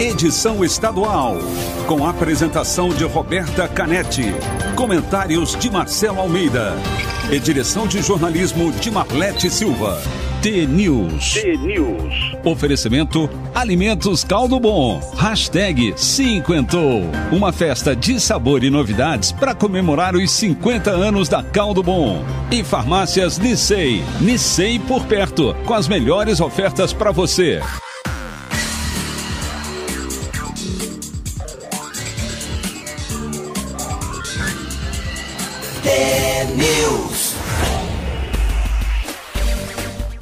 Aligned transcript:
edição 0.00 0.64
estadual, 0.64 1.36
com 1.86 2.06
apresentação 2.06 2.88
de 2.88 3.04
Roberta 3.04 3.68
Canetti, 3.68 4.24
comentários 4.74 5.54
de 5.54 5.70
Marcelo 5.70 6.20
Almeida 6.20 6.74
e 7.30 7.38
direção 7.38 7.86
de 7.86 8.00
jornalismo 8.00 8.72
de 8.72 8.90
Marlete 8.90 9.50
Silva. 9.50 10.02
T-News. 10.40 11.34
T-News. 11.34 12.14
Oferecimento 12.42 13.28
Alimentos 13.54 14.24
Caldo 14.24 14.58
Bom. 14.58 14.98
Hashtag 15.18 15.92
Cinquentou. 15.98 17.02
Uma 17.30 17.52
festa 17.52 17.94
de 17.94 18.18
sabor 18.18 18.64
e 18.64 18.70
novidades 18.70 19.32
para 19.32 19.54
comemorar 19.54 20.16
os 20.16 20.30
50 20.30 20.90
anos 20.90 21.28
da 21.28 21.42
Caldo 21.42 21.82
Bom. 21.82 22.24
E 22.50 22.64
Farmácias 22.64 23.36
Nissei. 23.36 24.02
Nissei 24.18 24.78
por 24.78 25.04
perto. 25.04 25.54
Com 25.66 25.74
as 25.74 25.86
melhores 25.86 26.40
ofertas 26.40 26.90
para 26.90 27.10
você. 27.10 27.60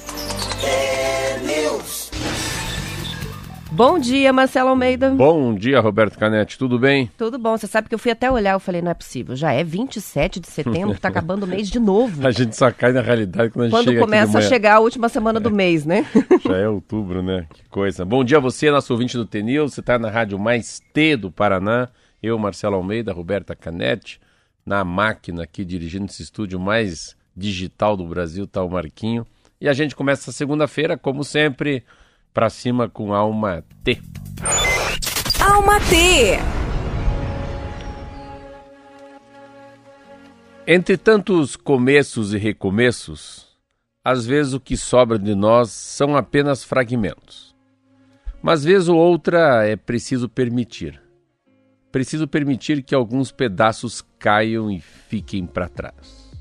T-News. 0.60 2.01
Bom 3.74 3.98
dia, 3.98 4.34
Marcelo 4.34 4.68
Almeida. 4.68 5.08
Bom 5.08 5.54
dia, 5.54 5.80
Roberto 5.80 6.18
Canetti, 6.18 6.58
tudo 6.58 6.78
bem? 6.78 7.10
Tudo 7.16 7.38
bom. 7.38 7.56
Você 7.56 7.66
sabe 7.66 7.88
que 7.88 7.94
eu 7.94 7.98
fui 7.98 8.10
até 8.10 8.30
olhar, 8.30 8.52
eu 8.52 8.60
falei, 8.60 8.82
não 8.82 8.90
é 8.90 8.94
possível. 8.94 9.34
Já 9.34 9.52
é 9.52 9.64
27 9.64 10.40
de 10.40 10.46
setembro, 10.46 10.98
tá 10.98 11.08
acabando 11.08 11.44
o 11.44 11.46
mês 11.46 11.70
de 11.70 11.80
novo. 11.80 12.20
A 12.28 12.30
gente 12.30 12.54
só 12.54 12.70
cai 12.70 12.92
na 12.92 13.00
realidade 13.00 13.48
quando 13.48 13.62
a 13.62 13.68
gente 13.68 13.74
Quando 13.74 13.88
chega 13.88 14.00
começa 14.00 14.38
a 14.38 14.42
chegar 14.42 14.74
a 14.74 14.80
última 14.80 15.08
semana 15.08 15.40
do 15.40 15.50
mês, 15.50 15.86
né? 15.86 16.04
Já 16.44 16.58
é 16.58 16.68
outubro, 16.68 17.22
né? 17.22 17.46
Que 17.50 17.66
coisa. 17.70 18.04
Bom 18.04 18.22
dia 18.22 18.36
a 18.36 18.40
você, 18.40 18.70
nosso 18.70 18.92
ouvinte 18.92 19.16
do 19.16 19.24
Tenil. 19.24 19.66
Você 19.66 19.80
está 19.80 19.98
na 19.98 20.10
Rádio 20.10 20.38
Mais 20.38 20.82
T 20.92 21.16
do 21.16 21.30
Paraná. 21.30 21.88
Eu, 22.22 22.38
Marcelo 22.38 22.76
Almeida, 22.76 23.10
Roberta 23.10 23.56
Canetti. 23.56 24.20
Na 24.66 24.84
máquina 24.84 25.44
aqui, 25.44 25.64
dirigindo 25.64 26.04
esse 26.04 26.22
estúdio 26.22 26.60
mais 26.60 27.16
digital 27.34 27.96
do 27.96 28.04
Brasil, 28.04 28.46
tá 28.46 28.62
o 28.62 28.68
Marquinho. 28.68 29.26
E 29.58 29.66
a 29.66 29.72
gente 29.72 29.96
começa 29.96 30.30
segunda-feira, 30.30 30.98
como 30.98 31.24
sempre, 31.24 31.82
pra 32.32 32.48
cima 32.48 32.88
com 32.88 33.12
alma 33.12 33.64
T. 33.84 34.00
Alma 35.40 35.78
T. 35.80 36.38
Entre 40.66 40.96
tantos 40.96 41.56
começos 41.56 42.32
e 42.32 42.38
recomeços, 42.38 43.48
às 44.04 44.24
vezes 44.24 44.52
o 44.52 44.60
que 44.60 44.76
sobra 44.76 45.18
de 45.18 45.34
nós 45.34 45.70
são 45.70 46.16
apenas 46.16 46.64
fragmentos. 46.64 47.54
Mas 48.40 48.64
vez 48.64 48.88
ou 48.88 48.96
outra 48.96 49.64
é 49.66 49.76
preciso 49.76 50.28
permitir. 50.28 51.00
Preciso 51.90 52.26
permitir 52.26 52.82
que 52.82 52.94
alguns 52.94 53.30
pedaços 53.30 54.04
caiam 54.18 54.70
e 54.70 54.80
fiquem 54.80 55.46
para 55.46 55.68
trás. 55.68 56.32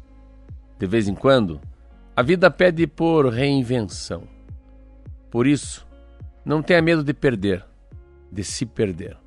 De 0.80 0.88
vez 0.88 1.08
em 1.08 1.14
quando, 1.14 1.60
a 2.16 2.24
vida 2.24 2.50
pede 2.50 2.88
por 2.88 3.28
reinvenção. 3.28 4.24
Por 5.32 5.48
isso, 5.48 5.88
não 6.44 6.62
tenha 6.62 6.82
medo 6.82 7.04
de 7.04 7.14
perder, 7.14 7.66
de 8.30 8.44
se 8.44 8.66
perder. 8.66 9.18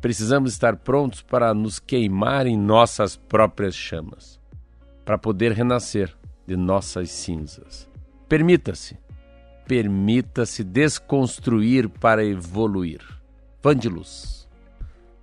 Precisamos 0.00 0.52
estar 0.52 0.76
prontos 0.76 1.22
para 1.22 1.54
nos 1.54 1.78
queimar 1.78 2.46
em 2.46 2.58
nossas 2.58 3.16
próprias 3.16 3.74
chamas, 3.74 4.40
para 5.04 5.16
poder 5.16 5.52
renascer 5.52 6.12
de 6.44 6.56
nossas 6.56 7.10
cinzas. 7.10 7.88
Permita-se, 8.28 8.98
permita-se 9.66 10.64
desconstruir 10.64 11.88
para 11.88 12.24
evoluir. 12.24 13.00
Vândilos. 13.62 14.45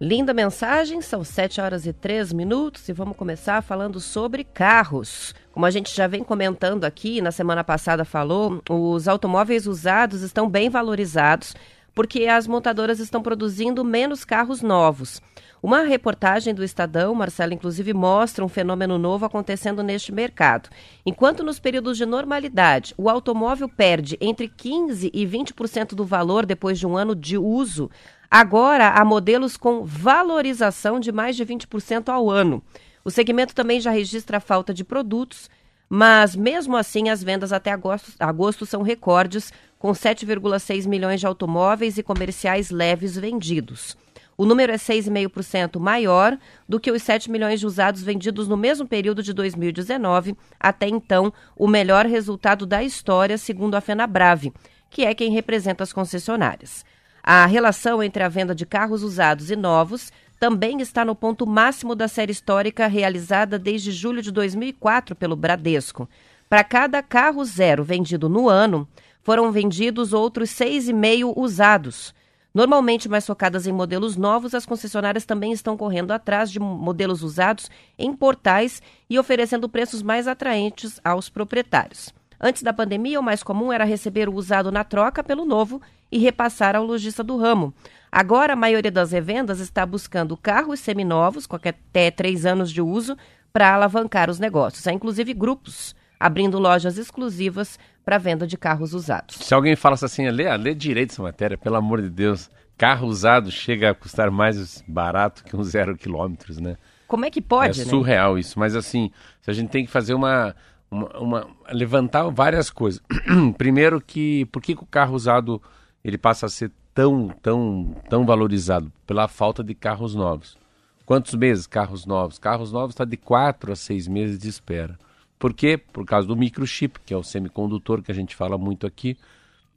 Linda 0.04 0.34
mensagem, 0.34 1.02
são 1.02 1.24
7 1.24 1.62
horas 1.62 1.86
e 1.86 1.94
3 1.94 2.34
minutos 2.34 2.90
e 2.90 2.92
vamos 2.92 3.16
começar 3.16 3.62
falando 3.62 4.02
sobre 4.02 4.44
carros. 4.44 5.34
Como 5.54 5.66
a 5.66 5.72
gente 5.72 5.96
já 5.96 6.08
vem 6.08 6.22
comentando 6.22 6.84
aqui, 6.84 7.22
na 7.22 7.32
semana 7.32 7.64
passada 7.64 8.04
falou, 8.04 8.62
os 8.70 9.08
automóveis 9.08 9.66
usados 9.66 10.22
estão 10.22 10.50
bem 10.50 10.70
valorizados 10.70 11.56
porque 11.94 12.26
as 12.26 12.48
montadoras 12.48 13.00
estão 13.00 13.22
produzindo 13.22 13.84
menos 13.84 14.26
carros 14.26 14.62
novos. 14.62 15.22
Uma 15.64 15.84
reportagem 15.84 16.54
do 16.54 16.62
Estadão, 16.62 17.16
Marcelo, 17.16 17.54
inclusive, 17.54 17.94
mostra 17.94 18.44
um 18.44 18.50
fenômeno 18.50 18.98
novo 18.98 19.26
acontecendo 19.26 19.82
neste 19.82 20.12
mercado. 20.12 20.70
Enquanto 21.06 21.42
nos 21.42 21.58
períodos 21.58 21.98
de 21.98 22.06
normalidade 22.06 22.94
o 22.98 23.10
automóvel 23.10 23.70
perde 23.70 24.18
entre 24.20 24.50
15% 24.50 25.10
e 25.14 25.26
20% 25.26 25.96
do 25.96 26.04
valor 26.04 26.46
depois 26.46 26.78
de 26.78 26.86
um 26.86 26.98
ano 26.98 27.16
de 27.16 27.38
uso, 27.38 27.90
agora 28.30 28.90
há 28.90 29.06
modelos 29.06 29.56
com 29.56 29.86
valorização 29.86 31.00
de 31.00 31.14
mais 31.14 31.36
de 31.36 31.46
20% 31.46 32.10
ao 32.10 32.30
ano. 32.30 32.62
O 33.06 33.12
segmento 33.12 33.56
também 33.56 33.80
já 33.80 33.92
registra 33.92 34.38
a 34.38 34.42
falta 34.42 34.74
de 34.74 34.84
produtos, 34.84 35.50
mas 35.90 36.36
mesmo 36.36 36.76
assim 36.76 37.10
as 37.10 37.24
vendas 37.24 37.54
até 37.54 37.72
agosto, 37.72 38.12
agosto 38.20 38.66
são 38.66 38.82
recordes, 38.82 39.54
com 39.84 39.92
7,6 39.92 40.88
milhões 40.88 41.20
de 41.20 41.28
automóveis 41.28 41.98
e 41.98 42.04
comerciais 42.04 42.70
leves 42.70 43.18
vendidos. 43.18 43.98
O 44.38 44.46
número 44.46 44.72
é 44.72 44.78
6,5% 44.78 45.78
maior 45.78 46.40
do 46.70 46.80
que 46.80 46.90
os 46.90 47.04
7 47.04 47.30
milhões 47.30 47.60
de 47.60 47.66
usados 47.66 48.02
vendidos 48.02 48.48
no 48.48 48.56
mesmo 48.56 48.88
período 48.88 49.22
de 49.22 49.34
2019, 49.34 50.38
até 50.58 50.88
então 50.88 51.34
o 51.54 51.68
melhor 51.68 52.06
resultado 52.06 52.66
da 52.66 52.82
história, 52.82 53.38
segundo 53.38 53.76
a 53.76 53.82
FenaBrave, 53.82 54.54
que 54.90 55.04
é 55.04 55.14
quem 55.14 55.34
representa 55.34 55.84
as 55.84 55.92
concessionárias. 55.92 56.86
A 57.22 57.46
relação 57.46 58.02
entre 58.02 58.24
a 58.24 58.30
venda 58.30 58.56
de 58.56 58.66
carros 58.66 59.04
usados 59.04 59.52
e 59.52 59.56
novos 59.58 60.14
também 60.40 60.80
está 60.80 61.04
no 61.04 61.14
ponto 61.14 61.46
máximo 61.46 61.94
da 61.94 62.08
série 62.08 62.32
histórica 62.32 62.88
realizada 62.88 63.60
desde 63.60 63.92
julho 63.92 64.22
de 64.22 64.32
2004 64.32 65.14
pelo 65.14 65.36
Bradesco. 65.36 66.08
Para 66.48 66.64
cada 66.64 67.04
carro 67.04 67.44
zero 67.44 67.84
vendido 67.84 68.30
no 68.30 68.48
ano, 68.48 68.88
foram 69.24 69.52
vendidos 69.52 70.14
outros 70.14 70.50
6,5 70.52 71.34
usados. 71.36 72.14
Normalmente 72.54 73.10
mais 73.10 73.26
focadas 73.26 73.66
em 73.66 73.72
modelos 73.72 74.16
novos, 74.16 74.54
as 74.54 74.66
concessionárias 74.66 75.26
também 75.26 75.52
estão 75.52 75.76
correndo 75.76 76.12
atrás 76.12 76.52
de 76.52 76.60
modelos 76.60 77.24
usados 77.24 77.72
em 77.98 78.14
portais 78.14 78.80
e 79.10 79.18
oferecendo 79.18 79.68
preços 79.68 80.04
mais 80.04 80.28
atraentes 80.28 81.00
aos 81.04 81.30
proprietários. 81.30 82.14
Antes 82.40 82.62
da 82.62 82.72
pandemia, 82.72 83.20
o 83.20 83.24
mais 83.24 83.42
comum 83.42 83.72
era 83.72 83.86
receber 83.86 84.30
o 84.30 84.36
usado 84.36 84.72
na 84.72 84.84
troca 84.84 85.24
pelo 85.24 85.46
novo 85.46 85.82
e 86.12 86.20
repassar 86.20 86.76
ao 86.76 86.86
lojista 86.86 87.24
do 87.24 87.38
ramo. 87.38 87.74
Agora, 88.12 88.54
a 88.54 88.58
maioria 88.58 88.92
das 88.92 89.12
revendas 89.12 89.60
está 89.60 89.84
buscando 89.84 90.38
carros 90.38 90.80
seminovos, 90.80 91.48
com 91.48 91.56
até 91.56 92.12
três 92.12 92.46
anos 92.46 92.72
de 92.72 92.82
uso, 92.82 93.18
para 93.52 93.74
alavancar 93.74 94.30
os 94.30 94.38
negócios. 94.38 94.86
Há 94.86 94.94
inclusive 94.94 95.34
grupos 95.34 95.96
abrindo 96.24 96.58
lojas 96.58 96.98
exclusivas 96.98 97.78
para 98.06 98.18
venda 98.18 98.48
de 98.48 98.58
carros 98.58 98.94
usados. 98.94 99.36
Se 99.36 99.54
alguém 99.54 99.76
fala 99.76 99.96
assim, 100.02 100.30
lê, 100.30 100.56
lê 100.56 100.74
direito 100.74 101.12
essa 101.12 101.22
matéria, 101.22 101.58
pelo 101.58 101.76
amor 101.76 102.02
de 102.02 102.10
Deus. 102.10 102.50
Carro 102.78 103.08
usado 103.08 103.52
chega 103.52 103.90
a 103.90 103.94
custar 103.94 104.32
mais 104.32 104.82
barato 104.88 105.44
que 105.44 105.54
um 105.54 105.62
zero 105.66 105.98
quilômetros, 105.98 106.60
né? 106.60 106.78
Como 107.10 107.26
é 107.26 107.30
que 107.30 107.42
pode, 107.42 107.82
é 107.82 107.84
né? 107.84 107.90
surreal 107.90 108.40
isso, 108.40 108.58
mas 108.58 108.74
assim, 108.74 109.12
a 109.46 109.52
gente 109.52 109.70
tem 109.70 109.86
que 109.86 109.92
fazer 109.92 110.14
uma, 110.14 110.56
uma, 110.90 111.20
uma- 111.20 111.48
levantar 111.70 112.30
várias 112.30 112.70
coisas. 112.70 113.02
Primeiro 113.58 114.00
que 114.00 114.46
por 114.46 114.62
que, 114.62 114.76
que 114.76 114.84
o 114.84 114.88
carro 114.88 115.14
usado 115.16 115.62
ele 116.06 116.18
passa 116.18 116.46
a 116.46 116.50
ser 116.50 116.72
tão 116.94 117.28
tão 117.42 117.96
tão 118.10 118.26
valorizado 118.26 118.90
pela 119.06 119.28
falta 119.28 119.62
de 119.62 119.76
carros 119.76 120.16
novos? 120.16 120.58
Quantos 121.06 121.36
meses 121.36 121.68
carros 121.68 122.06
novos? 122.06 122.40
Carros 122.40 122.72
novos 122.72 122.94
está 122.94 123.04
de 123.04 123.18
quatro 123.18 123.74
a 123.74 123.76
seis 123.76 124.08
meses 124.08 124.40
de 124.40 124.48
espera. 124.48 124.98
Por 125.44 125.54
quê? 125.54 125.78
Por 125.78 126.06
causa 126.06 126.26
do 126.26 126.38
microchip, 126.38 127.02
que 127.06 127.14
é 127.14 127.18
o 127.18 127.22
semicondutor 127.22 128.02
que 128.02 128.10
a 128.10 128.16
gente 128.16 128.34
fala 128.34 128.58
muito 128.58 128.88
aqui, 128.88 129.18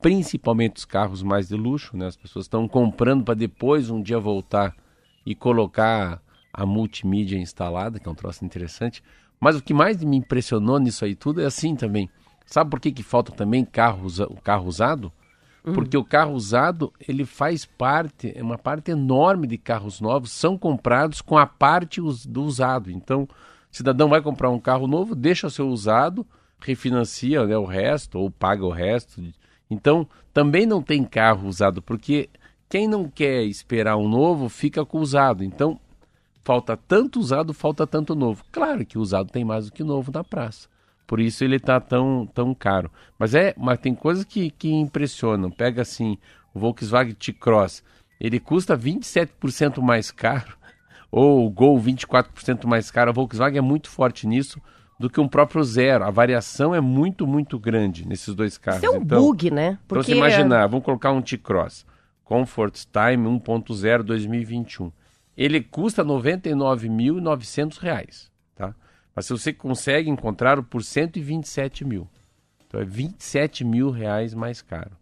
principalmente 0.00 0.76
os 0.76 0.84
carros 0.84 1.24
mais 1.24 1.48
de 1.48 1.56
luxo, 1.56 1.96
né? 1.96 2.06
As 2.06 2.16
pessoas 2.16 2.44
estão 2.44 2.68
comprando 2.68 3.24
para 3.24 3.34
depois 3.34 3.90
um 3.90 4.00
dia 4.00 4.20
voltar 4.20 4.76
e 5.26 5.34
colocar 5.34 6.22
a 6.52 6.64
multimídia 6.64 7.36
instalada, 7.36 7.98
que 7.98 8.08
é 8.08 8.12
um 8.12 8.14
troço 8.14 8.44
interessante. 8.44 9.02
Mas 9.40 9.56
o 9.56 9.60
que 9.60 9.74
mais 9.74 10.00
me 10.04 10.16
impressionou 10.16 10.78
nisso 10.78 11.04
aí 11.04 11.16
tudo 11.16 11.40
é 11.40 11.46
assim 11.46 11.74
também. 11.74 12.08
Sabe 12.46 12.70
por 12.70 12.78
que, 12.78 12.92
que 12.92 13.02
falta 13.02 13.32
também 13.32 13.64
carro, 13.64 14.06
usa- 14.06 14.28
carro 14.44 14.68
usado? 14.68 15.12
Porque 15.74 15.96
o 15.96 16.04
carro 16.04 16.34
usado, 16.34 16.92
ele 17.08 17.24
faz 17.24 17.64
parte, 17.64 18.32
é 18.36 18.40
uma 18.40 18.56
parte 18.56 18.92
enorme 18.92 19.48
de 19.48 19.58
carros 19.58 20.00
novos 20.00 20.30
são 20.30 20.56
comprados 20.56 21.20
com 21.20 21.36
a 21.36 21.44
parte 21.44 22.00
do 22.28 22.44
usado. 22.44 22.88
Então, 22.88 23.24
o 23.24 23.28
cidadão 23.76 24.08
vai 24.08 24.22
comprar 24.22 24.50
um 24.50 24.58
carro 24.58 24.86
novo, 24.86 25.14
deixa 25.14 25.46
o 25.46 25.50
seu 25.50 25.68
usado, 25.68 26.26
refinancia 26.58 27.44
né, 27.44 27.56
o 27.56 27.64
resto 27.64 28.18
ou 28.18 28.30
paga 28.30 28.64
o 28.64 28.70
resto. 28.70 29.22
Então, 29.70 30.08
também 30.32 30.64
não 30.64 30.82
tem 30.82 31.04
carro 31.04 31.48
usado, 31.48 31.82
porque 31.82 32.28
quem 32.68 32.88
não 32.88 33.08
quer 33.08 33.42
esperar 33.44 33.96
um 33.96 34.08
novo 34.08 34.48
fica 34.48 34.84
com 34.84 34.98
o 34.98 35.02
usado. 35.02 35.44
Então, 35.44 35.78
falta 36.42 36.76
tanto 36.76 37.20
usado, 37.20 37.52
falta 37.52 37.86
tanto 37.86 38.14
novo. 38.14 38.42
Claro 38.50 38.86
que 38.86 38.96
o 38.96 39.00
usado 39.00 39.30
tem 39.30 39.44
mais 39.44 39.66
do 39.66 39.72
que 39.72 39.84
novo 39.84 40.10
na 40.10 40.24
praça. 40.24 40.68
Por 41.06 41.20
isso 41.20 41.44
ele 41.44 41.56
está 41.56 41.78
tão, 41.78 42.26
tão 42.34 42.54
caro. 42.54 42.90
Mas 43.18 43.34
é, 43.34 43.54
mas 43.56 43.78
tem 43.78 43.94
coisas 43.94 44.24
que, 44.24 44.50
que 44.50 44.70
impressionam. 44.72 45.50
Pega 45.50 45.82
assim, 45.82 46.18
o 46.54 46.58
Volkswagen 46.58 47.14
T-Cross, 47.14 47.84
ele 48.18 48.40
custa 48.40 48.76
27% 48.76 49.80
mais 49.82 50.10
caro, 50.10 50.55
ou 51.16 51.46
o 51.46 51.50
Gol 51.50 51.80
24% 51.80 52.66
mais 52.66 52.90
caro. 52.90 53.08
A 53.08 53.12
Volkswagen 53.14 53.56
é 53.56 53.62
muito 53.62 53.88
forte 53.88 54.26
nisso 54.26 54.60
do 55.00 55.08
que 55.08 55.18
um 55.18 55.26
próprio 55.26 55.64
zero. 55.64 56.04
A 56.04 56.10
variação 56.10 56.74
é 56.74 56.80
muito, 56.80 57.26
muito 57.26 57.58
grande 57.58 58.06
nesses 58.06 58.34
dois 58.34 58.58
carros. 58.58 58.82
Isso 58.82 58.92
é 58.92 58.98
um 58.98 59.00
Então, 59.00 59.22
bug, 59.22 59.50
né? 59.50 59.78
Pra 59.88 60.02
você 60.02 60.14
imaginar, 60.14 60.66
vamos 60.66 60.84
colocar 60.84 61.12
um 61.12 61.22
T-Cross 61.22 61.86
Comfort 62.22 62.84
Time 62.92 63.26
1.0 63.26 64.02
2021. 64.02 64.92
Ele 65.34 65.62
custa 65.62 66.04
99.900 66.04 67.78
reais, 67.78 68.30
tá? 68.54 68.74
Mas 69.14 69.24
se 69.24 69.32
você 69.32 69.54
consegue 69.54 70.10
encontrar 70.10 70.62
por 70.64 70.82
127 70.82 71.82
mil. 71.82 72.06
Então 72.68 72.78
é 72.78 72.84
27 72.84 73.64
mil 73.64 73.90
reais 73.90 74.34
mais 74.34 74.60
caro. 74.60 74.92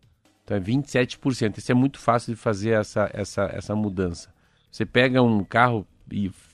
Então 0.44 0.56
é 0.56 0.60
27%. 0.60 1.58
Isso 1.58 1.72
é 1.72 1.74
muito 1.74 1.98
fácil 1.98 2.32
de 2.32 2.40
fazer 2.40 2.70
essa, 2.70 3.10
essa, 3.12 3.50
essa 3.52 3.74
mudança. 3.74 4.32
Você 4.70 4.86
pega 4.86 5.20
um 5.20 5.42
carro 5.42 5.84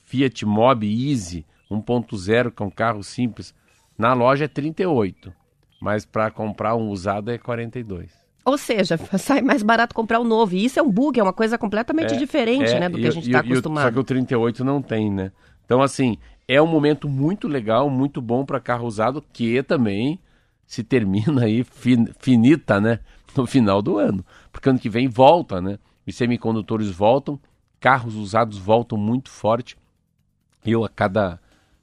Fiat 0.05 0.45
Mobi 0.45 1.09
Easy 1.11 1.45
1.0, 1.69 2.51
que 2.51 2.61
é 2.61 2.65
um 2.65 2.69
carro 2.69 3.03
simples, 3.03 3.53
na 3.97 4.13
loja 4.13 4.45
é 4.45 4.47
38, 4.47 5.31
mas 5.79 6.05
para 6.05 6.29
comprar 6.31 6.75
um 6.75 6.89
usado 6.89 7.31
é 7.31 7.37
42. 7.37 8.11
Ou 8.43 8.57
seja, 8.57 8.97
sai 9.19 9.41
mais 9.41 9.61
barato 9.63 9.93
comprar 9.95 10.19
o 10.19 10.23
novo. 10.23 10.55
E 10.55 10.65
isso 10.65 10.79
é 10.79 10.81
um 10.83 10.89
bug, 10.91 11.19
é 11.19 11.23
uma 11.23 11.33
coisa 11.33 11.57
completamente 11.57 12.17
diferente, 12.17 12.75
É, 12.75 12.79
né, 12.79 12.89
do 12.89 12.97
que 12.97 13.05
e- 13.05 13.07
a 13.07 13.11
gente 13.11 13.25
e- 13.25 13.27
está 13.29 13.39
e 13.39 13.41
o- 13.41 13.45
Só 13.45 13.51
acostumado. 13.51 13.93
que 13.93 13.99
o 13.99 14.03
38 14.03 14.63
não 14.65 14.81
tem, 14.81 15.11
né? 15.11 15.31
Então, 15.65 15.81
assim, 15.81 16.17
é 16.47 16.61
um 16.61 16.67
momento 16.67 17.07
muito 17.07 17.47
legal, 17.47 17.89
muito 17.89 18.21
bom 18.21 18.43
para 18.43 18.59
carro 18.59 18.85
usado, 18.87 19.23
que 19.31 19.61
também 19.63 20.19
se 20.65 20.83
termina 20.83 21.43
aí, 21.43 21.63
fin- 21.63 22.07
finita, 22.19 22.81
né? 22.81 22.99
No 23.37 23.45
final 23.45 23.81
do 23.81 23.97
ano. 23.97 24.25
Porque 24.51 24.67
ano 24.69 24.79
que 24.79 24.89
vem 24.89 25.07
volta, 25.07 25.61
né? 25.61 25.77
Os 26.05 26.15
semicondutores 26.15 26.89
voltam, 26.89 27.39
carros 27.81 28.15
usados 28.15 28.57
voltam 28.57 28.97
muito 28.97 29.29
forte. 29.29 29.75
Eu, 30.63 30.85
a 30.85 30.89
cada. 30.89 31.39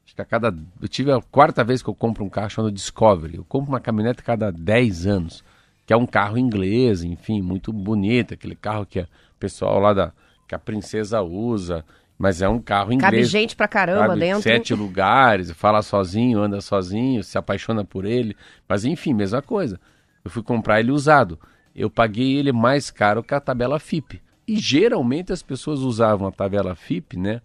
Acho 0.07 0.15
que 0.15 0.23
a 0.23 0.25
cada. 0.25 0.57
Eu 0.81 0.89
tive 0.89 1.13
a 1.13 1.21
quarta 1.21 1.65
vez 1.65 1.83
que 1.83 1.91
eu 1.91 1.95
compro 1.95 2.25
um 2.25 2.31
carro 2.31 2.49
chamado 2.49 2.73
Discovery. 2.73 3.37
Eu 3.37 3.45
compro 3.45 3.71
uma 3.71 3.81
caminhonete 3.81 4.21
a 4.21 4.23
cada 4.23 4.53
10 4.53 5.07
anos, 5.07 5.45
que 5.85 5.93
é 5.93 5.97
um 5.97 6.07
carro 6.07 6.39
inglês, 6.39 7.03
enfim, 7.03 7.43
muito 7.43 7.73
bonito, 7.73 8.33
aquele 8.33 8.55
carro 8.55 8.87
que 8.87 9.01
o 9.01 9.07
pessoal 9.39 9.81
lá 9.81 9.93
da. 9.93 10.13
que 10.47 10.55
a 10.55 10.59
princesa 10.59 11.21
usa. 11.21 11.85
Mas 12.17 12.43
é 12.43 12.49
um 12.49 12.61
carro 12.61 12.93
inglês. 12.93 13.13
Cabe 13.13 13.25
gente 13.25 13.55
pra 13.55 13.69
caramba 13.69 14.09
Cabe 14.09 14.21
dentro. 14.21 14.43
Sete 14.43 14.75
lugares, 14.75 15.53
fala 15.53 15.83
sozinho, 15.83 16.41
anda 16.41 16.61
sozinho, 16.61 17.23
se 17.23 17.39
apaixona 17.39 17.85
por 17.85 18.05
ele. 18.05 18.37
Mas 18.69 18.85
enfim, 18.85 19.15
mesma 19.15 19.41
coisa. 19.41 19.79
Eu 20.25 20.31
fui 20.31 20.43
comprar 20.43 20.81
ele 20.81 20.91
usado. 20.91 21.39
Eu 21.75 21.89
paguei 21.89 22.37
ele 22.37 22.51
mais 22.51 22.91
caro 22.91 23.23
que 23.23 23.35
a 23.35 23.41
tabela 23.41 23.79
FIP. 23.79 24.21
E 24.49 24.57
geralmente 24.57 25.31
as 25.31 25.43
pessoas 25.43 25.81
usavam 25.81 26.27
a 26.27 26.33
tabela 26.33 26.75
FIP, 26.75 27.19
né? 27.19 27.43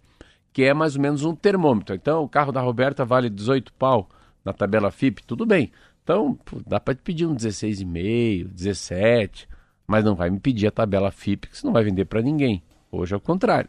Que 0.54 0.64
é 0.64 0.72
mais 0.72 0.96
ou 0.96 1.02
menos 1.02 1.22
um 1.22 1.34
termômetro. 1.34 1.94
Então 1.94 2.22
o 2.22 2.28
carro 2.28 2.50
da 2.50 2.62
Roberta 2.62 3.04
vale 3.04 3.28
18 3.28 3.74
pau 3.74 4.08
na 4.42 4.54
tabela 4.54 4.90
FIP, 4.90 5.22
tudo 5.22 5.44
bem. 5.44 5.70
Então 6.02 6.34
pô, 6.46 6.62
dá 6.66 6.80
para 6.80 6.94
te 6.94 7.02
pedir 7.02 7.26
um 7.26 7.34
16,5, 7.36 8.48
17, 8.48 9.46
mas 9.86 10.02
não 10.02 10.14
vai 10.14 10.30
me 10.30 10.40
pedir 10.40 10.66
a 10.66 10.70
tabela 10.70 11.10
FIP, 11.10 11.48
que 11.48 11.58
você 11.58 11.66
não 11.66 11.74
vai 11.74 11.84
vender 11.84 12.06
para 12.06 12.22
ninguém. 12.22 12.62
Hoje 12.90 13.12
é 13.12 13.16
o 13.18 13.20
contrário. 13.20 13.68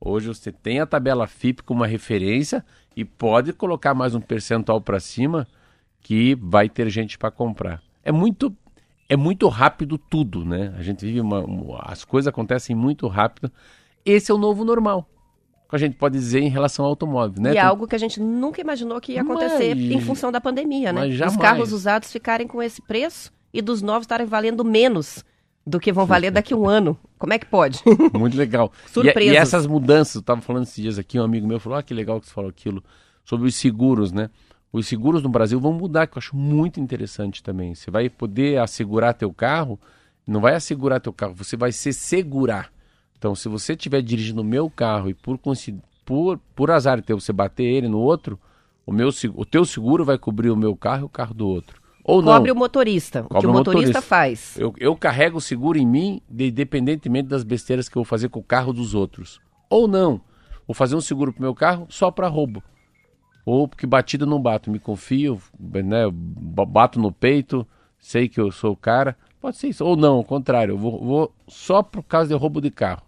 Hoje 0.00 0.28
você 0.28 0.50
tem 0.50 0.80
a 0.80 0.86
tabela 0.86 1.26
FIP 1.26 1.62
como 1.62 1.80
uma 1.80 1.86
referência 1.86 2.64
e 2.96 3.04
pode 3.04 3.52
colocar 3.52 3.92
mais 3.92 4.14
um 4.14 4.20
percentual 4.22 4.80
para 4.80 4.98
cima 4.98 5.46
que 6.00 6.34
vai 6.34 6.66
ter 6.66 6.88
gente 6.88 7.18
para 7.18 7.30
comprar. 7.30 7.82
É 8.02 8.10
muito 8.10 8.56
é 9.10 9.16
muito 9.16 9.46
rápido 9.48 9.98
tudo, 9.98 10.44
né? 10.44 10.72
A 10.78 10.82
gente 10.82 11.04
vive 11.04 11.20
uma, 11.20 11.40
um- 11.40 11.74
as 11.80 12.04
coisas 12.04 12.28
acontecem 12.28 12.74
muito 12.74 13.06
rápido. 13.08 13.50
Esse 14.04 14.30
é 14.30 14.34
o 14.34 14.38
novo 14.38 14.64
normal. 14.64 15.06
Que 15.68 15.76
a 15.76 15.78
gente 15.78 15.96
pode 15.96 16.16
dizer 16.16 16.40
em 16.40 16.48
relação 16.48 16.84
ao 16.84 16.90
automóvel, 16.92 17.42
né? 17.42 17.50
E 17.50 17.52
é 17.52 17.60
Tem- 17.60 17.62
algo 17.62 17.86
que 17.86 17.94
a 17.94 17.98
gente 17.98 18.18
nunca 18.20 18.60
imaginou 18.60 19.00
que 19.00 19.12
ia 19.12 19.22
Mas- 19.22 19.36
acontecer 19.36 19.76
em 19.76 20.00
função 20.00 20.32
da 20.32 20.40
pandemia, 20.40 20.92
né? 20.92 21.00
mas 21.06 21.20
Os 21.32 21.36
carros 21.36 21.72
usados 21.72 22.10
ficarem 22.10 22.46
com 22.46 22.62
esse 22.62 22.80
preço 22.82 23.30
e 23.52 23.60
dos 23.60 23.82
novos 23.82 24.04
estarem 24.04 24.26
valendo 24.26 24.64
menos 24.64 25.24
do 25.66 25.78
que 25.78 25.92
vão 25.92 26.06
valer 26.06 26.30
daqui 26.30 26.54
a 26.54 26.56
um 26.56 26.68
ano. 26.68 26.96
Como 27.18 27.32
é 27.32 27.38
que 27.38 27.46
pode? 27.46 27.80
Muito 28.18 28.36
legal. 28.36 28.72
E- 28.86 28.90
Surpresas. 28.90 29.32
E, 29.34 29.36
essas 29.36 29.66
mudanças, 29.66 30.14
eu 30.16 30.20
estava 30.20 30.40
falando 30.40 30.62
esses 30.64 30.74
dias 30.82 30.98
aqui, 30.98 31.20
um 31.20 31.24
amigo 31.24 31.46
meu 31.46 31.60
falou, 31.60 31.78
ah, 31.78 31.82
que 31.82 31.92
legal 31.94 32.20
que 32.20 32.26
você 32.26 32.32
falou 32.32 32.48
aquilo, 32.50 32.82
sobre 33.24 33.46
os 33.46 33.54
seguros, 33.54 34.10
né? 34.10 34.30
Os 34.72 34.86
seguros 34.86 35.22
no 35.22 35.28
Brasil 35.28 35.58
vão 35.58 35.72
mudar, 35.72 36.06
que 36.06 36.16
eu 36.16 36.20
acho 36.20 36.36
muito 36.36 36.78
interessante 36.78 37.42
também. 37.42 37.74
Você 37.74 37.90
vai 37.90 38.08
poder 38.08 38.58
assegurar 38.60 39.14
teu 39.14 39.32
carro, 39.32 39.78
não 40.26 40.40
vai 40.40 40.54
assegurar 40.54 41.00
teu 41.00 41.12
carro, 41.12 41.34
você 41.34 41.56
vai 41.56 41.72
se 41.72 41.92
segurar. 41.92 42.70
Então, 43.18 43.34
se 43.34 43.48
você 43.48 43.72
estiver 43.72 44.00
dirigindo 44.00 44.40
o 44.42 44.44
meu 44.44 44.70
carro 44.70 45.10
e 45.10 45.14
por, 45.14 45.38
por, 46.04 46.38
por 46.54 46.70
azar 46.70 47.02
teu 47.02 47.18
você 47.20 47.32
bater 47.32 47.64
ele 47.64 47.88
no 47.88 47.98
outro, 47.98 48.38
o, 48.86 48.92
meu, 48.92 49.10
o 49.34 49.44
teu 49.44 49.64
seguro 49.64 50.04
vai 50.04 50.16
cobrir 50.18 50.50
o 50.50 50.56
meu 50.56 50.76
carro 50.76 51.02
e 51.02 51.04
o 51.04 51.08
carro 51.08 51.34
do 51.34 51.46
outro. 51.48 51.80
Ou 52.02 52.22
não. 52.22 52.32
Cobre 52.32 52.50
o 52.52 52.56
motorista. 52.56 53.22
o 53.22 53.28
que 53.28 53.46
o 53.46 53.50
o 53.50 53.52
motorista, 53.52 53.78
motorista. 53.88 54.00
faz. 54.02 54.56
Eu, 54.56 54.72
eu 54.78 54.96
carrego 54.96 55.38
o 55.38 55.40
seguro 55.40 55.76
em 55.78 55.86
mim, 55.86 56.22
de- 56.28 56.48
independentemente 56.48 57.28
das 57.28 57.44
besteiras 57.44 57.88
que 57.88 57.96
eu 57.96 58.00
vou 58.00 58.08
fazer 58.08 58.28
com 58.30 58.40
o 58.40 58.44
carro 58.44 58.72
dos 58.72 58.94
outros. 58.94 59.40
Ou 59.68 59.86
não. 59.86 60.20
Vou 60.66 60.74
fazer 60.74 60.94
um 60.96 61.00
seguro 61.00 61.32
pro 61.32 61.42
meu 61.42 61.54
carro 61.54 61.86
só 61.90 62.10
para 62.10 62.26
roubo. 62.26 62.62
Ou 63.50 63.66
porque 63.66 63.84
batida 63.84 64.24
não 64.24 64.40
bato. 64.40 64.70
Me 64.70 64.78
confio, 64.78 65.42
né? 65.58 66.08
Bato 66.12 67.00
no 67.00 67.10
peito, 67.10 67.66
sei 67.98 68.28
que 68.28 68.40
eu 68.40 68.52
sou 68.52 68.74
o 68.74 68.76
cara. 68.76 69.16
Pode 69.40 69.56
ser 69.56 69.68
isso. 69.68 69.84
Ou 69.84 69.96
não, 69.96 70.18
ao 70.18 70.24
contrário. 70.24 70.74
Eu 70.74 70.78
vou, 70.78 71.04
vou 71.04 71.34
só 71.48 71.82
por 71.82 72.04
causa 72.04 72.28
de 72.28 72.34
roubo 72.40 72.60
de 72.60 72.70
carro. 72.70 73.02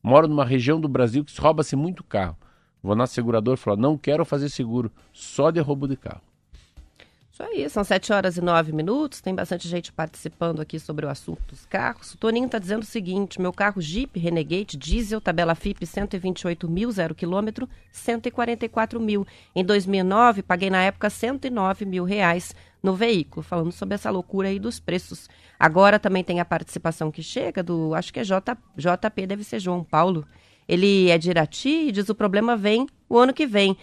Moro 0.00 0.28
numa 0.28 0.44
região 0.44 0.80
do 0.80 0.88
Brasil 0.88 1.24
que 1.24 1.40
rouba-se 1.40 1.74
muito 1.74 2.04
carro. 2.04 2.36
Vou 2.80 2.94
na 2.94 3.08
seguradora 3.08 3.58
e 3.58 3.60
falo, 3.60 3.76
não 3.76 3.98
quero 3.98 4.24
fazer 4.24 4.48
seguro 4.48 4.92
só 5.12 5.50
de 5.50 5.58
roubo 5.58 5.88
de 5.88 5.96
carro. 5.96 6.22
Isso 7.38 7.44
aí, 7.44 7.70
são 7.70 7.84
7 7.84 8.12
horas 8.12 8.36
e 8.36 8.40
9 8.40 8.72
minutos. 8.72 9.20
Tem 9.20 9.32
bastante 9.32 9.68
gente 9.68 9.92
participando 9.92 10.58
aqui 10.58 10.80
sobre 10.80 11.06
o 11.06 11.08
assunto 11.08 11.40
dos 11.46 11.64
carros. 11.66 12.12
O 12.12 12.18
Toninho 12.18 12.46
está 12.46 12.58
dizendo 12.58 12.82
o 12.82 12.84
seguinte: 12.84 13.40
meu 13.40 13.52
carro 13.52 13.80
Jeep 13.80 14.18
Renegade 14.18 14.76
diesel, 14.76 15.20
tabela 15.20 15.54
FIP 15.54 15.86
128 15.86 16.68
mil, 16.68 16.90
zero 16.90 17.14
quilômetro, 17.14 17.68
144 17.92 18.98
mil. 18.98 19.24
Em 19.54 19.64
2009, 19.64 20.42
paguei 20.42 20.68
na 20.68 20.82
época 20.82 21.08
109 21.08 21.84
mil 21.84 22.02
reais 22.02 22.56
no 22.82 22.96
veículo, 22.96 23.44
falando 23.44 23.70
sobre 23.70 23.94
essa 23.94 24.10
loucura 24.10 24.48
aí 24.48 24.58
dos 24.58 24.80
preços. 24.80 25.28
Agora 25.60 26.00
também 26.00 26.24
tem 26.24 26.40
a 26.40 26.44
participação 26.44 27.08
que 27.08 27.22
chega 27.22 27.62
do, 27.62 27.94
acho 27.94 28.12
que 28.12 28.18
é 28.18 28.24
J, 28.24 28.58
JP, 28.76 29.26
deve 29.28 29.44
ser 29.44 29.60
João 29.60 29.84
Paulo. 29.84 30.26
Ele 30.66 31.08
é 31.08 31.16
de 31.16 31.30
Irati 31.30 31.86
e 31.86 31.92
diz 31.92 32.08
o 32.08 32.16
problema 32.16 32.56
vem 32.56 32.88
o 33.08 33.16
ano 33.16 33.32
que 33.32 33.46
vem 33.46 33.76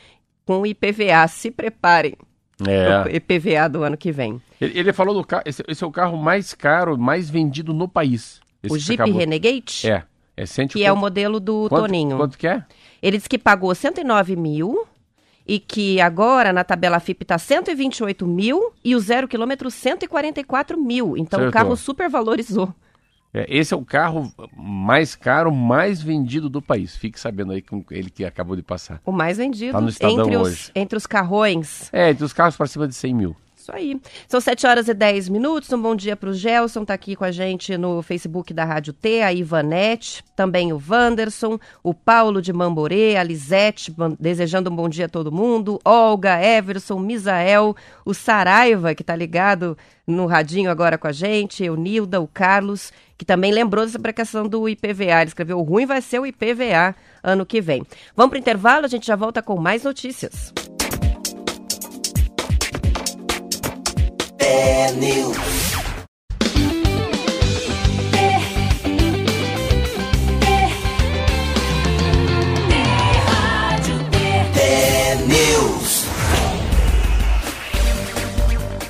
com 0.45 0.59
o 0.59 0.65
IPVA. 0.65 1.25
Se 1.29 1.49
preparem. 1.49 2.17
É. 2.65 3.03
O 3.05 3.15
IPVA 3.15 3.67
do 3.69 3.83
ano 3.83 3.97
que 3.97 4.11
vem. 4.11 4.41
Ele, 4.61 4.79
ele 4.79 4.93
falou 4.93 5.13
do 5.13 5.23
carro. 5.25 5.43
Esse, 5.45 5.63
esse 5.67 5.83
é 5.83 5.87
o 5.87 5.91
carro 5.91 6.17
mais 6.17 6.53
caro, 6.53 6.97
mais 6.97 7.29
vendido 7.29 7.73
no 7.73 7.87
país. 7.87 8.39
O 8.69 8.77
Jeep 8.77 9.01
acabou- 9.01 9.19
Renegade, 9.19 9.81
É. 9.89 10.03
É 10.37 10.45
cento 10.45 10.71
e 10.71 10.73
que 10.79 10.83
é 10.85 10.91
o 10.91 10.97
modelo 10.97 11.39
do 11.39 11.67
quanto, 11.69 11.83
Toninho. 11.85 12.17
Quanto 12.17 12.37
que 12.37 12.45
é? 12.47 12.63
Ele 13.01 13.17
disse 13.17 13.29
que 13.29 13.37
pagou 13.37 13.73
109 13.73 14.35
mil 14.35 14.85
e 15.47 15.59
que 15.59 16.01
agora 16.01 16.51
na 16.51 16.63
tabela 16.63 16.99
FIP 16.99 17.23
está 17.23 17.37
128 17.37 18.25
mil 18.27 18.73
e 18.83 18.95
o 18.95 18.99
zero 18.99 19.27
quilômetro 19.29 19.69
144 19.71 20.77
mil. 20.81 21.15
Então 21.17 21.39
o 21.39 21.43
Certo. 21.43 21.53
carro 21.53 21.75
super 21.77 22.09
valorizou. 22.09 22.73
É, 23.35 23.45
Esse 23.49 23.73
é 23.73 23.77
o 23.77 23.83
carro 23.83 24.31
mais 24.55 25.13
caro, 25.13 25.51
mais 25.51 26.01
vendido 26.01 26.49
do 26.49 26.61
país. 26.61 26.95
Fique 26.95 27.19
sabendo 27.19 27.51
aí 27.51 27.61
com 27.61 27.83
ele 27.91 28.09
que 28.09 28.23
acabou 28.23 28.55
de 28.55 28.63
passar. 28.63 29.01
O 29.05 29.11
mais 29.11 29.37
vendido 29.37 29.73
Tá 29.73 29.81
no 29.81 29.89
Estadão 29.89 30.21
entre, 30.21 30.37
os, 30.37 30.47
hoje. 30.47 30.71
entre 30.73 30.97
os 30.97 31.05
carrões. 31.05 31.89
É, 31.91 32.11
entre 32.11 32.23
os 32.23 32.31
carros 32.31 32.55
para 32.55 32.65
cima 32.65 32.87
de 32.87 32.95
100 32.95 33.13
mil. 33.13 33.35
Isso 33.57 33.71
aí. 33.73 33.99
São 34.27 34.39
7 34.39 34.67
horas 34.67 34.87
e 34.87 34.93
10 34.93 35.27
minutos. 35.27 35.73
Um 35.73 35.81
bom 35.81 35.95
dia 35.95 36.15
para 36.15 36.29
o 36.29 36.33
Gelson, 36.33 36.83
está 36.83 36.93
aqui 36.93 37.15
com 37.15 37.25
a 37.25 37.31
gente 37.31 37.75
no 37.77 38.03
Facebook 38.03 38.53
da 38.53 38.63
Rádio 38.63 38.93
T, 38.93 39.23
a 39.23 39.33
Ivanete, 39.33 40.23
também 40.35 40.71
o 40.71 40.79
Wanderson, 40.87 41.57
o 41.81 41.91
Paulo 41.91 42.43
de 42.43 42.53
Mamborê, 42.53 43.17
a 43.17 43.23
Lisete, 43.23 43.91
desejando 44.19 44.69
um 44.69 44.75
bom 44.75 44.87
dia 44.87 45.07
a 45.07 45.09
todo 45.09 45.31
mundo, 45.31 45.79
Olga, 45.83 46.39
Everson, 46.39 46.99
Misael, 46.99 47.75
o 48.05 48.13
Saraiva, 48.13 48.93
que 48.93 49.01
está 49.01 49.15
ligado 49.15 49.75
no 50.05 50.27
radinho 50.27 50.69
agora 50.69 50.95
com 50.95 51.07
a 51.07 51.11
gente, 51.11 51.67
o 51.67 51.75
Nilda, 51.75 52.21
o 52.21 52.27
Carlos, 52.27 52.93
que 53.17 53.25
também 53.25 53.51
lembrou 53.51 53.85
dessa 53.85 53.99
questão 54.13 54.47
do 54.47 54.67
IPVA. 54.67 55.21
Ele 55.21 55.29
escreveu: 55.29 55.59
o 55.59 55.63
ruim 55.63 55.85
vai 55.85 56.01
ser 56.01 56.19
o 56.19 56.25
IPVA 56.25 56.95
ano 57.23 57.45
que 57.45 57.61
vem. 57.61 57.83
Vamos 58.15 58.29
para 58.29 58.37
o 58.37 58.39
intervalo, 58.39 58.85
a 58.85 58.89
gente 58.89 59.07
já 59.07 59.15
volta 59.15 59.41
com 59.41 59.59
mais 59.59 59.83
notícias. 59.83 60.53
News. 64.99 65.64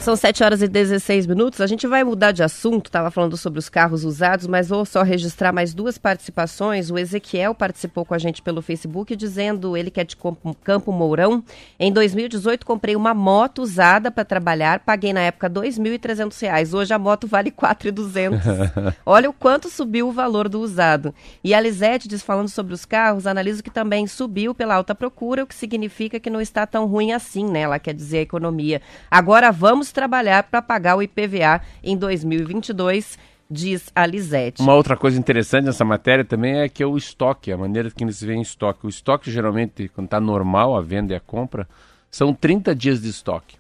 São 0.06 0.16
7 0.16 0.44
horas 0.44 0.62
e 0.62 0.68
16 0.68 1.26
minutos. 1.26 1.60
A 1.60 1.66
gente 1.66 1.88
vai 1.88 2.04
mudar 2.04 2.32
de 2.32 2.44
assunto, 2.44 2.86
estava 2.86 3.10
falando 3.10 3.36
sobre 3.36 3.58
os 3.58 3.70
carros 3.70 4.06
usados, 4.06 4.46
mas 4.46 4.70
vou 4.70 4.86
só 4.86 5.02
registrar 5.02 5.52
mais 5.52 5.74
duas 5.74 5.98
participações. 5.98 6.92
O 6.92 6.98
Ezequiel 7.00 7.56
participou 7.56 8.06
com 8.06 8.14
a 8.14 8.20
gente 8.20 8.40
pelo 8.40 8.62
Facebook, 8.62 9.16
dizendo, 9.16 9.76
ele 9.76 9.90
que 9.90 10.00
é 10.00 10.04
de 10.04 10.16
Campo 10.64 10.92
Mourão, 10.92 11.44
em 11.80 11.92
2018 11.92 12.64
comprei 12.68 12.96
uma 12.96 13.16
moto 13.16 13.64
usada 13.64 14.12
para 14.12 14.24
trabalhar, 14.24 14.82
paguei 14.82 15.12
na 15.12 15.22
época 15.22 15.48
R$ 15.48 15.54
2.300. 15.56 16.78
Hoje 16.78 16.94
a 16.94 17.00
moto 17.00 17.26
vale 17.26 17.50
R$ 17.50 17.68
4.200. 17.68 18.94
Olha 19.04 19.28
o 19.28 19.34
quanto 19.34 19.70
subiu 19.70 20.10
o 20.10 20.12
valor 20.12 20.48
do 20.48 20.60
usado. 20.60 21.16
E 21.44 21.52
a 21.52 21.60
Lisete 21.60 22.08
diz, 22.08 22.22
falando 22.22 22.50
sobre 22.50 22.76
os 22.76 22.86
carros, 22.86 23.26
analiso 23.26 23.64
que 23.64 23.72
também 23.72 24.06
subiu 24.06 24.54
pela 24.54 24.76
alta 24.76 24.94
procura, 24.94 25.44
o 25.44 25.48
que 25.48 25.56
significa 25.56 26.20
que 26.20 26.30
não 26.30 26.40
está 26.40 26.68
tão 26.68 26.86
ruim 26.86 27.12
assim, 27.12 27.44
né? 27.44 27.62
Ela 27.62 27.80
quer 27.80 27.96
dizer 27.96 28.20
a 28.20 28.22
economia. 28.22 28.84
Agora 29.10 29.52
vamos 29.52 29.95
trabalhar 29.96 30.44
para 30.44 30.62
pagar 30.62 30.98
o 30.98 31.02
IPVA 31.02 31.62
em 31.82 31.96
2022 31.98 33.18
diz 33.50 33.90
a 33.96 34.06
Lisete. 34.06 34.62
Uma 34.62 34.74
outra 34.74 34.98
coisa 34.98 35.18
interessante 35.18 35.66
nessa 35.66 35.86
matéria 35.86 36.26
também 36.26 36.60
é 36.60 36.68
que 36.68 36.84
é 36.84 36.86
o 36.86 36.98
estoque, 36.98 37.52
a 37.52 37.58
maneira 37.58 37.90
que 37.90 38.04
eles 38.04 38.22
veem 38.22 38.42
estoque. 38.42 38.86
O 38.86 38.90
estoque, 38.90 39.32
geralmente, 39.32 39.88
quando 39.90 40.06
está 40.06 40.20
normal, 40.20 40.76
a 40.76 40.82
venda 40.82 41.14
e 41.14 41.16
a 41.16 41.20
compra, 41.20 41.68
são 42.12 42.34
30 42.34 42.76
dias 42.76 43.02
de 43.02 43.10
estoque. 43.10 43.56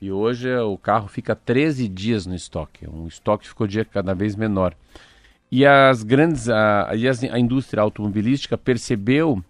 E 0.00 0.10
hoje 0.10 0.52
o 0.56 0.76
carro 0.76 1.06
fica 1.06 1.36
13 1.36 1.86
dias 1.88 2.26
no 2.26 2.34
estoque. 2.34 2.88
Um 2.88 3.06
estoque 3.06 3.46
ficou 3.46 3.66
dia 3.66 3.84
cada 3.84 4.14
vez 4.14 4.34
menor. 4.34 4.74
E 5.50 5.64
as 5.64 6.02
grandes, 6.02 6.48
a, 6.48 6.90
a 6.90 7.38
indústria 7.38 7.82
automobilística 7.82 8.58
percebeu 8.58 9.42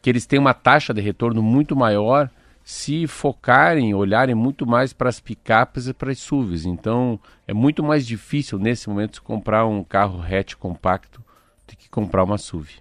que 0.00 0.08
eles 0.08 0.24
têm 0.24 0.38
uma 0.38 0.54
taxa 0.54 0.94
de 0.94 1.00
retorno 1.00 1.42
muito 1.42 1.76
maior 1.76 2.30
se 2.68 3.06
focarem, 3.06 3.94
olharem 3.94 4.34
muito 4.34 4.66
mais 4.66 4.92
para 4.92 5.08
as 5.08 5.20
picapes 5.20 5.86
e 5.86 5.94
para 5.94 6.10
as 6.10 6.18
SUVs. 6.18 6.66
Então, 6.66 7.16
é 7.46 7.54
muito 7.54 7.80
mais 7.80 8.04
difícil 8.04 8.58
nesse 8.58 8.88
momento 8.88 9.22
comprar 9.22 9.64
um 9.64 9.84
carro 9.84 10.20
hatch 10.20 10.56
compacto 10.56 11.22
do 11.64 11.76
que 11.76 11.88
comprar 11.88 12.24
uma 12.24 12.36
SUV. 12.36 12.72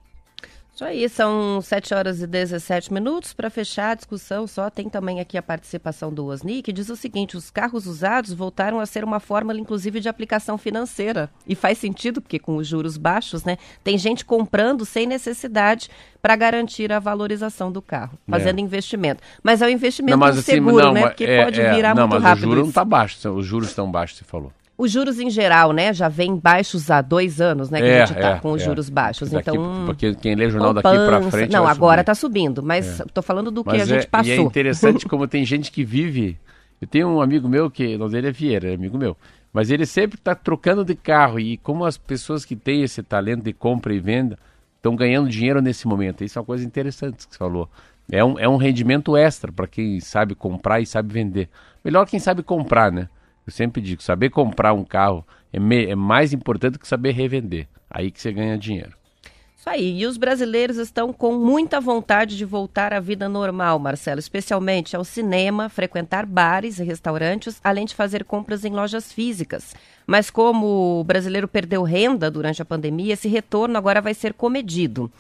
Isso 0.76 0.84
aí, 0.84 1.08
são 1.08 1.62
7 1.62 1.94
horas 1.94 2.22
e 2.22 2.28
17 2.28 2.92
minutos. 2.92 3.32
Para 3.32 3.50
fechar 3.50 3.92
a 3.92 3.96
discussão, 3.96 4.46
só 4.46 4.70
tem 4.70 4.90
também 4.90 5.22
aqui 5.22 5.38
a 5.38 5.42
participação 5.42 6.14
do 6.14 6.26
Osni, 6.26 6.62
que 6.62 6.74
diz 6.74 6.90
o 6.90 6.98
seguinte: 6.98 7.38
os 7.38 7.50
carros 7.50 7.88
usados 7.88 8.34
voltaram 8.34 8.82
a 8.82 8.86
ser 8.86 9.02
uma 9.02 9.22
fórmula, 9.22 9.58
inclusive, 9.58 10.02
de 10.02 10.10
aplicação 10.10 10.58
financeira. 10.58 11.30
E 11.48 11.56
faz 11.56 11.78
sentido, 11.78 12.22
porque 12.22 12.38
com 12.38 12.58
os 12.58 12.68
juros 12.68 12.98
baixos, 12.98 13.46
né? 13.46 13.58
Tem 13.86 13.98
gente 13.98 14.26
comprando 14.26 14.84
sem 14.84 15.08
necessidade 15.08 15.90
para 16.22 16.36
garantir 16.36 16.92
a 16.92 17.00
valorização 17.00 17.72
do 17.72 17.82
carro, 17.82 18.20
é. 18.28 18.32
fazendo 18.32 18.60
é. 18.60 18.62
investimento. 18.62 19.24
Mas 19.42 19.62
é 19.62 19.68
o 19.68 19.70
investimento 19.70 20.18
não, 20.18 20.28
assim, 20.28 20.42
seguro, 20.42 20.88
não, 20.88 20.94
né? 20.94 21.08
Porque 21.08 21.24
é, 21.24 21.46
pode 21.46 21.62
é, 21.62 21.74
virar 21.74 21.96
não, 21.96 22.06
muito 22.06 22.22
rápido. 22.22 22.28
Mas 22.28 22.38
o 22.40 22.50
juro 22.50 22.62
não 22.64 22.70
está 22.70 22.84
baixo, 22.84 23.30
os 23.30 23.46
juros 23.46 23.70
estão 23.70 23.90
baixos, 23.90 24.18
você 24.18 24.26
falou. 24.26 24.52
Os 24.78 24.92
juros 24.92 25.20
em 25.20 25.30
geral, 25.30 25.72
né, 25.72 25.94
já 25.94 26.10
vem 26.10 26.36
baixos 26.36 26.92
há 26.92 27.02
dois 27.02 27.40
anos, 27.40 27.70
né, 27.70 27.80
que 27.80 27.88
é, 27.88 28.02
a 28.02 28.06
gente 28.06 28.16
está 28.18 28.30
é, 28.32 28.40
com 28.40 28.52
os 28.52 28.62
é. 28.62 28.66
juros 28.66 28.90
baixos. 28.90 29.30
Daqui, 29.30 29.52
então, 29.52 29.84
porque 29.86 30.14
quem 30.16 30.36
lê 30.36 30.50
jornal 30.50 30.74
daqui 30.74 30.90
para 30.90 31.22
frente. 31.32 31.52
Não, 31.52 31.66
agora 31.66 32.02
está 32.02 32.14
subindo, 32.14 32.62
mas 32.62 33.00
estou 33.00 33.22
é. 33.22 33.26
falando 33.26 33.50
do 33.50 33.64
mas 33.66 33.76
que 33.76 33.82
a 33.82 33.86
gente 33.86 34.08
passou. 34.08 34.34
É, 34.34 34.36
e 34.36 34.40
é 34.40 34.42
interessante 34.42 35.06
como 35.08 35.28
tem 35.28 35.46
gente 35.46 35.72
que 35.72 35.84
vive. 35.86 36.38
Eu 36.82 36.88
tenho 36.88 37.08
um 37.08 37.22
amigo 37.22 37.48
meu 37.48 37.72
que, 37.72 37.96
o 37.96 37.98
nome 37.98 38.12
dele 38.12 38.28
é 38.28 38.32
Vieira, 38.32 38.70
é 38.70 38.76
amigo 38.76 38.98
meu. 38.98 39.16
Mas 39.54 39.72
ele 39.72 39.86
sempre 39.86 40.20
está 40.20 40.36
trocando 40.36 40.84
de 40.84 40.94
carro 40.94 41.40
e 41.40 41.56
como 41.56 41.86
as 41.86 41.98
pessoas 41.98 42.44
que 42.44 42.58
têm 42.58 42.84
esse 42.84 43.02
talento 43.02 43.44
de 43.44 43.54
compra 43.54 43.94
e 43.94 44.00
venda 44.00 44.38
estão 44.76 44.94
ganhando 44.94 45.30
dinheiro 45.30 45.62
nesse 45.62 45.88
momento. 45.88 46.26
Isso 46.26 46.38
é 46.38 46.42
uma 46.42 46.46
coisa 46.46 46.66
interessante 46.66 47.26
que 47.26 47.34
você 47.34 47.40
falou. 47.40 47.70
É 48.12 48.24
um, 48.24 48.38
é 48.38 48.50
um 48.50 48.58
rendimento 48.58 49.16
extra 49.16 49.54
para 49.54 49.66
quem 49.66 50.02
sabe 50.02 50.36
comprar 50.36 50.82
e 50.82 50.86
sabe 50.86 51.14
vender. 51.14 51.50
Melhor 51.84 52.06
quem 52.06 52.20
sabe 52.20 52.44
comprar, 52.44 52.92
né? 52.92 53.08
Eu 53.46 53.52
sempre 53.52 53.82
digo, 53.82 54.02
saber 54.02 54.30
comprar 54.30 54.74
um 54.74 54.84
carro 54.84 55.26
é, 55.54 55.60
me, 55.60 55.86
é 55.86 55.96
mais 55.96 56.34
importante 56.34 56.80
que 56.80 56.88
saber 56.88 57.12
revender. 57.12 57.68
Aí 57.90 58.12
que 58.12 58.20
você 58.20 58.32
ganha 58.34 58.58
dinheiro. 58.58 58.94
Isso 59.58 59.70
aí. 59.70 60.00
E 60.00 60.06
os 60.06 60.18
brasileiros 60.18 60.78
estão 60.78 61.14
com 61.14 61.34
muita 61.34 61.80
vontade 61.80 62.38
de 62.38 62.46
voltar 62.46 62.94
à 62.94 63.00
vida 63.00 63.30
normal, 63.30 63.80
Marcelo, 63.80 64.20
especialmente 64.20 64.96
ao 64.96 65.04
cinema, 65.04 65.70
frequentar 65.70 66.26
bares 66.26 66.78
e 66.78 66.84
restaurantes, 66.84 67.60
além 67.64 67.86
de 67.86 67.96
fazer 67.96 68.26
compras 68.26 68.66
em 68.66 68.72
lojas 68.72 69.12
físicas. 69.12 69.74
Mas 70.06 70.30
como 70.30 71.00
o 71.00 71.04
brasileiro 71.04 71.48
perdeu 71.48 71.84
renda 71.84 72.30
durante 72.30 72.62
a 72.62 72.66
pandemia, 72.66 73.14
esse 73.14 73.28
retorno 73.28 73.78
agora 73.78 74.02
vai 74.02 74.14
ser 74.14 74.34
comedido. 74.34 75.12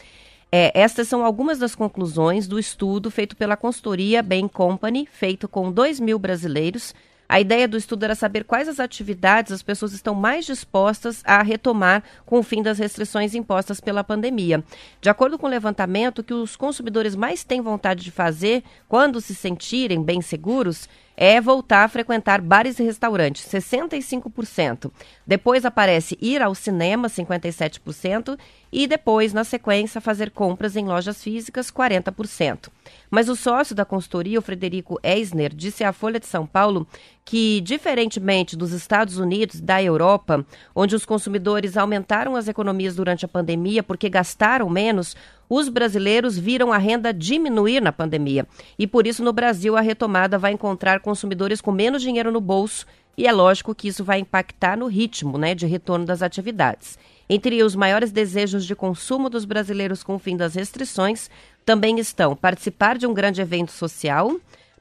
É, 0.52 0.72
estas 0.80 1.08
são 1.08 1.26
algumas 1.26 1.58
das 1.58 1.74
conclusões 1.74 2.48
do 2.48 2.60
estudo 2.60 3.10
feito 3.10 3.36
pela 3.36 3.58
consultoria 3.58 4.22
Bain 4.22 4.48
Company, 4.48 5.08
feito 5.12 5.48
com 5.48 5.72
2 5.72 6.00
mil 6.00 6.20
brasileiros 6.20 6.94
a 7.28 7.40
ideia 7.40 7.68
do 7.68 7.78
estudo 7.78 8.04
era 8.04 8.16
saber 8.16 8.44
quais 8.44 8.68
as 8.68 8.80
atividades 8.80 9.52
as 9.52 9.64
pessoas 9.64 9.94
estão 9.94 10.14
mais 10.14 10.46
dispostas 10.46 11.22
a 11.26 11.42
retomar 11.42 12.04
com 12.26 12.40
o 12.40 12.44
fim 12.44 12.62
das 12.62 12.78
restrições 12.78 13.34
impostas 13.34 13.80
pela 13.80 14.04
pandemia. 14.04 14.64
De 15.02 15.10
acordo 15.10 15.38
com 15.38 15.48
o 15.48 15.50
levantamento, 15.50 16.20
o 16.20 16.24
que 16.24 16.34
os 16.34 16.56
consumidores 16.56 17.16
mais 17.16 17.44
têm 17.44 17.62
vontade 17.62 18.04
de 18.04 18.12
fazer 18.12 18.64
quando 18.88 19.20
se 19.20 19.34
sentirem 19.34 20.04
bem 20.04 20.22
seguros 20.22 20.88
é 21.18 21.40
voltar 21.40 21.84
a 21.84 21.88
frequentar 21.88 22.42
bares 22.42 22.80
e 22.80 22.84
restaurantes, 22.84 23.46
65%. 23.48 24.92
Depois 25.26 25.66
aparece 25.66 26.18
ir 26.22 26.42
ao 26.42 26.54
cinema, 26.54 27.08
57%, 27.08 28.38
e 28.72 28.88
depois, 28.88 29.32
na 29.32 29.46
sequência, 29.46 30.02
fazer 30.02 30.32
compras 30.32 30.76
em 30.76 30.86
lojas 30.86 31.24
físicas, 31.24 31.72
40%. 31.72 32.70
Mas 33.10 33.30
o 33.30 33.36
sócio 33.36 33.74
da 33.74 33.86
consultoria, 33.86 34.38
o 34.38 34.42
Frederico 34.42 35.00
Eisner, 35.02 35.56
disse 35.56 35.84
à 35.84 35.94
Folha 35.94 36.20
de 36.20 36.26
São 36.26 36.46
Paulo 36.46 36.86
que, 37.24 37.62
diferentemente 37.62 38.58
dos 38.58 38.74
Estados 38.74 39.18
Unidos, 39.18 39.62
da 39.62 39.82
Europa, 39.82 40.46
onde 40.76 40.94
os 40.94 41.06
consumidores 41.06 41.78
aumentaram 41.78 42.36
as 42.36 42.50
economias 42.50 42.96
durante 42.96 43.24
a 43.24 43.30
pandemia 43.30 43.82
porque 43.82 44.10
gastaram 44.10 44.70
menos, 44.70 45.16
os 45.50 45.70
brasileiros 45.70 46.38
viram 46.38 46.72
a 46.72 46.78
renda 46.78 47.14
diminuir 47.14 47.82
na 47.82 47.92
pandemia. 47.92 48.48
E 48.78 48.88
por 48.88 49.06
isso, 49.06 49.24
no 49.24 49.34
Brasil, 49.34 49.76
a 49.76 49.82
retomada 49.82 50.38
vai 50.38 50.52
encontrar 50.52 51.00
consumidores 51.00 51.62
com 51.62 51.72
menos 51.72 52.02
dinheiro 52.02 52.32
no 52.32 52.42
bolso 52.42 52.86
e 53.18 53.28
é 53.28 53.32
lógico 53.32 53.74
que 53.74 53.88
isso 53.88 54.04
vai 54.04 54.20
impactar 54.20 54.78
no 54.78 54.88
ritmo 54.88 55.38
né, 55.38 55.56
de 55.56 55.66
retorno 55.66 56.06
das 56.06 56.22
atividades. 56.22 56.98
Entre 57.30 57.64
os 57.64 57.76
maiores 57.76 58.12
desejos 58.12 58.66
de 58.66 58.76
consumo 58.76 59.30
dos 59.30 59.46
brasileiros 59.46 60.04
com 60.04 60.16
o 60.16 60.20
fim 60.20 60.38
das 60.38 60.56
restrições 60.56 61.30
também 61.66 61.98
estão 61.98 62.36
participar 62.36 62.98
de 62.98 63.08
um 63.08 63.14
grande 63.14 63.42
evento 63.42 63.72
social, 63.72 64.36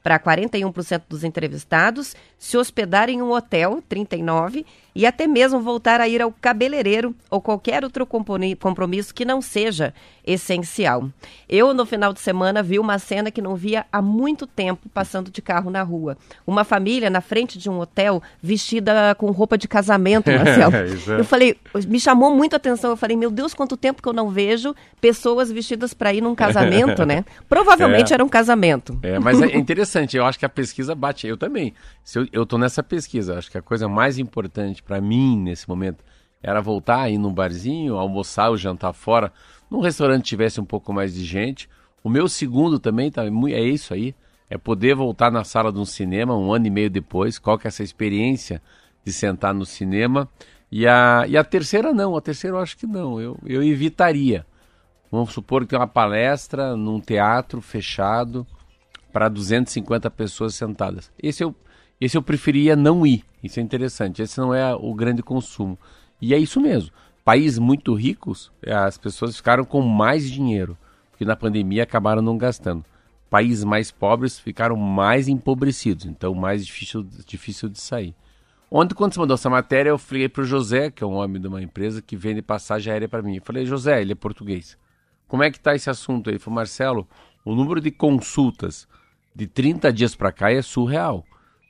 para 0.05 0.19
41% 0.19 1.01
dos 1.09 1.23
entrevistados, 1.23 2.15
se 2.37 2.55
hospedar 2.55 3.09
em 3.09 3.23
um 3.23 3.31
hotel, 3.31 3.81
39%, 3.89 4.63
e 4.95 5.05
até 5.05 5.27
mesmo 5.27 5.59
voltar 5.59 5.99
a 5.99 6.07
ir 6.07 6.21
ao 6.21 6.31
cabeleireiro 6.31 7.13
ou 7.29 7.41
qualquer 7.41 7.83
outro 7.83 8.05
compromisso 8.05 9.13
que 9.13 9.25
não 9.25 9.41
seja 9.41 9.93
essencial. 10.25 11.09
Eu, 11.47 11.73
no 11.73 11.85
final 11.85 12.13
de 12.13 12.19
semana, 12.19 12.63
vi 12.63 12.79
uma 12.79 12.97
cena 12.97 13.29
que 13.29 13.41
não 13.41 13.55
via 13.55 13.85
há 13.91 14.01
muito 14.01 14.47
tempo 14.47 14.89
passando 14.89 15.29
de 15.29 15.41
carro 15.41 15.69
na 15.69 15.83
rua. 15.83 16.17
Uma 16.47 16.63
família 16.63 17.09
na 17.09 17.21
frente 17.21 17.59
de 17.59 17.69
um 17.69 17.79
hotel 17.79 18.23
vestida 18.41 19.13
com 19.15 19.29
roupa 19.31 19.57
de 19.57 19.67
casamento, 19.67 20.31
Marcelo. 20.31 20.75
é. 20.75 21.19
Eu 21.19 21.25
falei, 21.25 21.57
me 21.87 21.99
chamou 21.99 22.33
muito 22.33 22.53
a 22.53 22.57
atenção. 22.57 22.91
Eu 22.91 22.97
falei, 22.97 23.15
meu 23.15 23.29
Deus, 23.29 23.53
quanto 23.53 23.77
tempo 23.77 24.01
que 24.01 24.09
eu 24.09 24.13
não 24.13 24.29
vejo 24.29 24.73
pessoas 24.99 25.51
vestidas 25.51 25.93
para 25.93 26.13
ir 26.13 26.21
num 26.21 26.33
casamento, 26.33 27.05
né? 27.05 27.23
Provavelmente 27.47 28.11
é. 28.11 28.15
era 28.15 28.23
um 28.23 28.29
casamento. 28.29 28.97
É, 29.03 29.19
mas 29.19 29.41
é 29.41 29.53
interessante, 29.57 30.17
eu 30.17 30.25
acho 30.25 30.39
que 30.39 30.45
a 30.45 30.49
pesquisa 30.49 30.95
bate. 30.95 31.27
Eu 31.27 31.37
também. 31.37 31.73
Se 32.03 32.19
eu, 32.19 32.27
eu 32.31 32.45
tô 32.45 32.57
nessa 32.57 32.81
pesquisa, 32.81 33.37
acho 33.37 33.51
que 33.51 33.57
a 33.57 33.61
coisa 33.61 33.87
mais 33.87 34.17
importante 34.17 34.81
para 34.85 35.01
mim 35.01 35.37
nesse 35.37 35.67
momento 35.67 36.03
era 36.41 36.61
voltar 36.61 37.01
a 37.01 37.09
ir 37.09 37.17
num 37.17 37.33
barzinho, 37.33 37.95
almoçar 37.95 38.49
ou 38.49 38.57
jantar 38.57 38.93
fora, 38.93 39.33
num 39.69 39.79
restaurante 39.79 40.25
tivesse 40.25 40.61
um 40.61 40.65
pouco 40.65 40.93
mais 40.93 41.13
de 41.13 41.25
gente. 41.25 41.67
O 42.03 42.09
meu 42.09 42.27
segundo 42.27 42.77
também 42.77 43.09
tá, 43.09 43.23
é 43.25 43.61
isso 43.61 43.93
aí, 43.93 44.13
é 44.47 44.57
poder 44.57 44.95
voltar 44.95 45.31
na 45.31 45.43
sala 45.43 45.71
de 45.71 45.79
um 45.79 45.85
cinema 45.85 46.37
um 46.37 46.53
ano 46.53 46.67
e 46.67 46.69
meio 46.69 46.89
depois, 46.89 47.39
qual 47.39 47.57
que 47.57 47.65
é 47.65 47.69
essa 47.69 47.81
experiência 47.83 48.61
de 49.03 49.11
sentar 49.11 49.53
no 49.53 49.65
cinema. 49.65 50.29
E 50.71 50.87
a, 50.87 51.25
e 51.27 51.35
a 51.35 51.43
terceira 51.43 51.93
não, 51.93 52.15
a 52.15 52.21
terceira 52.21 52.57
eu 52.57 52.61
acho 52.61 52.77
que 52.77 52.85
não, 52.85 53.19
eu, 53.19 53.37
eu 53.45 53.63
evitaria. 53.63 54.45
Vamos 55.11 55.31
supor 55.31 55.65
que 55.65 55.73
é 55.73 55.77
uma 55.77 55.87
palestra 55.87 56.75
num 56.75 56.99
teatro 56.99 57.61
fechado 57.61 58.45
para 59.11 59.29
250 59.29 60.11
pessoas 60.11 60.55
sentadas. 60.55 61.11
Esse 61.21 61.43
eu, 61.43 61.55
esse 62.01 62.17
eu 62.17 62.21
preferia 62.21 62.75
não 62.75 63.05
ir, 63.05 63.23
isso 63.45 63.59
é 63.59 63.63
interessante, 63.63 64.21
esse 64.21 64.39
não 64.39 64.53
é 64.53 64.73
o 64.73 64.93
grande 64.93 65.23
consumo. 65.23 65.77
E 66.21 66.33
é 66.33 66.37
isso 66.37 66.59
mesmo, 66.61 66.91
países 67.23 67.59
muito 67.59 67.93
ricos, 67.93 68.51
as 68.65 68.97
pessoas 68.97 69.37
ficaram 69.37 69.65
com 69.65 69.81
mais 69.81 70.29
dinheiro, 70.29 70.77
porque 71.11 71.25
na 71.25 71.35
pandemia 71.35 71.83
acabaram 71.83 72.21
não 72.21 72.37
gastando 72.37 72.83
países 73.29 73.65
mais 73.65 73.91
pobres 73.91 74.39
ficaram 74.39 74.77
mais 74.77 75.27
empobrecidos, 75.27 76.05
então 76.05 76.33
mais 76.33 76.65
difícil, 76.65 77.05
difícil 77.25 77.67
de 77.67 77.81
sair. 77.81 78.15
Ontem, 78.71 78.95
quando 78.95 79.13
você 79.13 79.19
mandou 79.19 79.35
essa 79.35 79.49
matéria, 79.49 79.89
eu 79.89 79.97
falei 79.97 80.29
para 80.29 80.41
o 80.41 80.45
José, 80.45 80.89
que 80.89 81.03
é 81.03 81.07
um 81.07 81.15
homem 81.15 81.41
de 81.41 81.47
uma 81.47 81.61
empresa 81.61 82.01
que 82.01 82.15
vende 82.15 82.41
passagem 82.41 82.93
aérea 82.93 83.09
para 83.09 83.21
mim. 83.21 83.35
Eu 83.35 83.41
falei, 83.41 83.65
José, 83.65 84.01
ele 84.01 84.13
é 84.13 84.15
português. 84.15 84.77
Como 85.27 85.43
é 85.43 85.51
que 85.51 85.57
está 85.57 85.75
esse 85.75 85.89
assunto? 85.89 86.29
Ele 86.29 86.39
falou, 86.39 86.55
Marcelo, 86.55 87.07
o 87.43 87.53
número 87.53 87.81
de 87.81 87.91
consultas 87.91 88.87
de 89.35 89.47
30 89.47 89.91
dias 89.91 90.15
para 90.15 90.31
cá 90.31 90.51
é 90.51 90.61
surreal. 90.61 91.25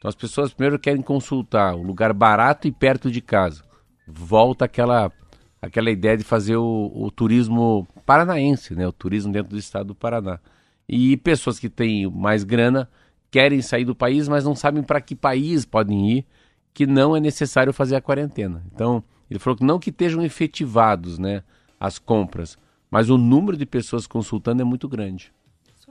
Então 0.06 0.10
as 0.10 0.16
pessoas 0.16 0.54
primeiro 0.54 0.78
querem 0.78 1.02
consultar 1.02 1.74
um 1.74 1.82
lugar 1.82 2.14
barato 2.14 2.68
e 2.68 2.72
perto 2.72 3.10
de 3.10 3.22
casa. 3.22 3.64
Volta 4.08 4.66
aquela 4.66 5.12
aquela 5.60 5.90
ideia 5.90 6.16
de 6.16 6.24
fazer 6.24 6.58
o, 6.58 6.92
o 6.94 7.10
turismo 7.10 7.88
paranaense, 8.06 8.76
né? 8.76 8.88
O 8.88 8.92
turismo 8.92 9.34
dentro 9.34 9.50
do 9.50 9.58
estado 9.58 9.88
do 9.88 9.96
Paraná. 9.96 10.40
E 10.88 11.18
pessoas 11.18 11.58
que 11.58 11.68
têm 11.68 12.08
mais 12.08 12.44
grana 12.44 12.88
querem 13.32 13.64
sair 13.64 13.84
do 13.84 13.96
país, 13.96 14.28
mas 14.28 14.46
não 14.46 14.56
sabem 14.56 14.84
para 14.84 15.02
que 15.02 15.16
país 15.16 15.66
podem 15.66 16.18
ir, 16.18 16.26
que 16.72 16.86
não 16.86 17.16
é 17.16 17.20
necessário 17.20 17.74
fazer 17.74 17.96
a 17.96 18.02
quarentena. 18.02 18.62
Então, 18.72 19.04
ele 19.28 19.40
falou 19.40 19.58
que 19.58 19.66
não 19.66 19.80
que 19.80 19.90
estejam 19.90 20.22
efetivados 20.22 21.18
né, 21.18 21.42
as 21.80 21.98
compras, 21.98 22.60
mas 22.92 23.10
o 23.10 23.18
número 23.18 23.58
de 23.58 23.66
pessoas 23.66 24.06
consultando 24.06 24.62
é 24.62 24.66
muito 24.66 24.88
grande. 24.88 25.34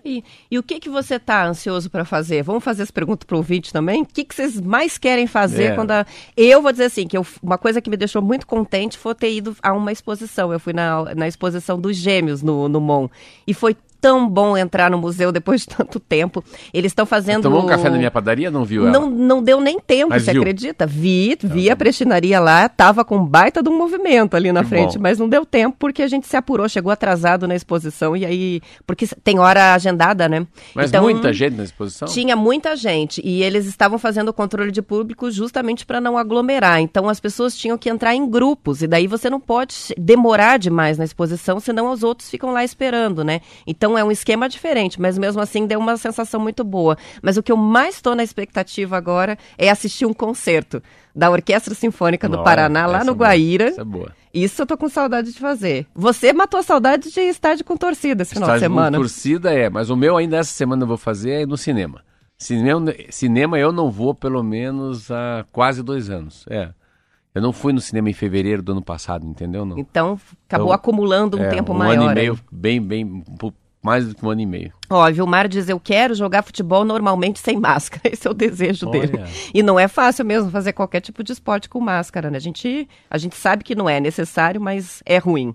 E, 0.04 0.22
e 0.50 0.58
o 0.58 0.62
que, 0.62 0.78
que 0.78 0.90
você 0.90 1.14
está 1.14 1.46
ansioso 1.46 1.88
para 1.88 2.04
fazer? 2.04 2.42
Vamos 2.42 2.62
fazer 2.62 2.82
essa 2.82 2.92
pergunta 2.92 3.26
para 3.26 3.34
o 3.34 3.38
ouvinte 3.38 3.72
também? 3.72 4.02
O 4.02 4.06
que, 4.06 4.24
que 4.24 4.34
vocês 4.34 4.60
mais 4.60 4.98
querem 4.98 5.26
fazer 5.26 5.64
é. 5.64 5.74
quando 5.74 5.92
a... 5.92 6.06
Eu 6.36 6.60
vou 6.60 6.70
dizer 6.70 6.84
assim, 6.84 7.06
que 7.06 7.16
eu, 7.16 7.26
uma 7.42 7.56
coisa 7.56 7.80
que 7.80 7.88
me 7.88 7.96
deixou 7.96 8.20
muito 8.20 8.46
contente 8.46 8.98
foi 8.98 9.14
ter 9.14 9.32
ido 9.32 9.56
a 9.62 9.72
uma 9.72 9.90
exposição. 9.90 10.52
Eu 10.52 10.60
fui 10.60 10.72
na, 10.72 11.14
na 11.14 11.26
exposição 11.26 11.80
dos 11.80 11.96
gêmeos 11.96 12.42
no, 12.42 12.68
no 12.68 12.80
MON. 12.80 13.08
E 13.46 13.54
foi 13.54 13.76
tão 14.04 14.28
bom 14.28 14.54
entrar 14.54 14.90
no 14.90 14.98
museu 14.98 15.32
depois 15.32 15.62
de 15.62 15.68
tanto 15.68 15.98
tempo. 15.98 16.44
Eles 16.74 16.92
estão 16.92 17.06
fazendo. 17.06 17.44
Tomou 17.44 17.62
um 17.62 17.66
café 17.66 17.88
na 17.88 17.96
minha 17.96 18.10
padaria? 18.10 18.50
Não 18.50 18.62
viu 18.62 18.82
ela? 18.82 18.90
Não, 18.92 19.08
não 19.08 19.42
deu 19.42 19.62
nem 19.62 19.80
tempo, 19.80 20.10
mas 20.10 20.24
você 20.24 20.32
viu? 20.32 20.42
acredita? 20.42 20.86
Vi, 20.86 21.38
vi 21.42 21.70
a 21.70 21.76
prestinaria 21.76 22.38
lá, 22.38 22.68
tava 22.68 23.02
com 23.02 23.24
baita 23.24 23.62
de 23.62 23.70
um 23.70 23.78
movimento 23.78 24.36
ali 24.36 24.52
na 24.52 24.62
que 24.62 24.68
frente, 24.68 24.98
bom. 24.98 25.02
mas 25.02 25.18
não 25.18 25.26
deu 25.26 25.46
tempo 25.46 25.76
porque 25.78 26.02
a 26.02 26.06
gente 26.06 26.26
se 26.26 26.36
apurou, 26.36 26.68
chegou 26.68 26.92
atrasado 26.92 27.48
na 27.48 27.54
exposição 27.54 28.14
e 28.14 28.26
aí. 28.26 28.60
Porque 28.86 29.06
tem 29.06 29.38
hora 29.38 29.72
agendada, 29.72 30.28
né? 30.28 30.46
Mas 30.74 30.90
então, 30.90 31.04
muita 31.04 31.32
gente 31.32 31.56
na 31.56 31.64
exposição? 31.64 32.06
Tinha 32.06 32.36
muita 32.36 32.76
gente. 32.76 33.22
E 33.24 33.42
eles 33.42 33.64
estavam 33.64 33.98
fazendo 33.98 34.28
o 34.28 34.34
controle 34.34 34.70
de 34.70 34.82
público 34.82 35.30
justamente 35.30 35.86
para 35.86 35.98
não 35.98 36.18
aglomerar. 36.18 36.78
Então 36.78 37.08
as 37.08 37.20
pessoas 37.20 37.56
tinham 37.56 37.78
que 37.78 37.88
entrar 37.88 38.14
em 38.14 38.28
grupos. 38.28 38.82
E 38.82 38.86
daí 38.86 39.06
você 39.06 39.30
não 39.30 39.40
pode 39.40 39.74
demorar 39.96 40.58
demais 40.58 40.98
na 40.98 41.04
exposição, 41.04 41.58
senão 41.58 41.90
os 41.90 42.02
outros 42.02 42.28
ficam 42.28 42.52
lá 42.52 42.62
esperando, 42.62 43.24
né? 43.24 43.40
Então 43.66 43.93
é 43.96 44.04
um 44.04 44.10
esquema 44.10 44.48
diferente, 44.48 45.00
mas 45.00 45.18
mesmo 45.18 45.40
assim 45.40 45.66
deu 45.66 45.78
uma 45.78 45.96
sensação 45.96 46.40
muito 46.40 46.64
boa. 46.64 46.96
Mas 47.22 47.36
o 47.36 47.42
que 47.42 47.52
eu 47.52 47.56
mais 47.56 47.96
estou 47.96 48.14
na 48.14 48.22
expectativa 48.22 48.96
agora 48.96 49.38
é 49.56 49.70
assistir 49.70 50.06
um 50.06 50.12
concerto 50.12 50.82
da 51.14 51.30
Orquestra 51.30 51.74
Sinfônica 51.74 52.28
do 52.28 52.42
Paraná, 52.42 52.86
lá 52.86 53.04
no 53.04 53.12
é 53.12 53.14
Guaíra. 53.14 53.64
Essa 53.66 53.82
é 53.82 53.84
boa. 53.84 54.12
Isso 54.32 54.60
eu 54.62 54.66
tô 54.66 54.76
com 54.76 54.88
saudade 54.88 55.32
de 55.32 55.38
fazer. 55.38 55.86
Você 55.94 56.32
matou 56.32 56.58
a 56.58 56.62
saudade 56.62 57.12
de 57.12 57.20
estádio 57.20 57.64
com 57.64 57.76
torcida 57.76 58.22
esse 58.22 58.34
final 58.34 58.48
estádio 58.48 58.68
de 58.68 58.74
semana. 58.74 58.96
Com 58.96 59.02
torcida 59.02 59.52
é, 59.52 59.70
mas 59.70 59.90
o 59.90 59.96
meu 59.96 60.16
ainda 60.16 60.38
essa 60.38 60.52
semana 60.52 60.82
eu 60.82 60.88
vou 60.88 60.96
fazer 60.96 61.42
é 61.42 61.46
no 61.46 61.56
cinema. 61.56 62.02
Cinema, 62.36 62.92
cinema 63.10 63.58
eu 63.58 63.70
não 63.70 63.90
vou 63.90 64.12
pelo 64.12 64.42
menos 64.42 65.08
há 65.10 65.46
quase 65.52 65.84
dois 65.84 66.10
anos. 66.10 66.44
É. 66.50 66.70
Eu 67.32 67.42
não 67.42 67.52
fui 67.52 67.72
no 67.72 67.80
cinema 67.80 68.10
em 68.10 68.12
fevereiro 68.12 68.62
do 68.62 68.72
ano 68.72 68.82
passado, 68.82 69.26
entendeu? 69.26 69.64
Não. 69.64 69.78
Então 69.78 70.18
acabou 70.46 70.68
então, 70.68 70.72
acumulando 70.72 71.36
um 71.36 71.42
é, 71.42 71.48
tempo 71.48 71.72
um 71.72 71.76
maior. 71.76 71.98
Um 71.98 72.02
ano 72.02 72.12
e 72.12 72.14
meio, 72.14 72.38
bem, 72.50 72.80
bem, 72.80 73.24
mais 73.84 74.08
do 74.08 74.14
que 74.14 74.24
um 74.24 74.30
ano 74.30 74.40
e 74.40 74.46
meio. 74.46 74.72
Ó, 74.88 75.10
Vilmar 75.12 75.46
diz: 75.46 75.68
Eu 75.68 75.78
quero 75.78 76.14
jogar 76.14 76.42
futebol 76.42 76.86
normalmente 76.86 77.38
sem 77.38 77.60
máscara. 77.60 78.08
Esse 78.10 78.26
é 78.26 78.30
o 78.30 78.34
desejo 78.34 78.88
Olha. 78.88 79.06
dele. 79.06 79.24
E 79.52 79.62
não 79.62 79.78
é 79.78 79.86
fácil 79.86 80.24
mesmo 80.24 80.50
fazer 80.50 80.72
qualquer 80.72 81.02
tipo 81.02 81.22
de 81.22 81.32
esporte 81.32 81.68
com 81.68 81.80
máscara, 81.80 82.30
né? 82.30 82.38
A 82.38 82.40
gente, 82.40 82.88
a 83.10 83.18
gente 83.18 83.36
sabe 83.36 83.62
que 83.62 83.74
não 83.74 83.86
é 83.86 84.00
necessário, 84.00 84.58
mas 84.58 85.02
é 85.04 85.18
ruim. 85.18 85.54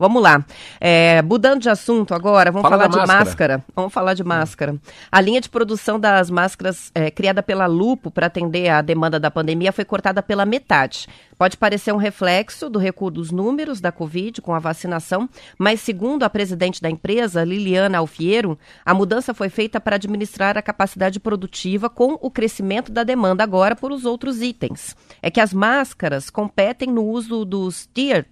Vamos 0.00 0.22
lá. 0.22 0.42
É, 0.80 1.20
mudando 1.20 1.60
de 1.60 1.68
assunto 1.68 2.14
agora, 2.14 2.50
vamos 2.50 2.66
Fala 2.66 2.84
falar 2.84 2.88
de 2.88 2.96
máscara. 2.96 3.24
máscara. 3.58 3.64
Vamos 3.76 3.92
falar 3.92 4.14
de 4.14 4.24
máscara. 4.24 4.76
A 5.12 5.20
linha 5.20 5.42
de 5.42 5.50
produção 5.50 6.00
das 6.00 6.30
máscaras 6.30 6.90
é, 6.94 7.10
criada 7.10 7.42
pela 7.42 7.66
Lupo 7.66 8.10
para 8.10 8.28
atender 8.28 8.70
a 8.70 8.80
demanda 8.80 9.20
da 9.20 9.30
pandemia 9.30 9.72
foi 9.72 9.84
cortada 9.84 10.22
pela 10.22 10.46
metade. 10.46 11.06
Pode 11.36 11.58
parecer 11.58 11.92
um 11.92 11.98
reflexo 11.98 12.70
do 12.70 12.78
recuo 12.78 13.10
dos 13.10 13.30
números 13.30 13.78
da 13.78 13.92
Covid 13.92 14.40
com 14.40 14.54
a 14.54 14.58
vacinação, 14.58 15.28
mas 15.58 15.82
segundo 15.82 16.22
a 16.22 16.30
presidente 16.30 16.80
da 16.80 16.88
empresa, 16.88 17.44
Liliana 17.44 17.98
Alfiero, 17.98 18.58
a 18.82 18.94
mudança 18.94 19.34
foi 19.34 19.50
feita 19.50 19.78
para 19.78 19.96
administrar 19.96 20.56
a 20.56 20.62
capacidade 20.62 21.20
produtiva 21.20 21.90
com 21.90 22.18
o 22.22 22.30
crescimento 22.30 22.90
da 22.90 23.04
demanda 23.04 23.44
agora 23.44 23.76
por 23.76 23.92
os 23.92 24.06
outros 24.06 24.40
itens. 24.40 24.96
É 25.20 25.30
que 25.30 25.40
as 25.40 25.52
máscaras 25.52 26.30
competem 26.30 26.88
no 26.88 27.04
uso 27.04 27.44
dos 27.44 27.86
tier 27.92 28.26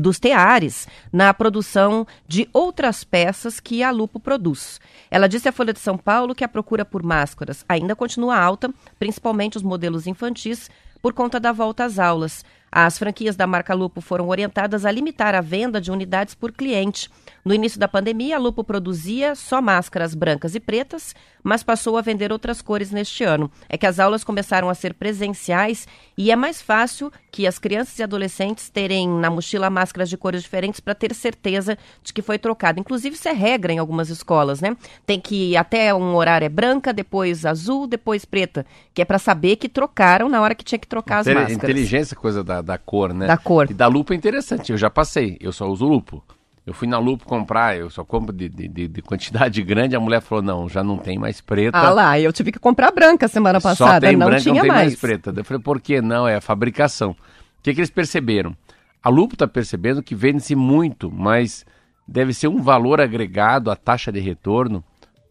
dos 0.00 0.18
teares 0.18 0.88
na 1.12 1.32
produção 1.32 2.06
de 2.26 2.48
outras 2.52 3.04
peças 3.04 3.60
que 3.60 3.82
a 3.82 3.90
Lupo 3.90 4.18
produz. 4.18 4.80
Ela 5.10 5.28
disse 5.28 5.48
à 5.48 5.52
Folha 5.52 5.72
de 5.72 5.78
São 5.78 5.96
Paulo 5.96 6.34
que 6.34 6.44
a 6.44 6.48
procura 6.48 6.84
por 6.84 7.02
máscaras 7.02 7.64
ainda 7.68 7.94
continua 7.94 8.36
alta, 8.36 8.72
principalmente 8.98 9.56
os 9.56 9.62
modelos 9.62 10.06
infantis, 10.06 10.68
por 11.00 11.12
conta 11.12 11.38
da 11.38 11.52
volta 11.52 11.84
às 11.84 11.98
aulas. 11.98 12.44
As 12.78 12.98
franquias 12.98 13.36
da 13.36 13.46
marca 13.46 13.72
Lupo 13.72 14.02
foram 14.02 14.28
orientadas 14.28 14.84
a 14.84 14.90
limitar 14.90 15.34
a 15.34 15.40
venda 15.40 15.80
de 15.80 15.90
unidades 15.90 16.34
por 16.34 16.52
cliente. 16.52 17.08
No 17.42 17.54
início 17.54 17.80
da 17.80 17.88
pandemia, 17.88 18.36
a 18.36 18.38
Lupo 18.38 18.62
produzia 18.62 19.34
só 19.34 19.62
máscaras 19.62 20.14
brancas 20.14 20.54
e 20.54 20.60
pretas, 20.60 21.14
mas 21.42 21.62
passou 21.62 21.96
a 21.96 22.02
vender 22.02 22.32
outras 22.32 22.60
cores 22.60 22.90
neste 22.90 23.24
ano. 23.24 23.50
É 23.66 23.78
que 23.78 23.86
as 23.86 23.98
aulas 23.98 24.24
começaram 24.24 24.68
a 24.68 24.74
ser 24.74 24.92
presenciais 24.92 25.88
e 26.18 26.30
é 26.30 26.36
mais 26.36 26.60
fácil 26.60 27.10
que 27.30 27.46
as 27.46 27.58
crianças 27.58 27.98
e 27.98 28.02
adolescentes 28.02 28.68
terem 28.68 29.08
na 29.08 29.30
mochila 29.30 29.70
máscaras 29.70 30.10
de 30.10 30.18
cores 30.18 30.42
diferentes 30.42 30.80
para 30.80 30.94
ter 30.94 31.14
certeza 31.14 31.78
de 32.02 32.12
que 32.12 32.20
foi 32.20 32.38
trocada. 32.38 32.78
Inclusive, 32.78 33.14
isso 33.14 33.28
é 33.28 33.32
regra 33.32 33.72
em 33.72 33.78
algumas 33.78 34.10
escolas, 34.10 34.60
né? 34.60 34.76
Tem 35.06 35.18
que 35.18 35.52
ir 35.52 35.56
até 35.56 35.94
um 35.94 36.14
horário 36.14 36.44
é 36.44 36.48
branca, 36.50 36.92
depois 36.92 37.46
azul, 37.46 37.86
depois 37.86 38.26
preta, 38.26 38.66
que 38.92 39.00
é 39.00 39.04
para 39.04 39.18
saber 39.18 39.56
que 39.56 39.68
trocaram 39.68 40.28
na 40.28 40.42
hora 40.42 40.54
que 40.54 40.64
tinha 40.64 40.78
que 40.78 40.86
trocar 40.86 41.20
as 41.20 41.26
máscaras. 41.26 41.52
Inteligência, 41.52 42.16
coisa 42.16 42.42
da, 42.42 42.60
da 42.66 42.76
cor, 42.76 43.14
né? 43.14 43.26
Da 43.26 43.38
cor. 43.38 43.70
E 43.70 43.74
da 43.74 43.86
lupa 43.86 44.12
é 44.12 44.16
interessante, 44.16 44.72
eu 44.72 44.78
já 44.78 44.90
passei, 44.90 45.38
eu 45.40 45.52
só 45.52 45.66
uso 45.66 45.86
lupo. 45.86 46.22
Eu 46.66 46.74
fui 46.74 46.88
na 46.88 46.98
Lupo 46.98 47.24
comprar, 47.24 47.78
eu 47.78 47.88
só 47.88 48.04
compro 48.04 48.32
de, 48.32 48.48
de, 48.48 48.88
de, 48.88 49.00
quantidade 49.02 49.62
grande. 49.62 49.94
A 49.94 50.00
mulher 50.00 50.20
falou: 50.20 50.42
não, 50.42 50.68
já 50.68 50.82
não 50.82 50.98
tem 50.98 51.16
mais 51.16 51.40
preta. 51.40 51.78
Ah 51.78 51.90
lá, 51.90 52.18
eu 52.18 52.32
tive 52.32 52.50
que 52.50 52.58
comprar 52.58 52.90
branca 52.90 53.28
semana 53.28 53.60
passada. 53.60 53.92
Só 53.94 54.00
tem 54.00 54.16
não 54.16 54.26
branca, 54.26 54.42
tinha 54.42 54.54
não 54.54 54.62
tem 54.62 54.70
mais. 54.70 54.86
mais 54.86 55.00
preta. 55.00 55.32
Eu 55.34 55.44
falei: 55.44 55.62
por 55.62 55.80
que 55.80 56.02
não? 56.02 56.26
É 56.26 56.34
a 56.34 56.40
fabricação. 56.40 57.12
O 57.12 57.62
que, 57.62 57.72
que 57.72 57.78
eles 57.78 57.90
perceberam? 57.90 58.56
A 59.00 59.08
Lupo 59.08 59.34
está 59.34 59.46
percebendo 59.46 60.02
que 60.02 60.16
vende-se 60.16 60.56
muito, 60.56 61.08
mas 61.08 61.64
deve 62.06 62.34
ser 62.34 62.48
um 62.48 62.60
valor 62.60 63.00
agregado, 63.00 63.70
a 63.70 63.76
taxa 63.76 64.10
de 64.10 64.18
retorno 64.18 64.82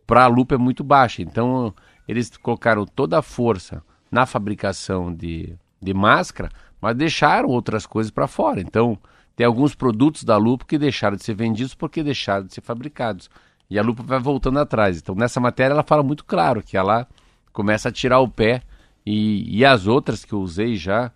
para 0.08 0.24
a 0.24 0.28
Lupo 0.28 0.56
é 0.56 0.58
muito 0.58 0.86
baixa. 0.86 1.21
Então, 1.21 1.74
eles 2.08 2.32
colocaram 2.38 2.86
toda 2.86 3.19
a 3.19 3.21
força 3.21 3.84
na 4.10 4.26
fabricação 4.26 5.13
de, 5.13 5.54
de 5.82 5.93
máscara, 5.93 6.50
mas 6.86 6.95
deixaram 6.95 7.50
outras 7.50 7.84
coisas 7.88 8.12
para 8.12 8.28
fora. 8.28 8.62
Então, 8.62 8.95
tem 9.36 9.43
alguns 9.43 9.74
produtos 9.74 10.24
da 10.24 10.38
Lupo 10.38 10.67
que 10.67 10.78
deixaram 10.78 11.17
de 11.17 11.24
ser 11.24 11.34
vendidos 11.34 11.74
porque 11.74 12.04
deixaram 12.04 12.45
de 12.45 12.54
ser 12.54 12.62
fabricados. 12.62 13.28
E 13.67 13.80
a 13.80 13.82
Lupo 13.82 14.04
vai 14.04 14.19
voltando 14.19 14.60
atrás. 14.60 15.00
Então, 15.00 15.15
nessa 15.15 15.39
matéria, 15.39 15.74
ela 15.74 15.82
fala 15.82 16.04
muito 16.04 16.24
claro 16.24 16.62
que 16.62 16.78
ela 16.78 17.08
começa 17.52 17.89
a 17.89 17.91
tirar 17.91 18.19
o 18.19 18.28
pé. 18.28 18.62
E, 19.04 19.58
e 19.58 19.65
as 19.65 19.88
outras 19.88 20.24
que 20.24 20.34
eu 20.34 20.39
usei 20.39 20.76
já, 20.76 21.08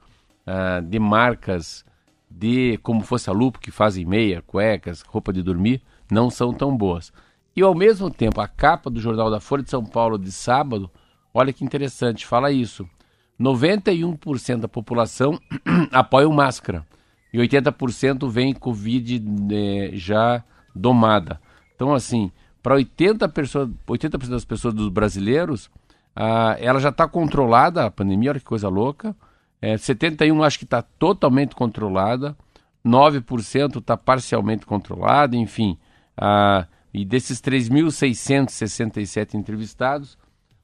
uh, 0.48 0.82
de 0.82 0.98
marcas 0.98 1.86
de 2.28 2.80
como 2.82 3.02
fosse 3.02 3.30
a 3.30 3.34
Lupo, 3.34 3.60
que 3.60 3.70
fazem 3.70 4.08
meia, 4.08 4.42
cuecas, 4.42 5.04
roupa 5.04 5.32
de 5.32 5.44
dormir, 5.44 5.84
não 6.10 6.32
são 6.32 6.52
tão 6.52 6.76
boas. 6.76 7.14
E 7.56 7.62
ao 7.62 7.76
mesmo 7.76 8.10
tempo, 8.10 8.42
a 8.42 8.48
capa 8.48 8.90
do 8.90 9.00
Jornal 9.00 9.30
da 9.30 9.40
Folha 9.40 9.62
de 9.62 9.70
São 9.70 9.86
Paulo 9.86 10.18
de 10.18 10.32
sábado, 10.32 10.90
olha 11.32 11.54
que 11.54 11.64
interessante, 11.64 12.26
fala 12.26 12.52
isso. 12.52 12.90
91% 13.40 14.58
da 14.60 14.68
população 14.68 15.40
apoia 15.92 16.28
máscara 16.30 16.86
e 17.34 17.38
80% 17.38 18.30
vem 18.30 18.54
Covid 18.54 19.20
né, 19.20 19.92
já 19.94 20.44
domada. 20.76 21.40
Então, 21.76 21.94
assim, 21.94 22.32
para 22.62 22.76
80%, 22.76 23.74
80 23.88 24.18
das 24.18 24.44
pessoas 24.44 24.74
dos 24.74 24.90
brasileiros, 24.90 25.70
ah, 26.16 26.58
ela 26.60 26.80
já 26.80 26.90
está 26.90 27.08
controlada, 27.08 27.86
a 27.86 27.92
pandemia, 27.92 28.32
olha 28.32 28.40
que 28.40 28.46
coisa 28.46 28.68
louca. 28.68 29.16
É, 29.62 29.76
71% 29.76 30.44
acho 30.46 30.58
que 30.58 30.66
está 30.66 30.82
totalmente 30.82 31.56
controlada, 31.56 32.36
9% 32.86 33.78
está 33.78 33.96
parcialmente 33.96 34.66
controlada, 34.66 35.36
enfim. 35.36 35.78
Ah, 36.18 36.66
e 36.94 37.06
desses 37.06 37.40
3.667 37.42 39.36
entrevistados, 39.36 40.18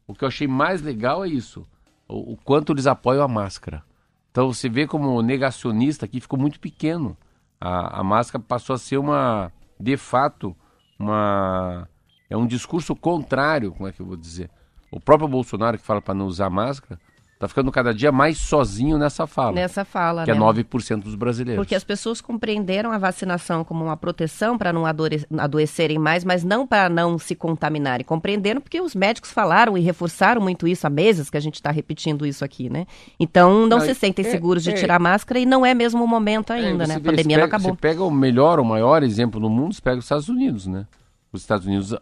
o 0.08 0.14
que 0.14 0.24
eu 0.24 0.28
achei 0.28 0.48
mais 0.48 0.82
legal 0.82 1.24
é 1.24 1.28
isso, 1.28 1.66
o, 2.08 2.34
o, 2.34 2.38
quanto 2.38 2.74
eles 2.74 2.88
apoiam 2.88 3.24
a 3.24 3.28
máscara. 3.28 3.84
Então 4.32 4.52
você 4.52 4.68
vê 4.68 4.86
como 4.86 5.22
negacionista 5.22 6.06
aqui 6.06 6.20
ficou 6.20 6.38
muito 6.40 6.60
pequeno. 6.60 7.18
A, 7.60 8.02
a 8.02 8.04
máscara 8.04 8.44
passou 8.46 8.74
a 8.74 8.80
ser 8.80 8.98
uma, 8.98 9.52
de 9.80 9.96
fato, 9.98 10.56
uma 11.00 11.88
é 12.30 12.36
um 12.36 12.48
discurso 12.48 12.96
contrário, 12.96 13.72
como 13.72 13.88
é 13.88 13.92
que 13.92 14.02
eu 14.02 14.06
vou 14.06 14.18
dizer? 14.18 14.50
O 14.92 15.00
próprio 15.00 15.28
Bolsonaro 15.28 15.78
que 15.78 15.86
fala 15.86 16.02
para 16.02 16.14
não 16.14 16.26
usar 16.26 16.50
máscara, 16.50 17.00
Está 17.36 17.50
ficando 17.50 17.70
cada 17.70 17.94
dia 17.94 18.14
mais 18.14 18.38
sozinho 18.38 18.98
nessa 18.98 19.28
fala. 19.28 19.52
Nessa 19.52 19.84
fala, 19.84 20.24
que 20.24 20.32
né? 20.32 20.38
é 20.38 20.40
9% 20.40 21.02
dos 21.02 21.16
brasileiros. 21.16 21.62
Porque 21.62 21.76
as 21.76 21.84
pessoas 21.84 22.22
compreenderam 22.22 22.94
a 22.94 22.98
vacinação 22.98 23.62
como 23.62 23.84
uma 23.84 23.98
proteção 23.98 24.58
para 24.58 24.72
não 24.72 24.84
adoecerem 24.86 26.00
mais, 26.00 26.24
mas 26.24 26.46
não 26.46 26.66
para 26.66 26.88
não 26.88 27.18
se 27.18 27.36
contaminarem. 27.36 28.06
Compreenderam 28.06 28.62
porque 28.62 28.80
os 28.80 28.96
médicos 28.96 29.32
falaram 29.32 29.78
e 29.78 29.82
reforçaram 29.82 30.42
muito 30.42 30.66
isso 30.66 30.88
há 30.88 30.90
meses 30.90 31.30
que 31.30 31.36
a 31.36 31.42
gente 31.42 31.56
está 31.56 31.72
repetindo 31.72 32.26
isso 32.26 32.46
aqui, 32.46 32.70
né? 32.70 32.88
Então 33.20 33.68
não 33.68 33.78
ah, 33.78 33.82
se 33.82 33.94
sentem 33.94 34.26
é, 34.26 34.32
seguros 34.32 34.64
de 34.64 34.70
é, 34.70 34.74
tirar 34.74 34.98
máscara 34.98 35.38
e 35.38 35.46
não 35.46 35.66
é 35.66 35.74
mesmo 35.74 36.02
o 36.02 36.08
momento 36.08 36.54
é, 36.54 36.56
ainda, 36.56 36.88
né? 36.88 36.96
A 36.96 37.00
pandemia 37.02 37.36
pega, 37.36 37.38
não 37.38 37.46
acabou. 37.48 37.72
Você 37.72 37.78
pega 37.82 38.02
o 38.02 38.12
melhor, 38.12 38.62
o 38.62 38.66
maior 38.66 39.04
exemplo 39.04 39.42
no 39.42 39.50
mundo, 39.50 39.74
você 39.74 39.82
pega 39.82 39.98
os 39.98 40.06
Estados 40.06 40.30
Unidos, 40.30 40.68
né? 40.68 40.88
Os 41.34 41.42
Estados 41.42 41.68
Unidos 41.68 41.94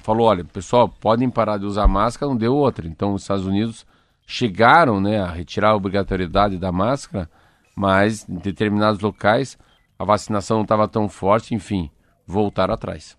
falou, 0.00 0.26
olha, 0.26 0.42
pessoal, 0.42 0.88
podem 0.88 1.28
parar 1.28 1.58
de 1.58 1.66
usar 1.66 1.86
máscara, 1.86 2.30
não 2.30 2.38
deu 2.38 2.54
outra. 2.54 2.86
Então 2.86 3.12
os 3.12 3.20
Estados 3.20 3.44
Unidos 3.44 3.84
chegaram 4.30 5.00
né, 5.00 5.18
a 5.18 5.26
retirar 5.26 5.70
a 5.70 5.74
obrigatoriedade 5.74 6.58
da 6.58 6.70
máscara, 6.70 7.30
mas 7.74 8.28
em 8.28 8.34
determinados 8.34 9.00
locais 9.00 9.56
a 9.98 10.04
vacinação 10.04 10.58
não 10.58 10.64
estava 10.64 10.86
tão 10.86 11.08
forte, 11.08 11.54
enfim, 11.54 11.90
voltaram 12.26 12.74
atrás. 12.74 13.16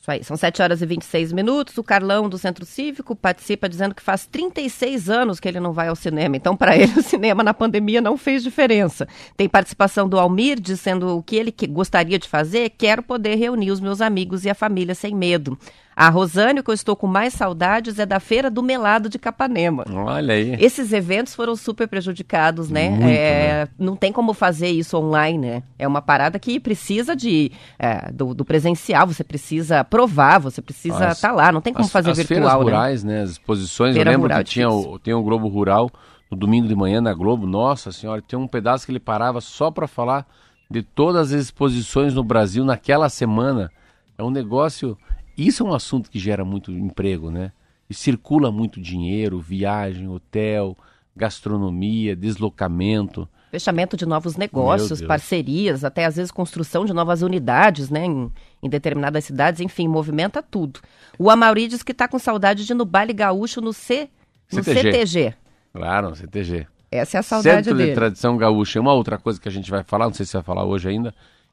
Isso 0.00 0.10
aí, 0.10 0.24
são 0.24 0.36
7 0.36 0.60
horas 0.60 0.82
e 0.82 0.86
26 0.86 1.32
minutos. 1.32 1.78
O 1.78 1.84
Carlão 1.84 2.28
do 2.28 2.36
Centro 2.36 2.64
Cívico 2.66 3.14
participa 3.14 3.68
dizendo 3.68 3.94
que 3.94 4.02
faz 4.02 4.26
36 4.26 5.08
anos 5.08 5.40
que 5.40 5.48
ele 5.48 5.60
não 5.60 5.72
vai 5.72 5.88
ao 5.88 5.96
cinema. 5.96 6.36
Então, 6.36 6.56
para 6.56 6.76
ele, 6.76 6.92
o 6.98 7.02
cinema 7.02 7.42
na 7.42 7.54
pandemia 7.54 8.00
não 8.00 8.16
fez 8.16 8.42
diferença. 8.42 9.06
Tem 9.36 9.48
participação 9.48 10.08
do 10.08 10.18
Almir 10.18 10.60
dizendo 10.60 11.16
o 11.16 11.22
que 11.22 11.36
ele 11.36 11.54
gostaria 11.68 12.18
de 12.18 12.28
fazer: 12.28 12.70
quero 12.70 13.02
poder 13.02 13.36
reunir 13.36 13.70
os 13.70 13.80
meus 13.80 14.02
amigos 14.02 14.44
e 14.44 14.50
a 14.50 14.54
família 14.54 14.94
sem 14.94 15.14
medo. 15.14 15.58
A 15.96 16.08
Rosane, 16.08 16.62
que 16.62 16.70
eu 16.70 16.74
estou 16.74 16.96
com 16.96 17.06
mais 17.06 17.34
saudades, 17.34 17.98
é 17.98 18.06
da 18.06 18.18
Feira 18.18 18.50
do 18.50 18.62
Melado 18.62 19.08
de 19.08 19.18
Capanema. 19.18 19.84
Olha 19.92 20.34
aí. 20.34 20.56
Esses 20.58 20.92
eventos 20.92 21.34
foram 21.34 21.54
super 21.54 21.86
prejudicados, 21.86 22.68
né? 22.68 22.90
Muito, 22.90 23.04
é, 23.04 23.64
né? 23.64 23.68
Não 23.78 23.94
tem 23.94 24.12
como 24.12 24.34
fazer 24.34 24.68
isso 24.68 24.96
online, 24.96 25.46
né? 25.46 25.62
É 25.78 25.86
uma 25.86 26.02
parada 26.02 26.38
que 26.38 26.58
precisa 26.58 27.14
de, 27.14 27.52
é, 27.78 28.10
do, 28.10 28.34
do, 28.34 28.44
presencial, 28.44 29.06
você 29.06 29.22
precisa 29.22 29.84
provar, 29.84 30.38
você 30.38 30.60
precisa 30.60 31.10
estar 31.10 31.28
tá 31.28 31.32
lá, 31.32 31.52
não 31.52 31.60
tem 31.60 31.72
como 31.72 31.84
as, 31.84 31.92
fazer 31.92 32.10
as 32.10 32.16
virtual, 32.16 32.40
feiras 32.40 32.58
né? 32.58 32.62
rurais, 32.62 33.04
né? 33.04 33.22
As 33.22 33.30
exposições, 33.30 33.94
Feira 33.94 34.10
eu 34.10 34.18
lembro 34.18 34.34
que 34.34 34.44
tinha 34.44 34.68
o, 34.68 34.98
tem 34.98 35.14
o 35.14 35.22
Globo 35.22 35.48
Rural 35.48 35.90
no 36.30 36.36
domingo 36.36 36.66
de 36.66 36.74
manhã 36.74 37.00
na 37.00 37.14
Globo, 37.14 37.46
nossa 37.46 37.92
senhora, 37.92 38.20
tem 38.20 38.38
um 38.38 38.48
pedaço 38.48 38.84
que 38.84 38.90
ele 38.90 39.00
parava 39.00 39.40
só 39.40 39.70
para 39.70 39.86
falar 39.86 40.26
de 40.68 40.82
todas 40.82 41.32
as 41.32 41.42
exposições 41.42 42.14
no 42.14 42.24
Brasil 42.24 42.64
naquela 42.64 43.08
semana. 43.08 43.70
É 44.18 44.22
um 44.22 44.30
negócio 44.30 44.96
isso 45.36 45.62
é 45.62 45.66
um 45.66 45.74
assunto 45.74 46.10
que 46.10 46.18
gera 46.18 46.44
muito 46.44 46.70
emprego, 46.70 47.30
né? 47.30 47.52
E 47.88 47.94
circula 47.94 48.50
muito 48.50 48.80
dinheiro, 48.80 49.38
viagem, 49.40 50.08
hotel, 50.08 50.76
gastronomia, 51.16 52.16
deslocamento. 52.16 53.28
Fechamento 53.50 53.96
de 53.96 54.04
novos 54.04 54.36
negócios, 54.36 55.00
parcerias, 55.02 55.84
até 55.84 56.04
às 56.04 56.16
vezes 56.16 56.32
construção 56.32 56.84
de 56.84 56.92
novas 56.92 57.22
unidades, 57.22 57.88
né? 57.88 58.04
Em, 58.04 58.32
em 58.62 58.68
determinadas 58.68 59.24
cidades, 59.24 59.60
enfim, 59.60 59.86
movimenta 59.86 60.42
tudo. 60.42 60.80
O 61.18 61.30
Amauri 61.30 61.68
diz 61.68 61.82
que 61.82 61.92
está 61.92 62.08
com 62.08 62.18
saudade 62.18 62.64
de 62.64 62.72
ir 62.72 62.76
no 62.76 62.84
baile 62.84 63.12
gaúcho 63.12 63.60
no, 63.60 63.72
C, 63.72 64.08
no 64.52 64.62
CTG. 64.62 64.92
CTG. 64.92 65.34
Claro, 65.72 66.10
no 66.10 66.16
CTG. 66.16 66.66
Essa 66.90 67.16
é 67.16 67.20
a 67.20 67.22
saudade 67.22 67.64
Centro 67.64 67.76
dele. 67.76 67.90
de 67.90 67.94
Tradição 67.94 68.36
Gaúcha. 68.36 68.80
Uma 68.80 68.92
outra 68.92 69.18
coisa 69.18 69.40
que 69.40 69.48
a 69.48 69.52
gente 69.52 69.68
vai 69.68 69.82
falar, 69.82 70.06
não 70.06 70.14
sei 70.14 70.24
se 70.24 70.32
vai 70.32 70.42
falar 70.42 70.64
hoje 70.64 70.88
ainda, 70.88 71.12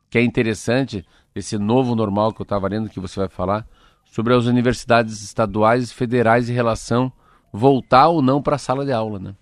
que 0.10 0.20
é 0.20 0.24
interessante, 0.24 1.04
esse 1.36 1.58
novo 1.58 1.96
normal 1.96 2.34
que 2.34 2.42
eu 2.42 2.44
estava 2.44 2.68
lendo, 2.68 2.90
que 2.90 3.00
você 3.00 3.20
vai 3.20 3.30
falar, 3.30 3.66
sobre 4.06 4.34
as 4.34 4.46
universidades 4.46 5.22
estaduais 5.22 5.92
e 5.92 5.94
federais 5.94 6.50
em 6.50 6.54
relação 6.54 7.12
voltar 7.52 8.08
ou 8.08 8.22
não 8.22 8.42
para 8.42 8.56
a 8.56 8.60
sala 8.60 8.86
de 8.86 8.92
aula, 8.92 9.20
né? 9.20 9.36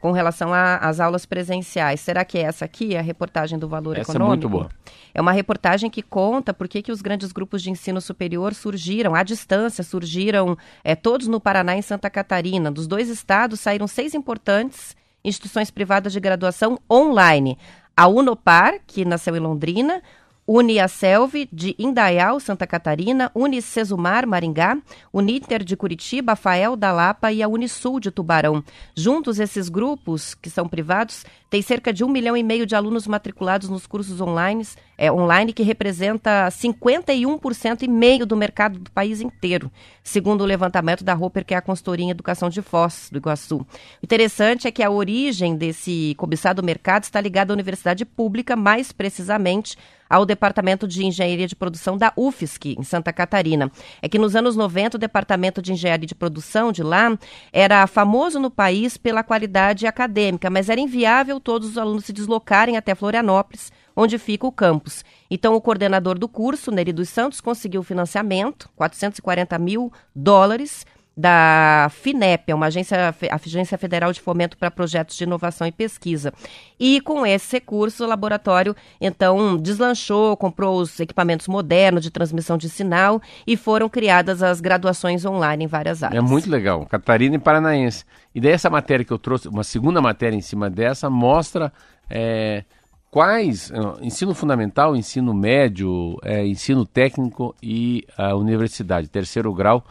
Com 0.00 0.10
relação 0.10 0.52
às 0.52 0.98
aulas 0.98 1.24
presenciais, 1.24 2.00
será 2.00 2.24
que 2.24 2.36
é 2.36 2.42
essa 2.42 2.64
aqui, 2.64 2.96
a 2.96 3.00
reportagem 3.00 3.56
do 3.56 3.68
valor 3.68 3.96
essa 3.96 4.10
econômico? 4.10 4.24
é 4.24 4.36
muito 4.36 4.48
boa. 4.48 4.68
É 5.14 5.20
uma 5.20 5.30
reportagem 5.30 5.88
que 5.88 6.02
conta 6.02 6.52
por 6.52 6.66
que 6.66 6.90
os 6.90 7.00
grandes 7.00 7.30
grupos 7.30 7.62
de 7.62 7.70
ensino 7.70 8.00
superior 8.00 8.52
surgiram, 8.52 9.14
à 9.14 9.22
distância, 9.22 9.84
surgiram 9.84 10.58
é, 10.82 10.96
todos 10.96 11.28
no 11.28 11.40
Paraná 11.40 11.76
e 11.76 11.78
em 11.78 11.82
Santa 11.82 12.10
Catarina. 12.10 12.68
Dos 12.68 12.88
dois 12.88 13.08
estados 13.08 13.60
saíram 13.60 13.86
seis 13.86 14.12
importantes 14.12 14.96
instituições 15.24 15.70
privadas 15.70 16.12
de 16.12 16.20
graduação 16.20 16.78
online. 16.90 17.58
A 17.96 18.08
Unopar, 18.08 18.80
que 18.86 19.04
nasceu 19.04 19.36
em 19.36 19.40
Londrina, 19.40 20.02
Uniaselv 20.46 21.48
de 21.52 21.74
Indaial, 21.78 22.40
Santa 22.40 22.66
Catarina, 22.66 23.30
Unicesumar, 23.34 24.26
Maringá, 24.26 24.76
Uniter 25.12 25.62
de 25.62 25.76
Curitiba, 25.76 26.34
Fael 26.34 26.76
da 26.76 26.90
Lapa 26.90 27.30
e 27.30 27.42
a 27.42 27.48
Unisul 27.48 28.00
de 28.00 28.10
Tubarão. 28.10 28.62
Juntos, 28.94 29.38
esses 29.38 29.68
grupos, 29.68 30.34
que 30.34 30.50
são 30.50 30.68
privados, 30.68 31.24
têm 31.48 31.62
cerca 31.62 31.92
de 31.92 32.02
um 32.02 32.08
milhão 32.08 32.36
e 32.36 32.42
meio 32.42 32.66
de 32.66 32.74
alunos 32.74 33.06
matriculados 33.06 33.68
nos 33.68 33.86
cursos 33.86 34.20
online, 34.20 34.66
é, 34.98 35.12
online 35.12 35.52
que 35.52 35.62
representa 35.62 36.48
51% 36.48 37.82
e 37.82 37.88
meio 37.88 38.26
do 38.26 38.36
mercado 38.36 38.78
do 38.80 38.90
país 38.90 39.20
inteiro, 39.20 39.70
segundo 40.02 40.40
o 40.40 40.46
levantamento 40.46 41.04
da 41.04 41.14
Roper, 41.14 41.44
que 41.44 41.54
é 41.54 41.56
a 41.56 41.62
consultoria 41.62 42.06
em 42.06 42.10
educação 42.10 42.48
de 42.48 42.62
Foz, 42.62 43.08
do 43.12 43.18
Iguaçu. 43.18 43.58
O 43.58 43.66
interessante 44.02 44.66
é 44.66 44.72
que 44.72 44.82
a 44.82 44.90
origem 44.90 45.56
desse 45.56 46.14
cobiçado 46.16 46.62
mercado 46.62 47.04
está 47.04 47.20
ligada 47.20 47.52
à 47.52 47.54
universidade 47.54 48.04
pública, 48.04 48.56
mais 48.56 48.90
precisamente 48.90 49.76
ao 50.12 50.26
Departamento 50.26 50.86
de 50.86 51.06
Engenharia 51.06 51.46
de 51.46 51.56
Produção 51.56 51.96
da 51.96 52.12
UFSC, 52.14 52.76
em 52.78 52.82
Santa 52.82 53.10
Catarina. 53.14 53.72
É 54.02 54.10
que 54.10 54.18
nos 54.18 54.36
anos 54.36 54.54
90, 54.54 54.98
o 54.98 55.00
Departamento 55.00 55.62
de 55.62 55.72
Engenharia 55.72 56.06
de 56.06 56.14
Produção 56.14 56.70
de 56.70 56.82
lá 56.82 57.18
era 57.50 57.86
famoso 57.86 58.38
no 58.38 58.50
país 58.50 58.98
pela 58.98 59.22
qualidade 59.22 59.86
acadêmica, 59.86 60.50
mas 60.50 60.68
era 60.68 60.78
inviável 60.78 61.40
todos 61.40 61.70
os 61.70 61.78
alunos 61.78 62.04
se 62.04 62.12
deslocarem 62.12 62.76
até 62.76 62.94
Florianópolis, 62.94 63.72
onde 63.96 64.18
fica 64.18 64.46
o 64.46 64.52
campus. 64.52 65.02
Então, 65.30 65.54
o 65.54 65.62
coordenador 65.62 66.18
do 66.18 66.28
curso, 66.28 66.70
Neri 66.70 66.92
dos 66.92 67.08
Santos, 67.08 67.40
conseguiu 67.40 67.82
financiamento, 67.82 68.68
440 68.76 69.58
mil 69.58 69.90
dólares, 70.14 70.84
da 71.16 71.88
FINEP, 71.90 72.50
é 72.50 72.54
uma 72.54 72.66
agência, 72.66 73.14
agência 73.30 73.76
federal 73.76 74.12
de 74.12 74.20
fomento 74.20 74.56
para 74.56 74.70
projetos 74.70 75.16
de 75.16 75.24
inovação 75.24 75.66
e 75.66 75.72
pesquisa. 75.72 76.32
E 76.80 77.00
com 77.02 77.26
esse 77.26 77.56
recurso, 77.56 78.04
o 78.04 78.06
laboratório 78.06 78.74
então 79.00 79.58
deslanchou, 79.58 80.36
comprou 80.36 80.80
os 80.80 80.98
equipamentos 80.98 81.46
modernos 81.48 82.02
de 82.02 82.10
transmissão 82.10 82.56
de 82.56 82.68
sinal 82.68 83.20
e 83.46 83.56
foram 83.56 83.88
criadas 83.88 84.42
as 84.42 84.60
graduações 84.60 85.24
online 85.24 85.64
em 85.64 85.68
várias 85.68 86.02
áreas. 86.02 86.22
É 86.22 86.26
muito 86.26 86.50
legal, 86.50 86.86
Catarina 86.86 87.36
e 87.36 87.38
Paranaense. 87.38 88.04
E 88.34 88.40
daí 88.40 88.52
essa 88.52 88.70
matéria 88.70 89.04
que 89.04 89.12
eu 89.12 89.18
trouxe, 89.18 89.48
uma 89.48 89.64
segunda 89.64 90.00
matéria 90.00 90.36
em 90.36 90.40
cima 90.40 90.70
dessa, 90.70 91.10
mostra 91.10 91.70
é, 92.08 92.64
quais 93.10 93.70
ensino 94.00 94.34
fundamental, 94.34 94.96
ensino 94.96 95.34
médio, 95.34 96.18
é, 96.24 96.46
ensino 96.46 96.86
técnico 96.86 97.54
e 97.62 98.06
a 98.16 98.34
universidade, 98.34 99.08
terceiro 99.08 99.52
grau 99.52 99.84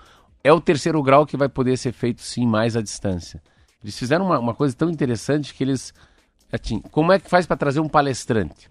é 0.43 0.51
o 0.51 0.61
terceiro 0.61 1.01
grau 1.01 1.25
que 1.25 1.37
vai 1.37 1.49
poder 1.49 1.77
ser 1.77 1.91
feito 1.91 2.21
sim 2.21 2.45
mais 2.45 2.75
à 2.75 2.81
distância. 2.81 3.41
Eles 3.83 3.97
fizeram 3.97 4.25
uma, 4.25 4.39
uma 4.39 4.53
coisa 4.53 4.75
tão 4.75 4.89
interessante 4.89 5.53
que 5.53 5.63
eles. 5.63 5.93
Assim, 6.51 6.79
como 6.79 7.11
é 7.11 7.19
que 7.19 7.29
faz 7.29 7.45
para 7.45 7.57
trazer 7.57 7.79
um 7.79 7.87
palestrante? 7.87 8.69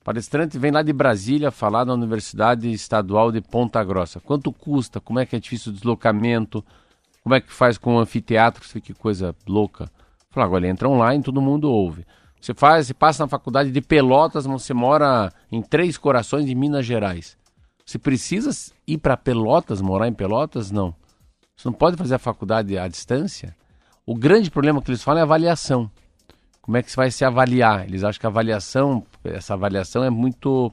O 0.00 0.04
palestrante 0.04 0.58
vem 0.58 0.70
lá 0.70 0.82
de 0.82 0.92
Brasília 0.92 1.50
falar 1.50 1.84
na 1.84 1.92
Universidade 1.92 2.70
Estadual 2.70 3.32
de 3.32 3.40
Ponta 3.40 3.82
Grossa. 3.82 4.20
Quanto 4.20 4.52
custa? 4.52 5.00
Como 5.00 5.18
é 5.18 5.26
que 5.26 5.34
é 5.34 5.40
difícil 5.40 5.72
o 5.72 5.74
deslocamento? 5.74 6.64
Como 7.22 7.34
é 7.34 7.40
que 7.40 7.52
faz 7.52 7.76
com 7.76 7.96
o 7.96 7.98
anfiteatro? 7.98 8.62
Que 8.80 8.94
coisa 8.94 9.34
louca. 9.48 9.90
Fala, 10.30 10.46
agora 10.46 10.68
entra 10.68 10.88
online, 10.88 11.24
todo 11.24 11.40
mundo 11.42 11.68
ouve. 11.68 12.06
Você 12.40 12.54
faz, 12.54 12.86
você 12.86 12.94
passa 12.94 13.24
na 13.24 13.28
faculdade 13.28 13.72
de 13.72 13.80
Pelotas, 13.80 14.44
você 14.44 14.72
mora 14.72 15.32
em 15.50 15.60
Três 15.60 15.98
Corações 15.98 16.46
de 16.46 16.54
Minas 16.54 16.86
Gerais. 16.86 17.36
Você 17.84 17.98
precisa 17.98 18.50
ir 18.86 18.98
para 18.98 19.16
Pelotas, 19.16 19.80
morar 19.80 20.06
em 20.06 20.12
Pelotas? 20.12 20.70
Não. 20.70 20.94
Você 21.56 21.68
não 21.68 21.72
pode 21.72 21.96
fazer 21.96 22.14
a 22.14 22.18
faculdade 22.18 22.76
à 22.78 22.86
distância. 22.86 23.56
O 24.04 24.14
grande 24.14 24.50
problema 24.50 24.82
que 24.82 24.90
eles 24.90 25.02
falam 25.02 25.20
é 25.20 25.22
avaliação. 25.22 25.90
Como 26.60 26.76
é 26.76 26.82
que 26.82 26.90
você 26.90 26.96
vai 26.96 27.10
se 27.10 27.24
avaliar? 27.24 27.86
Eles 27.86 28.04
acham 28.04 28.20
que 28.20 28.26
a 28.26 28.28
avaliação, 28.28 29.04
essa 29.24 29.54
avaliação 29.54 30.04
é 30.04 30.10
muito 30.10 30.72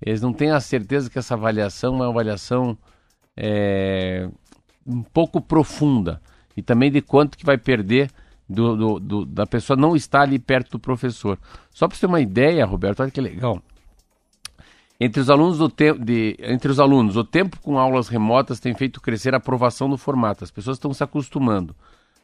eles 0.00 0.20
não 0.20 0.32
têm 0.32 0.50
a 0.50 0.60
certeza 0.60 1.08
que 1.08 1.18
essa 1.18 1.34
avaliação 1.34 1.94
é 1.94 1.96
uma 1.96 2.08
avaliação 2.08 2.76
é, 3.36 4.28
um 4.86 5.02
pouco 5.02 5.40
profunda 5.40 6.20
e 6.56 6.62
também 6.62 6.90
de 6.90 7.00
quanto 7.00 7.36
que 7.36 7.44
vai 7.44 7.58
perder 7.58 8.10
do, 8.48 8.76
do, 8.76 9.00
do, 9.00 9.26
da 9.26 9.46
pessoa 9.46 9.76
não 9.76 9.96
estar 9.96 10.22
ali 10.22 10.38
perto 10.38 10.72
do 10.72 10.78
professor. 10.78 11.38
Só 11.70 11.88
para 11.88 11.96
você 11.96 12.00
ter 12.02 12.06
uma 12.06 12.20
ideia, 12.20 12.64
Roberto, 12.64 13.00
olha 13.00 13.10
que 13.10 13.20
legal. 13.20 13.60
Entre 14.98 15.20
os 15.20 15.28
alunos 15.28 15.58
do 15.58 15.68
tempo 15.68 16.02
de, 16.02 16.36
entre 16.40 16.70
os 16.70 16.80
alunos, 16.80 17.16
o 17.16 17.24
tempo 17.24 17.60
com 17.60 17.78
aulas 17.78 18.08
remotas 18.08 18.58
tem 18.58 18.74
feito 18.74 19.00
crescer 19.00 19.34
a 19.34 19.36
aprovação 19.36 19.90
do 19.90 19.98
formato. 19.98 20.42
As 20.42 20.50
pessoas 20.50 20.78
estão 20.78 20.92
se 20.94 21.04
acostumando. 21.04 21.76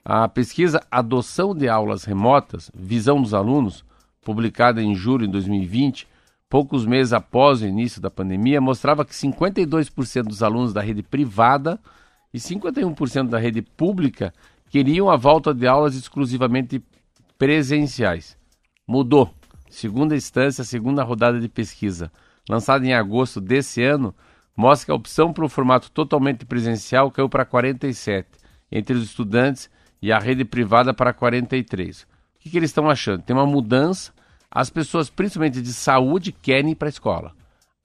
A 0.03 0.27
pesquisa 0.27 0.83
Adoção 0.91 1.55
de 1.55 1.69
Aulas 1.69 2.05
Remotas, 2.05 2.71
Visão 2.75 3.21
dos 3.21 3.35
Alunos, 3.35 3.85
publicada 4.23 4.83
em 4.83 4.95
julho 4.95 5.27
de 5.27 5.33
2020, 5.33 6.09
poucos 6.49 6.87
meses 6.87 7.13
após 7.13 7.61
o 7.61 7.67
início 7.67 8.01
da 8.01 8.11
pandemia, 8.11 8.61
mostrava 8.61 9.05
que 9.05 9.15
52% 9.15 10.23
dos 10.23 10.43
alunos 10.43 10.73
da 10.73 10.81
rede 10.81 11.03
privada 11.03 11.79
e 12.33 12.39
51% 12.39 13.29
da 13.29 13.39
rede 13.39 13.61
pública 13.61 14.33
queriam 14.71 15.11
a 15.11 15.17
volta 15.17 15.53
de 15.53 15.67
aulas 15.67 15.95
exclusivamente 15.95 16.83
presenciais. 17.37 18.37
Mudou. 18.89 19.31
Segunda 19.69 20.17
instância, 20.17 20.65
segunda 20.65 21.03
rodada 21.03 21.39
de 21.39 21.49
pesquisa 21.49 22.11
lançada 22.49 22.87
em 22.87 22.93
agosto 22.93 23.41
desse 23.41 23.83
ano, 23.83 24.15
mostra 24.57 24.87
que 24.87 24.93
a 24.93 24.95
opção 24.95 25.33
para 25.33 25.45
o 25.45 25.49
formato 25.49 25.91
totalmente 25.91 26.45
presencial 26.45 27.11
caiu 27.11 27.29
para 27.29 27.45
47 27.45 28.29
entre 28.71 28.95
os 28.95 29.05
estudantes 29.05 29.71
e 30.01 30.11
a 30.11 30.19
rede 30.19 30.45
privada 30.45 30.93
para 30.93 31.13
43. 31.13 32.03
O 32.03 32.07
que, 32.41 32.51
que 32.51 32.57
eles 32.57 32.71
estão 32.71 32.91
achando? 32.91 33.23
Tem 33.23 33.37
uma 33.37 33.47
mudança. 33.47 34.13
As 34.51 34.69
pessoas, 34.69 35.09
principalmente 35.09 35.63
de 35.63 35.73
saúde, 35.73 36.33
querem 36.33 36.73
ir 36.73 36.75
para 36.75 36.89
a 36.89 36.91
escola. 36.91 37.33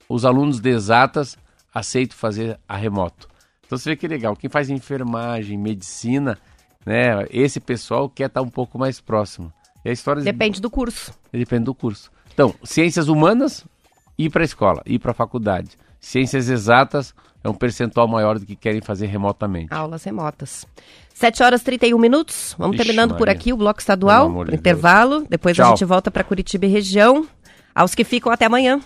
Os 0.08 0.24
alunos 0.24 0.60
de 0.60 0.70
exatas 0.70 1.38
aceitam 1.72 2.16
fazer 2.16 2.58
a 2.68 2.76
remoto. 2.76 3.28
Então 3.64 3.78
você 3.78 3.90
vê 3.90 3.96
que 3.96 4.08
legal. 4.08 4.34
Quem 4.34 4.50
faz 4.50 4.68
enfermagem, 4.68 5.56
medicina, 5.56 6.38
né? 6.84 7.26
Esse 7.30 7.60
pessoal 7.60 8.08
quer 8.08 8.26
estar 8.26 8.42
um 8.42 8.48
pouco 8.48 8.78
mais 8.78 9.00
próximo. 9.00 9.52
E 9.84 9.90
a 9.90 9.92
história 9.92 10.22
depende 10.22 10.60
do 10.60 10.70
curso. 10.70 11.12
Depende 11.30 11.64
do 11.64 11.74
curso. 11.74 12.10
Então, 12.32 12.54
ciências 12.64 13.08
humanas, 13.08 13.64
ir 14.18 14.30
para 14.30 14.42
a 14.42 14.44
escola, 14.44 14.82
ir 14.84 14.98
para 14.98 15.12
a 15.12 15.14
faculdade. 15.14 15.70
Ciências 16.00 16.48
exatas 16.48 17.14
é 17.42 17.48
um 17.48 17.54
percentual 17.54 18.08
maior 18.08 18.38
do 18.38 18.44
que 18.44 18.56
querem 18.56 18.80
fazer 18.80 19.06
remotamente. 19.06 19.72
Aulas 19.72 20.02
remotas. 20.04 20.66
7 21.14 21.42
horas 21.42 21.62
e 21.62 21.64
31 21.64 21.98
minutos. 21.98 22.54
Vamos 22.58 22.76
Ixi, 22.76 22.84
terminando 22.84 23.10
Maria. 23.12 23.18
por 23.18 23.28
aqui 23.28 23.52
o 23.52 23.56
bloco 23.56 23.80
estadual, 23.80 24.44
intervalo. 24.52 25.24
Depois 25.28 25.56
Tchau. 25.56 25.66
a 25.66 25.68
gente 25.70 25.84
volta 25.84 26.10
para 26.10 26.22
Curitiba 26.24 26.66
e 26.66 26.68
região. 26.68 27.26
Aos 27.74 27.94
que 27.94 28.04
ficam, 28.04 28.30
até 28.32 28.46
amanhã. 28.46 28.80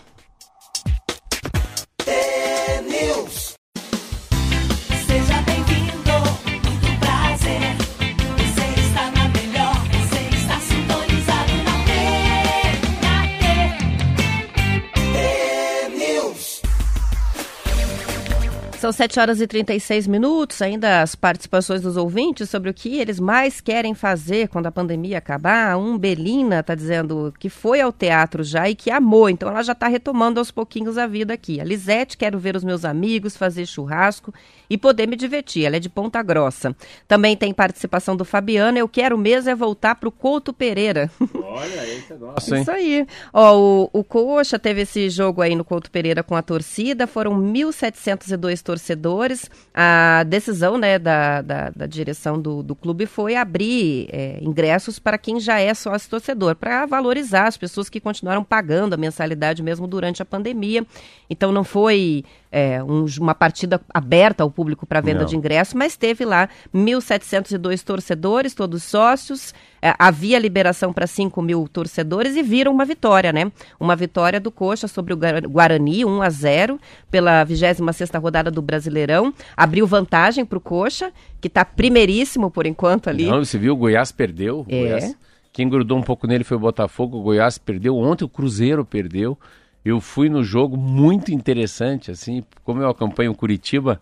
São 18.83 18.91
7 18.91 19.21
horas 19.21 19.41
e 19.41 19.47
36 19.47 20.09
minutos, 20.09 20.61
ainda 20.61 21.03
as 21.03 21.15
participações 21.15 21.81
dos 21.81 21.97
ouvintes 21.97 22.51
sobre 22.51 22.69
o 22.69 22.75
que 22.75 22.99
eles 22.99 23.21
mais 23.21 23.61
querem 23.61 23.95
fazer 23.95 24.49
quando 24.49 24.67
a 24.67 24.73
pandemia 24.73 25.19
acabar. 25.19 25.79
Um 25.79 25.97
Belina 25.97 26.59
está 26.59 26.75
dizendo 26.75 27.33
que 27.39 27.49
foi 27.49 27.81
ao 27.81 27.93
teatro 27.93 28.43
já 28.43 28.69
e 28.69 28.75
que 28.75 28.91
amou, 28.91 29.31
então 29.31 29.49
ela 29.49 29.63
já 29.63 29.71
está 29.71 29.87
retomando 29.87 30.41
aos 30.41 30.51
pouquinhos 30.51 30.99
a 30.99 31.07
vida 31.07 31.33
aqui. 31.33 31.61
A 31.61 31.65
Lisete, 31.65 32.17
quero 32.17 32.41
ver 32.41 32.57
os 32.57 32.65
meus 32.65 32.85
amigos, 32.85 33.37
fazer 33.37 33.67
churrasco 33.67 34.35
e 34.69 34.77
poder 34.77 35.07
me 35.07 35.15
divertir. 35.15 35.65
Ela 35.65 35.77
é 35.77 35.79
de 35.79 35.89
Ponta 35.89 36.21
Grossa. 36.21 36.75
Também 37.07 37.37
tem 37.37 37.55
participação 37.55 38.17
do 38.17 38.25
Fabiano, 38.25 38.79
eu 38.79 38.89
quero 38.89 39.17
mesmo 39.17 39.49
é 39.49 39.55
voltar 39.55 39.95
para 39.95 40.09
o 40.09 40.13
Couto 40.13 40.53
Pereira. 40.53 41.09
Olha, 41.33 41.87
esse 41.87 42.15
é 42.15 42.17
nosso, 42.17 42.53
hein? 42.53 42.63
Isso 42.63 42.71
aí. 42.73 43.07
Ó, 43.33 43.57
o, 43.57 43.91
o 43.93 44.03
Coxa 44.03 44.59
teve 44.59 44.81
esse 44.81 45.09
jogo 45.09 45.41
aí 45.41 45.55
no 45.55 45.65
Couto 45.65 45.89
Pereira 45.89 46.25
com 46.25 46.35
a 46.35 46.43
torcida, 46.43 47.07
foram 47.07 47.41
1.702 47.41 48.61
torcedores 48.61 48.72
torcedores. 48.73 49.51
A 49.75 50.25
decisão 50.25 50.79
né, 50.79 50.99
da, 50.99 51.43
da, 51.43 51.71
da 51.71 51.87
direção 51.87 52.41
do, 52.41 52.63
do 52.63 52.75
clube 52.75 53.05
foi 53.05 53.37
abrir 53.37 54.09
é, 54.11 54.39
ingressos 54.41 54.99
para 54.99 55.19
quem 55.19 55.39
já 55.39 55.61
é 55.61 55.75
sócio 55.75 56.09
torcedor, 56.09 56.57
para 56.57 56.87
valorizar 56.87 57.49
as 57.49 57.59
pessoas 57.59 57.91
que 57.91 58.01
continuaram 58.01 58.43
pagando 58.43 58.95
a 58.95 58.97
mensalidade 58.97 59.63
mesmo 59.63 59.87
durante 59.87 60.23
a 60.23 60.25
pandemia. 60.25 60.87
Então 61.29 61.53
não 61.53 61.65
foi 61.65 62.25
é, 62.53 62.85
um, 62.85 63.07
uma 63.19 63.35
partida 63.35 63.81
aberta 63.93 64.43
ao 64.43 64.51
público 64.51 64.85
para 64.85 65.01
venda 65.01 65.21
Não. 65.21 65.27
de 65.27 65.35
ingressos, 65.35 65.73
mas 65.73 65.97
teve 65.97 66.27
lá 66.27 66.51
1.702 66.73 67.83
torcedores, 67.83 68.55
todos 68.55 68.83
sócios. 68.83 69.55
É, 69.81 69.95
havia 69.99 70.39
liberação 70.39 70.93
para 70.93 71.07
5 71.07 71.41
mil 71.41 71.67
torcedores 71.67 72.37
e 72.37 72.43
viram 72.43 72.71
uma 72.71 72.85
vitória, 72.85 73.33
né? 73.33 73.51
Uma 73.81 73.97
vitória 73.97 74.39
do 74.39 74.51
Coxa 74.51 74.87
sobre 74.87 75.15
o 75.15 75.19
Guarani, 75.49 76.05
1 76.05 76.23
a 76.23 76.31
0 76.31 76.79
pela 77.11 77.43
26 77.43 78.11
rodada 78.17 78.51
do 78.51 78.61
Brasileirão. 78.61 79.33
Abriu 79.57 79.87
vantagem 79.87 80.45
para 80.45 80.59
o 80.59 80.61
Coxa, 80.61 81.11
que 81.41 81.49
está 81.49 81.65
primeiríssimo 81.65 82.51
por 82.51 82.67
enquanto 82.67 83.09
ali. 83.09 83.25
Não, 83.25 83.43
você 83.43 83.59
viu, 83.59 83.73
o 83.73 83.77
Goiás 83.77 84.13
perdeu. 84.13 84.65
É. 84.69 84.79
Goiás, 84.79 85.17
quem 85.53 85.69
grudou 85.69 85.99
um 85.99 86.03
pouco 86.03 86.27
nele 86.27 86.45
foi 86.45 86.59
o 86.59 86.61
Botafogo, 86.61 87.19
o 87.19 87.23
Goiás 87.23 87.57
perdeu. 87.57 87.97
Ontem 87.97 88.25
o 88.25 88.29
Cruzeiro 88.29 88.85
perdeu 88.85 89.39
eu 89.85 90.01
fui 90.01 90.29
no 90.29 90.45
jogo 90.45 90.77
muito 90.77 91.33
interessante, 91.33 92.11
assim, 92.11 92.45
como 92.65 92.83
eu 92.83 92.89
acompanho 92.89 93.33
o 93.33 93.37
Curitiba, 93.37 94.01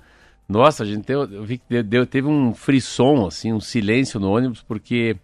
nossa, 0.48 0.82
a 0.82 0.86
gente 0.86 1.08
eu 1.10 1.44
vi 1.44 1.58
que 1.58 1.82
deu, 1.82 2.04
teve 2.04 2.26
um 2.26 2.52
frisson, 2.52 3.26
assim, 3.26 3.52
um 3.52 3.60
silêncio 3.60 4.18
no 4.18 4.30
ônibus, 4.30 4.62
porque 4.62 5.16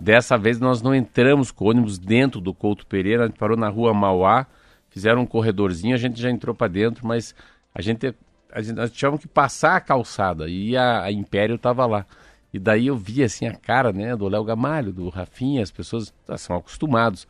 dessa 0.00 0.38
vez 0.38 0.58
nós 0.58 0.80
não 0.80 0.94
entramos 0.94 1.50
com 1.50 1.66
o 1.66 1.68
ônibus 1.68 1.98
dentro 1.98 2.40
do 2.40 2.54
Couto 2.54 2.86
Pereira, 2.86 3.24
a 3.24 3.26
gente 3.26 3.38
parou 3.38 3.56
na 3.56 3.68
rua 3.68 3.92
Mauá, 3.92 4.46
fizeram 4.88 5.22
um 5.22 5.26
corredorzinho, 5.26 5.94
a 5.94 5.98
gente 5.98 6.20
já 6.20 6.30
entrou 6.30 6.54
para 6.54 6.68
dentro, 6.68 7.06
mas 7.06 7.34
a 7.74 7.82
gente, 7.82 8.14
a 8.50 8.62
gente 8.62 8.74
nós 8.74 8.90
tínhamos 8.90 9.20
que 9.20 9.28
passar 9.28 9.76
a 9.76 9.80
calçada 9.80 10.48
e 10.48 10.74
a, 10.74 11.02
a 11.02 11.12
Império 11.12 11.56
estava 11.56 11.84
lá. 11.84 12.06
E 12.52 12.58
daí 12.58 12.86
eu 12.86 12.96
vi 12.96 13.22
assim 13.22 13.46
a 13.46 13.54
cara, 13.54 13.92
né, 13.92 14.16
do 14.16 14.26
Léo 14.26 14.44
Gamalho, 14.44 14.92
do 14.92 15.08
Rafinha, 15.10 15.62
as 15.62 15.70
pessoas 15.70 16.12
ah, 16.26 16.36
são 16.36 16.56
acostumados. 16.56 17.26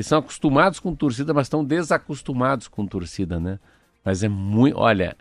Eles 0.00 0.06
são 0.06 0.18
acostumados 0.18 0.80
com 0.80 0.94
torcida, 0.94 1.34
mas 1.34 1.44
estão 1.44 1.62
desacostumados 1.62 2.66
com 2.66 2.86
torcida, 2.86 3.38
né? 3.38 3.58
Mas 4.02 4.22
é 4.22 4.30
muito. 4.30 4.78
Olha, 4.78 5.14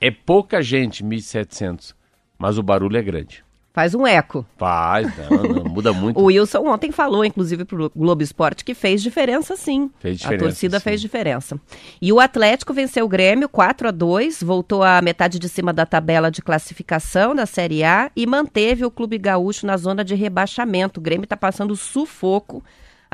é 0.00 0.10
pouca 0.10 0.62
gente, 0.62 1.04
1.700, 1.04 1.94
mas 2.38 2.56
o 2.56 2.62
barulho 2.62 2.96
é 2.96 3.02
grande. 3.02 3.44
Faz 3.74 3.94
um 3.94 4.06
eco. 4.06 4.46
Faz, 4.56 5.12
não, 5.18 5.42
não, 5.42 5.64
muda 5.64 5.92
muito. 5.92 6.18
o 6.18 6.24
Wilson 6.24 6.66
ontem 6.66 6.90
falou, 6.90 7.22
inclusive, 7.22 7.66
para 7.66 7.84
o 7.84 7.90
Globo 7.94 8.22
Esporte, 8.22 8.64
que 8.64 8.72
fez 8.72 9.02
diferença 9.02 9.56
sim. 9.56 9.90
Fez 9.98 10.16
diferença. 10.16 10.42
A 10.42 10.48
torcida 10.48 10.78
sim. 10.78 10.84
fez 10.84 11.02
diferença. 11.02 11.60
E 12.00 12.10
o 12.10 12.18
Atlético 12.18 12.72
venceu 12.72 13.04
o 13.04 13.08
Grêmio 13.08 13.46
4 13.46 13.88
a 13.88 13.90
2 13.90 14.42
voltou 14.42 14.82
à 14.82 15.02
metade 15.02 15.38
de 15.38 15.50
cima 15.50 15.70
da 15.70 15.84
tabela 15.84 16.30
de 16.30 16.40
classificação 16.40 17.34
da 17.34 17.44
Série 17.44 17.84
A 17.84 18.10
e 18.16 18.26
manteve 18.26 18.86
o 18.86 18.90
Clube 18.90 19.18
Gaúcho 19.18 19.66
na 19.66 19.76
zona 19.76 20.02
de 20.02 20.14
rebaixamento. 20.14 20.98
O 20.98 21.02
Grêmio 21.02 21.24
está 21.24 21.36
passando 21.36 21.76
sufoco 21.76 22.64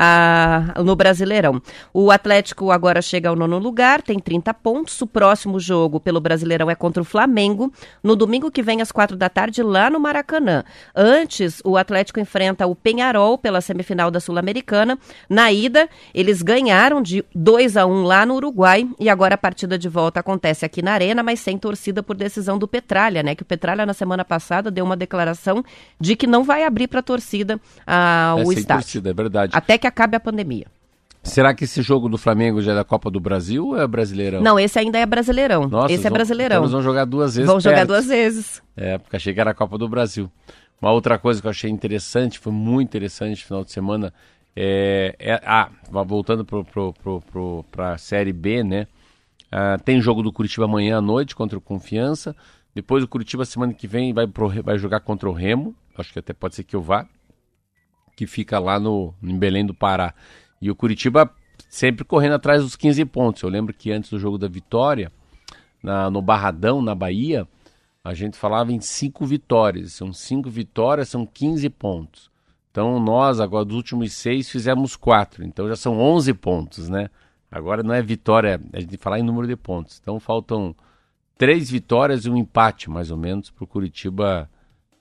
a, 0.02 0.80
no 0.82 0.96
Brasileirão. 0.96 1.60
O 1.92 2.10
Atlético 2.10 2.70
agora 2.70 3.02
chega 3.02 3.28
ao 3.28 3.36
nono 3.36 3.58
lugar, 3.58 4.00
tem 4.00 4.18
30 4.18 4.54
pontos. 4.54 4.98
O 5.02 5.06
próximo 5.06 5.60
jogo 5.60 6.00
pelo 6.00 6.18
Brasileirão 6.20 6.70
é 6.70 6.74
contra 6.74 7.02
o 7.02 7.04
Flamengo, 7.04 7.70
no 8.02 8.16
domingo 8.16 8.50
que 8.50 8.62
vem 8.62 8.80
às 8.80 8.90
quatro 8.90 9.14
da 9.14 9.28
tarde, 9.28 9.62
lá 9.62 9.90
no 9.90 10.00
Maracanã. 10.00 10.64
Antes, 10.96 11.60
o 11.66 11.76
Atlético 11.76 12.18
enfrenta 12.18 12.66
o 12.66 12.74
Penharol 12.74 13.36
pela 13.36 13.60
semifinal 13.60 14.10
da 14.10 14.20
Sul-Americana. 14.20 14.98
Na 15.28 15.52
ida, 15.52 15.86
eles 16.14 16.40
ganharam 16.40 17.02
de 17.02 17.22
2 17.34 17.76
a 17.76 17.84
1 17.84 18.02
lá 18.02 18.24
no 18.24 18.36
Uruguai 18.36 18.88
e 18.98 19.10
agora 19.10 19.34
a 19.34 19.38
partida 19.38 19.76
de 19.76 19.88
volta 19.88 20.20
acontece 20.20 20.64
aqui 20.64 20.80
na 20.80 20.92
Arena, 20.92 21.22
mas 21.22 21.40
sem 21.40 21.58
torcida 21.58 22.02
por 22.02 22.16
decisão 22.16 22.58
do 22.58 22.66
Petralha, 22.66 23.22
né? 23.22 23.34
Que 23.34 23.42
o 23.42 23.46
Petralha 23.46 23.84
na 23.84 23.92
semana 23.92 24.24
passada 24.24 24.70
deu 24.70 24.82
uma 24.84 24.96
declaração 24.96 25.62
de 26.00 26.16
que 26.16 26.26
não 26.26 26.42
vai 26.42 26.64
abrir 26.64 26.88
para 26.88 27.00
a 27.00 27.02
torcida 27.02 27.60
ah, 27.86 28.34
é, 28.38 28.44
o 28.44 28.52
estádio. 28.52 28.84
Torcida, 28.84 29.10
é 29.10 29.12
verdade. 29.12 29.52
Até 29.54 29.76
que 29.76 29.89
acabe 29.90 30.16
a 30.16 30.20
pandemia. 30.20 30.66
Será 31.22 31.53
que 31.53 31.64
esse 31.64 31.83
jogo 31.83 32.09
do 32.09 32.16
Flamengo 32.16 32.62
já 32.62 32.72
é 32.72 32.74
da 32.74 32.85
Copa 32.85 33.11
do 33.11 33.20
Brasil 33.20 33.68
ou 33.68 33.81
é 33.81 33.87
brasileirão? 33.87 34.40
Não, 34.40 34.59
esse 34.59 34.79
ainda 34.79 34.98
é 34.98 35.05
brasileirão. 35.05 35.68
Nossa, 35.68 35.92
esse 35.92 36.07
é 36.07 36.11
brasileirão. 36.11 36.57
Então 36.57 36.64
eles 36.64 36.72
vão 36.72 36.83
jogar 36.83 37.05
duas 37.05 37.35
vezes. 37.35 37.46
Vão 37.46 37.57
perto. 37.57 37.64
jogar 37.64 37.87
duas 37.87 38.07
vezes. 38.07 38.62
É, 38.74 38.96
porque 38.96 39.16
achei 39.16 39.35
que 39.35 39.40
era 39.40 39.50
a 39.50 39.55
Copa 39.55 39.76
do 39.76 39.87
Brasil. 39.87 40.31
Uma 40.81 40.92
outra 40.92 41.18
coisa 41.18 41.40
que 41.40 41.46
eu 41.46 41.50
achei 41.50 41.70
interessante, 41.70 42.38
foi 42.38 42.53
muito 42.53 42.88
interessante 42.88 43.40
no 43.42 43.46
final 43.46 43.64
de 43.64 43.70
semana, 43.70 44.14
é, 44.57 45.14
é 45.18 45.40
ah, 45.44 45.68
voltando 45.90 46.46
para 47.70 47.92
a 47.92 47.98
Série 47.98 48.33
B, 48.33 48.64
né? 48.64 48.87
Ah, 49.53 49.76
tem 49.85 50.00
jogo 50.00 50.22
do 50.22 50.33
Curitiba 50.33 50.64
amanhã 50.64 50.98
à 50.98 51.00
noite 51.03 51.37
contra 51.37 51.59
o 51.59 51.61
Confiança. 51.61 52.35
Depois 52.74 53.05
o 53.05 53.09
Curitiba 53.09 53.44
semana 53.44 53.74
que 53.74 53.87
vem 53.87 54.14
vai, 54.14 54.26
pro, 54.26 54.48
vai 54.62 54.79
jogar 54.79 55.00
contra 55.00 55.29
o 55.29 55.33
Remo. 55.33 55.74
Acho 55.98 56.14
que 56.14 56.18
até 56.18 56.33
pode 56.33 56.55
ser 56.55 56.64
que 56.64 56.74
eu 56.74 56.81
vá 56.81 57.07
que 58.20 58.26
fica 58.26 58.59
lá 58.59 58.78
no, 58.78 59.14
em 59.22 59.38
Belém 59.38 59.64
do 59.64 59.72
Pará. 59.72 60.12
E 60.61 60.70
o 60.70 60.76
Curitiba 60.76 61.35
sempre 61.70 62.04
correndo 62.04 62.35
atrás 62.35 62.62
dos 62.62 62.76
15 62.76 63.02
pontos. 63.06 63.40
Eu 63.40 63.48
lembro 63.48 63.72
que 63.72 63.90
antes 63.90 64.11
do 64.11 64.18
jogo 64.18 64.37
da 64.37 64.46
vitória, 64.46 65.11
na, 65.83 66.11
no 66.11 66.20
Barradão, 66.20 66.83
na 66.83 66.94
Bahia, 66.94 67.48
a 68.04 68.12
gente 68.12 68.37
falava 68.37 68.72
em 68.72 68.80
cinco 68.83 69.24
vitórias. 69.24 69.94
São 69.94 70.12
cinco 70.12 70.50
vitórias, 70.50 71.09
são 71.09 71.24
15 71.24 71.70
pontos. 71.70 72.30
Então 72.70 73.00
nós, 73.00 73.40
agora 73.40 73.64
dos 73.64 73.76
últimos 73.76 74.12
seis, 74.12 74.50
fizemos 74.50 74.96
quatro. 74.96 75.42
Então 75.42 75.66
já 75.66 75.76
são 75.76 75.98
11 75.98 76.35
pontos, 76.35 76.90
né? 76.90 77.09
Agora 77.50 77.83
não 77.83 77.94
é 77.94 78.02
vitória, 78.02 78.61
é 78.74 78.80
de 78.83 78.98
falar 78.98 79.18
em 79.18 79.22
número 79.22 79.46
de 79.46 79.56
pontos. 79.56 79.98
Então 79.98 80.20
faltam 80.20 80.76
três 81.38 81.70
vitórias 81.70 82.26
e 82.26 82.30
um 82.30 82.37
empate, 82.37 82.90
mais 82.90 83.11
ou 83.11 83.16
menos, 83.16 83.48
para 83.48 83.64
o 83.64 83.66
Curitiba 83.66 84.46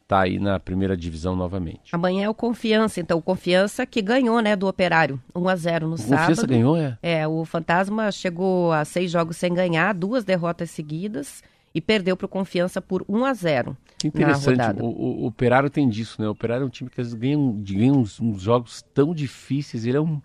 estar 0.09 0.17
tá 0.17 0.23
aí 0.23 0.39
na 0.39 0.59
primeira 0.59 0.97
divisão 0.97 1.35
novamente. 1.35 1.93
Amanhã 1.95 2.25
é 2.25 2.29
o 2.29 2.33
Confiança, 2.33 2.99
então 2.99 3.19
o 3.19 3.21
Confiança 3.21 3.85
que 3.85 4.01
ganhou, 4.01 4.39
né, 4.41 4.55
do 4.55 4.67
Operário, 4.67 5.21
1 5.35 5.47
a 5.47 5.55
0 5.55 5.87
no 5.87 5.93
o 5.93 5.97
sábado. 5.97 6.19
Confiança 6.19 6.47
ganhou, 6.47 6.75
é? 6.75 6.97
É, 7.03 7.27
o 7.27 7.45
Fantasma 7.45 8.11
chegou 8.11 8.73
a 8.73 8.83
seis 8.83 9.11
jogos 9.11 9.37
sem 9.37 9.53
ganhar, 9.53 9.93
duas 9.93 10.23
derrotas 10.23 10.71
seguidas 10.71 11.43
e 11.75 11.79
perdeu 11.79 12.17
para 12.17 12.25
o 12.25 12.29
Confiança 12.29 12.81
por 12.81 13.05
1 13.07 13.25
a 13.25 13.33
0 13.33 13.77
Que 13.99 14.07
interessante, 14.07 14.81
o, 14.81 14.85
o, 14.85 15.23
o, 15.23 15.25
Operário 15.27 15.69
tem 15.69 15.87
disso, 15.87 16.19
né? 16.19 16.27
O 16.27 16.31
Operário 16.31 16.63
é 16.63 16.65
um 16.65 16.69
time 16.69 16.89
que 16.89 16.99
às 16.99 17.13
vezes 17.13 17.19
ganha, 17.19 17.37
ganha 17.37 17.93
uns, 17.93 18.19
uns 18.19 18.41
jogos 18.41 18.83
tão 18.93 19.13
difíceis, 19.13 19.85
ele 19.85 19.97
é 19.97 20.01
um 20.01 20.19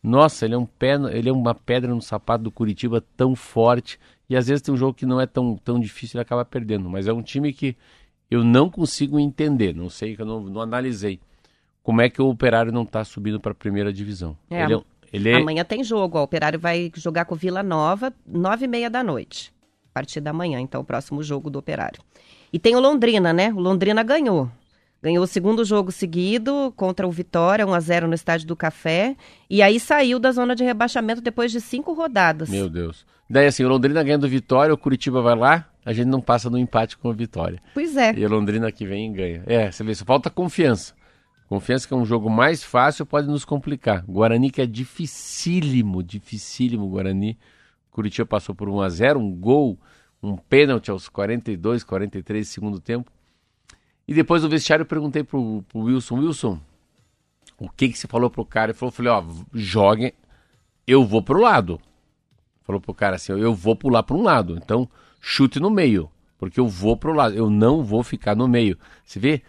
nossa, 0.00 0.44
ele 0.44 0.54
é 0.54 0.58
um 0.58 0.66
pé, 0.66 0.96
ele 1.12 1.30
é 1.30 1.32
uma 1.32 1.54
pedra 1.54 1.94
no 1.94 2.02
sapato 2.02 2.44
do 2.44 2.50
Curitiba 2.50 3.02
tão 3.16 3.34
forte. 3.34 3.98
E 4.28 4.36
às 4.36 4.48
vezes 4.48 4.60
tem 4.60 4.74
um 4.74 4.76
jogo 4.76 4.92
que 4.92 5.06
não 5.06 5.18
é 5.18 5.24
tão, 5.24 5.56
tão 5.56 5.80
difícil 5.80 6.18
e 6.18 6.20
acaba 6.20 6.44
perdendo. 6.44 6.90
Mas 6.90 7.08
é 7.08 7.12
um 7.12 7.22
time 7.22 7.54
que 7.54 7.74
eu 8.30 8.42
não 8.44 8.70
consigo 8.70 9.18
entender. 9.18 9.74
Não 9.74 9.88
sei, 9.88 10.16
eu 10.18 10.24
não, 10.24 10.40
não 10.40 10.60
analisei. 10.60 11.20
Como 11.82 12.00
é 12.00 12.08
que 12.08 12.20
o 12.20 12.28
Operário 12.28 12.72
não 12.72 12.82
está 12.82 13.04
subindo 13.04 13.38
para 13.38 13.52
a 13.52 13.54
primeira 13.54 13.92
divisão? 13.92 14.36
É, 14.50 14.64
ele 14.64 14.74
é, 14.74 14.80
ele 15.12 15.30
é... 15.30 15.36
Amanhã 15.36 15.64
tem 15.64 15.84
jogo. 15.84 16.18
O 16.18 16.22
Operário 16.22 16.58
vai 16.58 16.90
jogar 16.94 17.26
com 17.26 17.34
o 17.34 17.38
Vila 17.38 17.62
Nova, 17.62 18.12
nove 18.26 18.64
e 18.64 18.68
meia 18.68 18.88
da 18.88 19.02
noite. 19.02 19.52
A 19.90 19.94
partir 19.94 20.20
da 20.20 20.32
manhã, 20.32 20.58
então, 20.58 20.80
o 20.80 20.84
próximo 20.84 21.22
jogo 21.22 21.50
do 21.50 21.58
Operário. 21.58 22.00
E 22.52 22.58
tem 22.58 22.74
o 22.74 22.80
Londrina, 22.80 23.32
né? 23.32 23.52
O 23.52 23.60
Londrina 23.60 24.02
ganhou. 24.02 24.50
Ganhou 25.02 25.22
o 25.22 25.26
segundo 25.26 25.64
jogo 25.64 25.92
seguido 25.92 26.72
contra 26.76 27.06
o 27.06 27.10
Vitória, 27.10 27.66
1 27.66 27.74
a 27.74 27.80
0 27.80 28.08
no 28.08 28.14
Estádio 28.14 28.46
do 28.46 28.56
Café. 28.56 29.14
E 29.50 29.60
aí 29.60 29.78
saiu 29.78 30.18
da 30.18 30.32
zona 30.32 30.56
de 30.56 30.64
rebaixamento 30.64 31.20
depois 31.20 31.52
de 31.52 31.60
cinco 31.60 31.92
rodadas. 31.92 32.48
Meu 32.48 32.70
Deus. 32.70 33.04
Daí 33.28 33.46
assim, 33.46 33.64
o 33.64 33.68
Londrina 33.68 34.02
ganha 34.02 34.16
do 34.16 34.26
Vitória, 34.26 34.72
o 34.72 34.78
Curitiba 34.78 35.20
vai 35.20 35.36
lá, 35.36 35.68
a 35.84 35.92
gente 35.92 36.06
não 36.06 36.20
passa 36.20 36.48
no 36.48 36.58
empate 36.58 36.96
com 36.96 37.08
o 37.08 37.12
Vitória. 37.12 37.60
Pois 37.74 37.96
é. 37.96 38.14
E 38.14 38.24
o 38.24 38.28
Londrina 38.28 38.72
que 38.72 38.86
vem 38.86 39.10
e 39.10 39.12
ganha. 39.14 39.42
É, 39.46 39.70
você 39.70 39.84
vê, 39.84 39.94
só 39.94 40.04
falta 40.04 40.30
confiança. 40.30 40.94
Confiança 41.48 41.86
que 41.86 41.92
é 41.92 41.96
um 41.96 42.06
jogo 42.06 42.30
mais 42.30 42.64
fácil, 42.64 43.04
pode 43.04 43.28
nos 43.28 43.44
complicar. 43.44 44.02
Guarani 44.06 44.50
que 44.50 44.62
é 44.62 44.66
dificílimo, 44.66 46.02
dificílimo 46.02 46.88
Guarani. 46.88 47.38
Curitiba 47.90 48.26
passou 48.26 48.54
por 48.54 48.68
1 48.68 48.80
a 48.80 48.88
0 48.88 49.20
um 49.20 49.30
gol, 49.30 49.78
um 50.22 50.36
pênalti 50.36 50.90
aos 50.90 51.08
42, 51.08 51.84
43 51.84 52.48
segundo 52.48 52.80
tempo. 52.80 53.12
E 54.08 54.14
depois 54.14 54.42
do 54.42 54.48
vestiário 54.48 54.82
eu 54.82 54.86
perguntei 54.86 55.22
pro, 55.22 55.62
pro 55.68 55.80
Wilson, 55.80 56.18
Wilson, 56.18 56.60
o 57.58 57.68
que 57.68 57.88
que 57.88 57.98
você 57.98 58.08
falou 58.08 58.30
pro 58.30 58.44
cara? 58.44 58.72
Ele 58.72 58.78
falou, 58.78 58.90
falei, 58.90 59.12
ó, 59.12 59.22
jogue, 59.52 60.14
eu 60.86 61.04
vou 61.04 61.22
pro 61.22 61.40
lado. 61.40 61.80
Falou 62.62 62.80
pro 62.80 62.94
cara 62.94 63.16
assim, 63.16 63.32
eu 63.32 63.54
vou 63.54 63.76
pular 63.76 64.02
para 64.02 64.16
um 64.16 64.22
lado, 64.22 64.56
então 64.56 64.88
chute 65.26 65.58
no 65.58 65.70
meio, 65.70 66.10
porque 66.36 66.60
eu 66.60 66.68
vou 66.68 66.98
pro 66.98 67.14
lado, 67.14 67.34
eu 67.34 67.48
não 67.48 67.82
vou 67.82 68.02
ficar 68.02 68.36
no 68.36 68.46
meio. 68.46 68.78
Você 69.02 69.18
vê, 69.18 69.42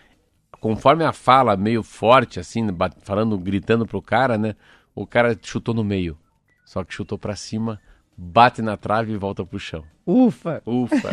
conforme 0.62 1.04
a 1.04 1.12
fala 1.12 1.58
meio 1.58 1.84
forte, 1.84 2.40
assim, 2.40 2.66
falando, 3.02 3.38
gritando 3.38 3.86
pro 3.86 4.02
cara, 4.02 4.38
né? 4.38 4.56
O 4.96 5.06
cara 5.06 5.38
chutou 5.40 5.76
no 5.76 5.84
meio, 5.84 6.18
só 6.64 6.82
que 6.82 6.94
chutou 6.94 7.18
para 7.18 7.36
cima, 7.36 7.82
bate 8.16 8.62
na 8.62 8.78
trave 8.78 9.12
e 9.12 9.18
volta 9.18 9.46
pro 9.46 9.60
chão. 9.60 9.84
Ufa! 10.08 10.62
Ufa! 10.68 11.10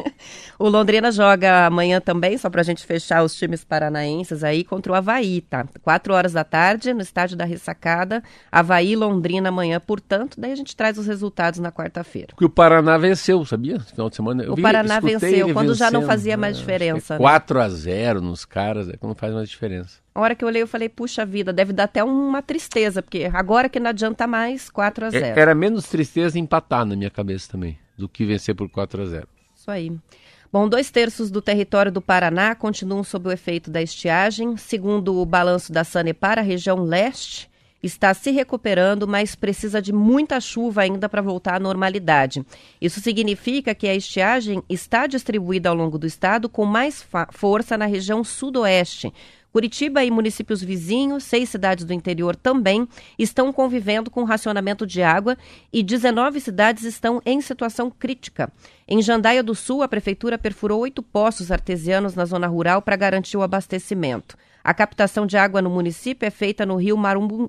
o 0.58 0.66
Londrina 0.66 1.12
joga 1.12 1.66
amanhã 1.66 2.00
também, 2.00 2.38
só 2.38 2.48
para 2.48 2.62
a 2.62 2.64
gente 2.64 2.86
fechar 2.86 3.22
os 3.22 3.34
times 3.34 3.64
paranaenses 3.64 4.42
aí, 4.42 4.64
contra 4.64 4.92
o 4.92 4.94
Havaí, 4.94 5.42
tá? 5.42 5.66
Quatro 5.82 6.14
horas 6.14 6.32
da 6.32 6.42
tarde, 6.42 6.94
no 6.94 7.02
estádio 7.02 7.36
da 7.36 7.44
Ressacada. 7.44 8.22
Havaí, 8.50 8.96
Londrina 8.96 9.50
amanhã, 9.50 9.78
portanto, 9.78 10.40
daí 10.40 10.52
a 10.52 10.56
gente 10.56 10.74
traz 10.74 10.96
os 10.96 11.06
resultados 11.06 11.60
na 11.60 11.70
quarta-feira. 11.70 12.28
Porque 12.28 12.46
o 12.46 12.50
Paraná 12.50 12.96
venceu, 12.96 13.44
sabia? 13.44 13.74
No 13.74 13.84
final 13.84 14.08
de 14.08 14.16
semana. 14.16 14.42
Eu 14.42 14.52
o 14.52 14.56
vi, 14.56 14.62
Paraná 14.62 15.00
venceu, 15.00 15.52
quando 15.52 15.74
já 15.74 15.90
não 15.90 16.02
fazia 16.02 16.36
mais 16.38 16.56
é, 16.56 16.60
diferença. 16.60 17.14
É 17.16 17.18
4 17.18 17.58
né? 17.58 17.64
a 17.64 17.68
0 17.68 18.20
nos 18.22 18.46
caras, 18.46 18.88
é 18.88 18.96
quando 18.96 19.14
faz 19.14 19.34
mais 19.34 19.50
diferença. 19.50 19.98
A 20.14 20.20
hora 20.20 20.34
que 20.34 20.42
eu 20.42 20.48
olhei, 20.48 20.62
eu 20.62 20.66
falei, 20.66 20.88
puxa 20.88 21.26
vida, 21.26 21.52
deve 21.52 21.74
dar 21.74 21.84
até 21.84 22.02
uma 22.02 22.40
tristeza, 22.40 23.02
porque 23.02 23.30
agora 23.32 23.68
que 23.68 23.78
não 23.78 23.90
adianta 23.90 24.26
mais, 24.26 24.70
4 24.70 25.06
a 25.06 25.10
0 25.10 25.24
é, 25.24 25.38
Era 25.38 25.54
menos 25.54 25.84
tristeza 25.84 26.38
empatar 26.38 26.86
na 26.86 26.96
minha 26.96 27.10
cabeça 27.10 27.52
também 27.52 27.78
do 28.00 28.08
que 28.08 28.24
vencer 28.24 28.54
por 28.54 28.68
4 28.68 29.02
a 29.02 29.06
0. 29.06 29.28
Isso 29.54 29.70
aí. 29.70 29.92
Bom, 30.52 30.68
dois 30.68 30.90
terços 30.90 31.30
do 31.30 31.40
território 31.40 31.92
do 31.92 32.00
Paraná 32.00 32.56
continuam 32.56 33.04
sob 33.04 33.28
o 33.28 33.32
efeito 33.32 33.70
da 33.70 33.80
estiagem. 33.80 34.56
Segundo 34.56 35.16
o 35.16 35.24
balanço 35.24 35.72
da 35.72 35.84
Sanepar, 35.84 36.38
a 36.38 36.42
região 36.42 36.82
leste 36.82 37.48
está 37.82 38.12
se 38.12 38.30
recuperando, 38.30 39.06
mas 39.06 39.34
precisa 39.34 39.80
de 39.80 39.92
muita 39.92 40.40
chuva 40.40 40.82
ainda 40.82 41.08
para 41.08 41.22
voltar 41.22 41.54
à 41.54 41.60
normalidade. 41.60 42.44
Isso 42.80 43.00
significa 43.00 43.74
que 43.74 43.88
a 43.88 43.94
estiagem 43.94 44.62
está 44.68 45.06
distribuída 45.06 45.68
ao 45.68 45.74
longo 45.74 45.98
do 45.98 46.06
estado 46.06 46.48
com 46.48 46.64
mais 46.64 47.06
força 47.30 47.78
na 47.78 47.86
região 47.86 48.24
sudoeste, 48.24 49.12
Curitiba 49.52 50.04
e 50.04 50.10
municípios 50.10 50.62
vizinhos, 50.62 51.24
seis 51.24 51.48
cidades 51.48 51.84
do 51.84 51.92
interior 51.92 52.36
também, 52.36 52.86
estão 53.18 53.52
convivendo 53.52 54.10
com 54.10 54.22
racionamento 54.22 54.86
de 54.86 55.02
água 55.02 55.36
e 55.72 55.82
19 55.82 56.40
cidades 56.40 56.84
estão 56.84 57.20
em 57.26 57.40
situação 57.40 57.90
crítica. 57.90 58.52
Em 58.86 59.02
Jandaia 59.02 59.42
do 59.42 59.54
Sul, 59.54 59.82
a 59.82 59.88
prefeitura 59.88 60.38
perfurou 60.38 60.80
oito 60.80 61.02
poços 61.02 61.50
artesianos 61.50 62.14
na 62.14 62.24
zona 62.24 62.46
rural 62.46 62.80
para 62.80 62.94
garantir 62.94 63.36
o 63.36 63.42
abastecimento. 63.42 64.36
A 64.62 64.74
captação 64.74 65.26
de 65.26 65.36
água 65.36 65.62
no 65.62 65.70
município 65.70 66.26
é 66.26 66.30
feita 66.30 66.66
no 66.66 66.76
rio 66.76 66.96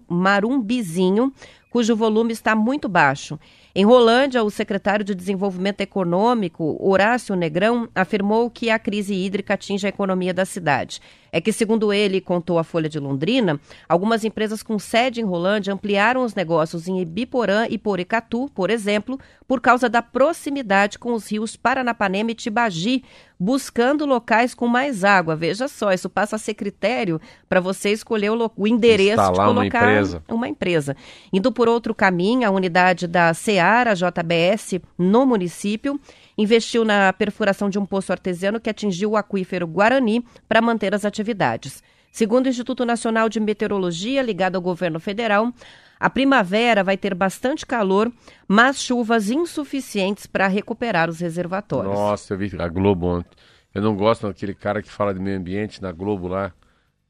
Marumbizinho, 0.08 1.32
cujo 1.72 1.96
volume 1.96 2.34
está 2.34 2.54
muito 2.54 2.88
baixo. 2.88 3.40
Em 3.74 3.86
Rolândia, 3.86 4.44
o 4.44 4.52
secretário 4.52 5.06
de 5.06 5.16
Desenvolvimento 5.16 5.80
Econômico, 5.80 6.78
Horácio 6.78 7.34
Negrão, 7.38 7.88
afirmou 7.96 8.50
que 8.50 8.70
a 8.70 8.78
crise 8.78 9.14
hídrica 9.14 9.54
atinge 9.54 9.86
a 9.86 9.90
economia 9.90 10.34
da 10.34 10.44
cidade. 10.44 11.00
É 11.32 11.40
que, 11.40 11.54
segundo 11.54 11.94
ele 11.94 12.20
contou 12.20 12.60
a 12.60 12.64
Folha 12.66 12.90
de 12.90 13.00
Londrina, 13.00 13.58
algumas 13.88 14.26
empresas 14.26 14.62
com 14.62 14.78
sede 14.78 15.22
em 15.22 15.24
Rolândia 15.24 15.74
ampliaram 15.74 16.26
os 16.26 16.36
negócios 16.36 16.90
em 16.90 17.00
Ibiporã 17.00 17.66
e 17.70 17.78
Poricatu, 17.78 18.52
por 18.54 18.70
exemplo, 18.70 19.18
por 19.48 19.62
causa 19.62 19.88
da 19.88 20.02
proximidade 20.02 21.00
com 21.00 21.14
os 21.14 21.32
rios 21.32 21.56
Paranapanema 21.56 22.32
e 22.32 22.36
Tibagi, 22.36 23.06
buscando 23.40 24.06
locais 24.06 24.54
com 24.54 24.68
mais 24.68 25.06
água. 25.06 25.36
Veja 25.36 25.70
só, 25.70 25.94
isso 25.94 26.10
passa 26.10 26.36
a 26.36 26.40
ser 26.40 26.54
critério 26.54 27.20
para 27.48 27.62
você 27.62 27.92
escolher 27.92 28.30
o, 28.30 28.52
o 28.56 28.68
endereço 28.68 29.14
Instalar 29.14 29.32
de 29.32 29.54
colocar 29.54 29.84
uma 29.84 29.92
empresa. 29.94 30.24
uma 30.30 30.48
empresa. 30.50 30.98
Indo 31.32 31.52
por 31.52 31.61
outro 31.68 31.94
caminho, 31.94 32.48
a 32.48 32.52
unidade 32.52 33.08
da 33.08 33.34
Seara 33.34 33.94
JBS 33.94 34.80
no 34.98 35.26
município 35.26 36.00
investiu 36.38 36.84
na 36.84 37.12
perfuração 37.14 37.70
de 37.70 37.78
um 37.78 37.86
poço 37.86 38.12
artesiano 38.12 38.60
que 38.60 38.70
atingiu 38.70 39.12
o 39.12 39.18
aquífero 39.18 39.68
Guarani 39.68 40.26
para 40.48 40.62
manter 40.62 40.94
as 40.96 41.06
atividades. 41.06 41.84
Segundo 42.12 42.46
o 42.46 42.50
Instituto 42.50 42.86
Nacional 42.86 43.30
de 43.30 43.40
Meteorologia, 43.40 44.22
ligado 44.22 44.56
ao 44.56 44.62
governo 44.62 45.00
federal, 45.00 45.54
a 46.00 46.10
primavera 46.10 46.84
vai 46.84 46.98
ter 46.98 47.14
bastante 47.14 47.66
calor, 47.66 48.12
mas 48.48 48.82
chuvas 48.82 49.30
insuficientes 49.30 50.26
para 50.26 50.48
recuperar 50.48 51.10
os 51.10 51.20
reservatórios. 51.20 51.94
Nossa, 51.94 52.34
eu 52.34 52.38
vi 52.38 52.52
a 52.60 52.68
Globo 52.68 53.06
ontem. 53.06 53.38
Eu 53.74 53.82
não 53.82 53.96
gosto 53.96 54.28
daquele 54.28 54.54
cara 54.54 54.82
que 54.82 54.92
fala 54.92 55.14
de 55.14 55.20
meio 55.20 55.38
ambiente 55.38 55.82
na 55.82 55.92
Globo 55.92 56.28
lá. 56.28 56.52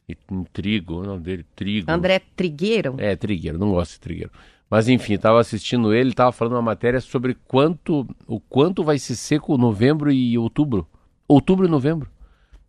E, 0.07 0.17
um 0.31 0.43
trigo, 0.43 0.95
o 0.95 1.03
nome 1.03 1.21
dele, 1.21 1.45
Trigo. 1.55 1.89
André 1.89 2.21
Trigueiro? 2.35 2.95
É, 2.97 3.15
Trigueiro, 3.15 3.57
não 3.57 3.71
gosto 3.71 3.93
de 3.93 3.99
Trigueiro. 3.99 4.31
Mas 4.69 4.87
enfim, 4.87 5.15
estava 5.15 5.39
assistindo 5.39 5.93
ele, 5.93 6.11
estava 6.11 6.31
falando 6.31 6.53
uma 6.53 6.61
matéria 6.61 7.01
sobre 7.01 7.35
quanto, 7.45 8.07
o 8.25 8.39
quanto 8.39 8.83
vai 8.83 8.97
ser 8.97 9.15
seco 9.15 9.57
novembro 9.57 10.11
e 10.11 10.37
outubro. 10.37 10.87
Outubro 11.27 11.67
e 11.67 11.69
novembro. 11.69 12.09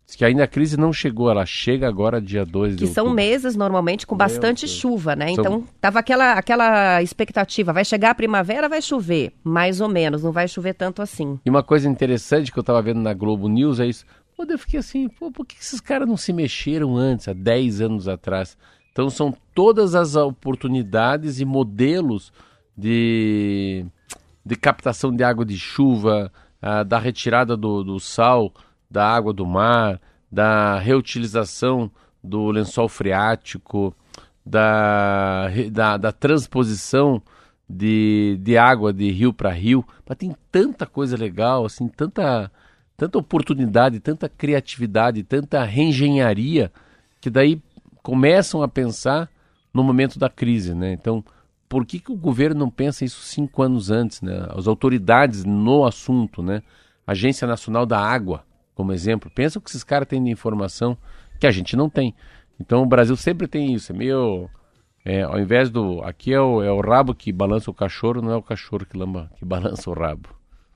Diz 0.05 0.17
que 0.17 0.25
ainda 0.25 0.43
a 0.43 0.47
crise 0.47 0.75
não 0.75 0.91
chegou, 0.91 1.31
ela 1.31 1.45
chega 1.45 1.87
agora 1.87 2.19
dia 2.19 2.45
2 2.45 2.75
de 2.75 2.85
Que 2.85 2.91
são 2.91 3.09
meses 3.09 3.55
normalmente 3.55 4.05
com 4.05 4.17
bastante 4.17 4.67
chuva, 4.67 5.15
né? 5.15 5.31
Então 5.31 5.43
são... 5.45 5.63
tava 5.79 5.99
aquela, 5.99 6.33
aquela 6.33 7.01
expectativa, 7.01 7.71
vai 7.71 7.85
chegar 7.85 8.11
a 8.11 8.15
primavera, 8.15 8.67
vai 8.67 8.81
chover, 8.81 9.31
mais 9.43 9.79
ou 9.79 9.87
menos, 9.87 10.21
não 10.21 10.31
vai 10.33 10.47
chover 10.47 10.73
tanto 10.73 11.01
assim. 11.01 11.39
E 11.45 11.49
uma 11.49 11.63
coisa 11.63 11.87
interessante 11.87 12.51
que 12.51 12.59
eu 12.59 12.61
estava 12.61 12.81
vendo 12.81 12.99
na 12.99 13.13
Globo 13.13 13.47
News 13.47 13.79
é 13.79 13.85
isso. 13.85 14.05
Eu 14.49 14.59
fiquei 14.59 14.79
assim, 14.79 15.07
pô, 15.07 15.31
por 15.31 15.45
que 15.45 15.55
esses 15.59 15.79
caras 15.79 16.07
não 16.07 16.17
se 16.17 16.33
mexeram 16.33 16.95
antes, 16.95 17.27
há 17.27 17.33
10 17.33 17.81
anos 17.81 18.07
atrás? 18.07 18.57
Então 18.91 19.09
são 19.09 19.35
todas 19.53 19.95
as 19.95 20.15
oportunidades 20.15 21.39
e 21.39 21.45
modelos 21.45 22.31
de, 22.77 23.85
de 24.45 24.55
captação 24.55 25.15
de 25.15 25.23
água 25.23 25.45
de 25.45 25.57
chuva, 25.57 26.31
ah, 26.61 26.83
da 26.83 26.99
retirada 26.99 27.57
do, 27.57 27.83
do 27.83 27.99
sal 27.99 28.53
da 28.93 29.09
água 29.09 29.33
do 29.33 29.43
mar, 29.43 29.99
da 30.31 30.77
reutilização 30.77 31.89
do 32.23 32.51
lençol 32.51 32.87
freático, 32.87 33.95
da, 34.45 35.47
da, 35.71 35.97
da 35.97 36.11
transposição 36.11 37.19
de, 37.67 38.37
de 38.39 38.55
água 38.55 38.93
de 38.93 39.09
rio 39.09 39.33
para 39.33 39.49
rio. 39.49 39.83
Mas 40.07 40.17
tem 40.19 40.35
tanta 40.51 40.85
coisa 40.85 41.17
legal, 41.17 41.65
assim, 41.65 41.87
tanta, 41.87 42.51
tanta 42.97 43.17
oportunidade, 43.17 43.99
tanta 43.99 44.29
criatividade, 44.29 45.23
tanta 45.23 45.63
reengenharia, 45.63 46.71
que 47.19 47.29
daí 47.29 47.61
começam 48.01 48.61
a 48.61 48.67
pensar 48.67 49.29
no 49.73 49.83
momento 49.83 50.19
da 50.19 50.29
crise, 50.29 50.73
né? 50.73 50.93
Então, 50.93 51.23
por 51.67 51.85
que, 51.85 51.99
que 51.99 52.11
o 52.11 52.15
governo 52.15 52.59
não 52.59 52.69
pensa 52.69 53.03
isso 53.03 53.21
cinco 53.21 53.63
anos 53.63 53.89
antes, 53.89 54.21
né? 54.21 54.45
As 54.55 54.67
autoridades 54.67 55.43
no 55.43 55.85
assunto, 55.85 56.43
né? 56.43 56.61
Agência 57.05 57.47
Nacional 57.47 57.85
da 57.85 57.99
Água, 57.99 58.45
como 58.75 58.93
exemplo, 58.93 59.31
pensa 59.33 59.59
que 59.59 59.69
esses 59.69 59.83
caras 59.83 60.07
têm 60.07 60.23
de 60.23 60.29
informação 60.29 60.97
que 61.39 61.47
a 61.47 61.51
gente 61.51 61.75
não 61.75 61.89
tem. 61.89 62.13
Então 62.59 62.83
o 62.83 62.85
Brasil 62.85 63.15
sempre 63.15 63.47
tem 63.47 63.73
isso, 63.73 63.91
é 63.91 63.95
meio. 63.95 64.49
É, 65.05 65.23
ao 65.23 65.39
invés 65.39 65.69
do. 65.69 66.01
Aqui 66.03 66.33
é 66.33 66.39
o, 66.39 66.63
é 66.63 66.71
o 66.71 66.79
rabo 66.79 67.13
que 67.13 67.31
balança 67.31 67.69
o 67.69 67.73
cachorro, 67.73 68.21
não 68.21 68.31
é 68.31 68.35
o 68.35 68.41
cachorro 68.41 68.85
que, 68.85 68.97
lamba, 68.97 69.29
que 69.37 69.43
balança 69.45 69.89
o 69.89 69.93
rabo. 69.93 70.29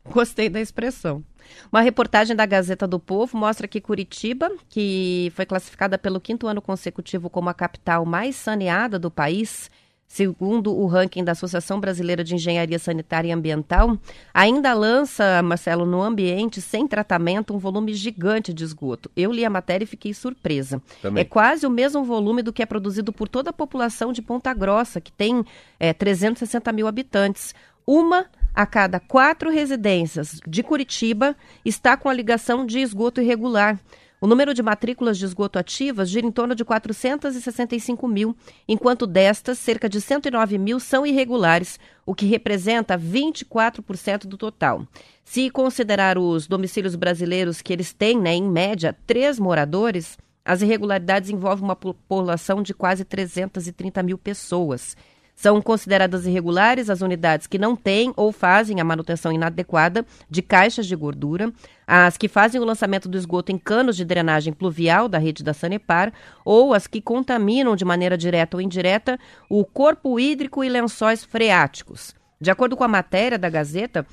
Gostei 0.09 0.49
da 0.49 0.59
expressão. 0.59 1.24
Uma 1.71 1.81
reportagem 1.81 2.35
da 2.35 2.45
Gazeta 2.45 2.87
do 2.87 2.99
Povo 2.99 3.37
mostra 3.37 3.67
que 3.67 3.81
Curitiba, 3.81 4.51
que 4.69 5.31
foi 5.35 5.45
classificada 5.45 5.97
pelo 5.97 6.19
quinto 6.19 6.47
ano 6.47 6.61
consecutivo 6.61 7.29
como 7.29 7.49
a 7.49 7.53
capital 7.53 8.05
mais 8.05 8.35
saneada 8.35 8.97
do 8.97 9.11
país, 9.11 9.69
segundo 10.07 10.73
o 10.73 10.87
ranking 10.87 11.23
da 11.23 11.33
Associação 11.33 11.79
Brasileira 11.79 12.23
de 12.23 12.33
Engenharia 12.33 12.79
Sanitária 12.79 13.29
e 13.29 13.31
Ambiental, 13.31 13.97
ainda 14.33 14.73
lança, 14.73 15.41
Marcelo, 15.43 15.85
no 15.85 16.01
ambiente 16.01 16.61
sem 16.61 16.87
tratamento 16.87 17.53
um 17.53 17.57
volume 17.57 17.93
gigante 17.93 18.53
de 18.53 18.63
esgoto. 18.63 19.11
Eu 19.15 19.31
li 19.31 19.43
a 19.43 19.49
matéria 19.49 19.83
e 19.83 19.87
fiquei 19.87 20.13
surpresa. 20.13 20.81
Também. 21.01 21.21
É 21.21 21.25
quase 21.25 21.67
o 21.67 21.69
mesmo 21.69 22.03
volume 22.03 22.41
do 22.41 22.53
que 22.53 22.63
é 22.63 22.65
produzido 22.65 23.11
por 23.11 23.27
toda 23.27 23.49
a 23.49 23.53
população 23.53 24.13
de 24.13 24.21
Ponta 24.21 24.53
Grossa, 24.53 25.01
que 25.01 25.11
tem 25.11 25.43
é, 25.79 25.93
360 25.93 26.71
mil 26.71 26.87
habitantes. 26.87 27.53
Uma 27.85 28.25
a 28.53 28.65
cada 28.65 28.99
quatro 28.99 29.49
residências 29.49 30.39
de 30.47 30.63
Curitiba 30.63 31.35
está 31.63 31.95
com 31.95 32.09
a 32.09 32.13
ligação 32.13 32.65
de 32.65 32.79
esgoto 32.79 33.21
irregular. 33.21 33.79
O 34.19 34.25
número 34.25 34.51
de 34.51 34.63
matrículas 34.63 35.15
de 35.17 35.25
esgoto 35.25 35.59
ativas 35.59 36.09
gira 36.09 36.25
em 36.25 36.31
torno 36.31 36.55
de 36.55 36.65
465 36.65 38.07
mil, 38.07 38.35
enquanto 38.67 39.05
destas, 39.05 39.59
cerca 39.59 39.87
de 39.87 40.01
109 40.01 40.57
mil 40.57 40.79
são 40.79 41.05
irregulares, 41.05 41.79
o 42.03 42.15
que 42.15 42.25
representa 42.25 42.97
24% 42.97 44.25
do 44.25 44.35
total. 44.35 44.87
Se 45.23 45.51
considerar 45.51 46.17
os 46.17 46.47
domicílios 46.47 46.95
brasileiros 46.95 47.61
que 47.61 47.71
eles 47.71 47.93
têm, 47.93 48.19
né, 48.19 48.33
em 48.33 48.49
média, 48.49 48.97
três 49.05 49.37
moradores, 49.37 50.17
as 50.43 50.63
irregularidades 50.63 51.29
envolvem 51.29 51.65
uma 51.65 51.75
população 51.75 52.63
de 52.63 52.73
quase 52.73 53.03
330 53.03 54.01
mil 54.01 54.17
pessoas. 54.17 54.97
São 55.38 55.61
consideradas 55.61 56.25
irregulares 56.25 56.89
as 56.89 57.01
unidades 57.01 57.45
que 57.45 57.59
não 57.59 57.75
têm 57.75 58.11
ou 58.17 58.31
fazem 58.31 58.81
a 58.81 58.83
manutenção 58.83 59.31
inadequada 59.31 60.03
de 60.27 60.41
caixas 60.41 60.88
de 60.88 60.95
gordura, 60.95 61.53
as 61.85 62.17
que 62.17 62.27
fazem 62.27 62.59
o 62.59 62.65
lançamento 62.65 63.07
do 63.07 63.15
esgoto 63.15 63.51
em 63.51 63.57
canos 63.57 63.95
de 63.95 64.03
drenagem 64.03 64.51
pluvial 64.51 65.07
da 65.07 65.19
rede 65.19 65.43
da 65.43 65.53
Sanepar 65.53 66.11
ou 66.43 66.73
as 66.73 66.88
que 66.88 66.99
contaminam 66.99 67.75
de 67.75 67.85
maneira 67.85 68.17
direta 68.17 68.57
ou 68.57 68.61
indireta 68.61 69.19
o 69.47 69.63
corpo 69.63 70.19
hídrico 70.19 70.63
e 70.63 70.69
lençóis 70.69 71.23
freáticos. 71.23 72.15
De 72.41 72.49
acordo 72.49 72.75
com 72.75 72.83
a 72.83 72.88
matéria 72.88 73.38
da 73.38 73.47
Gazeta, 73.47 74.07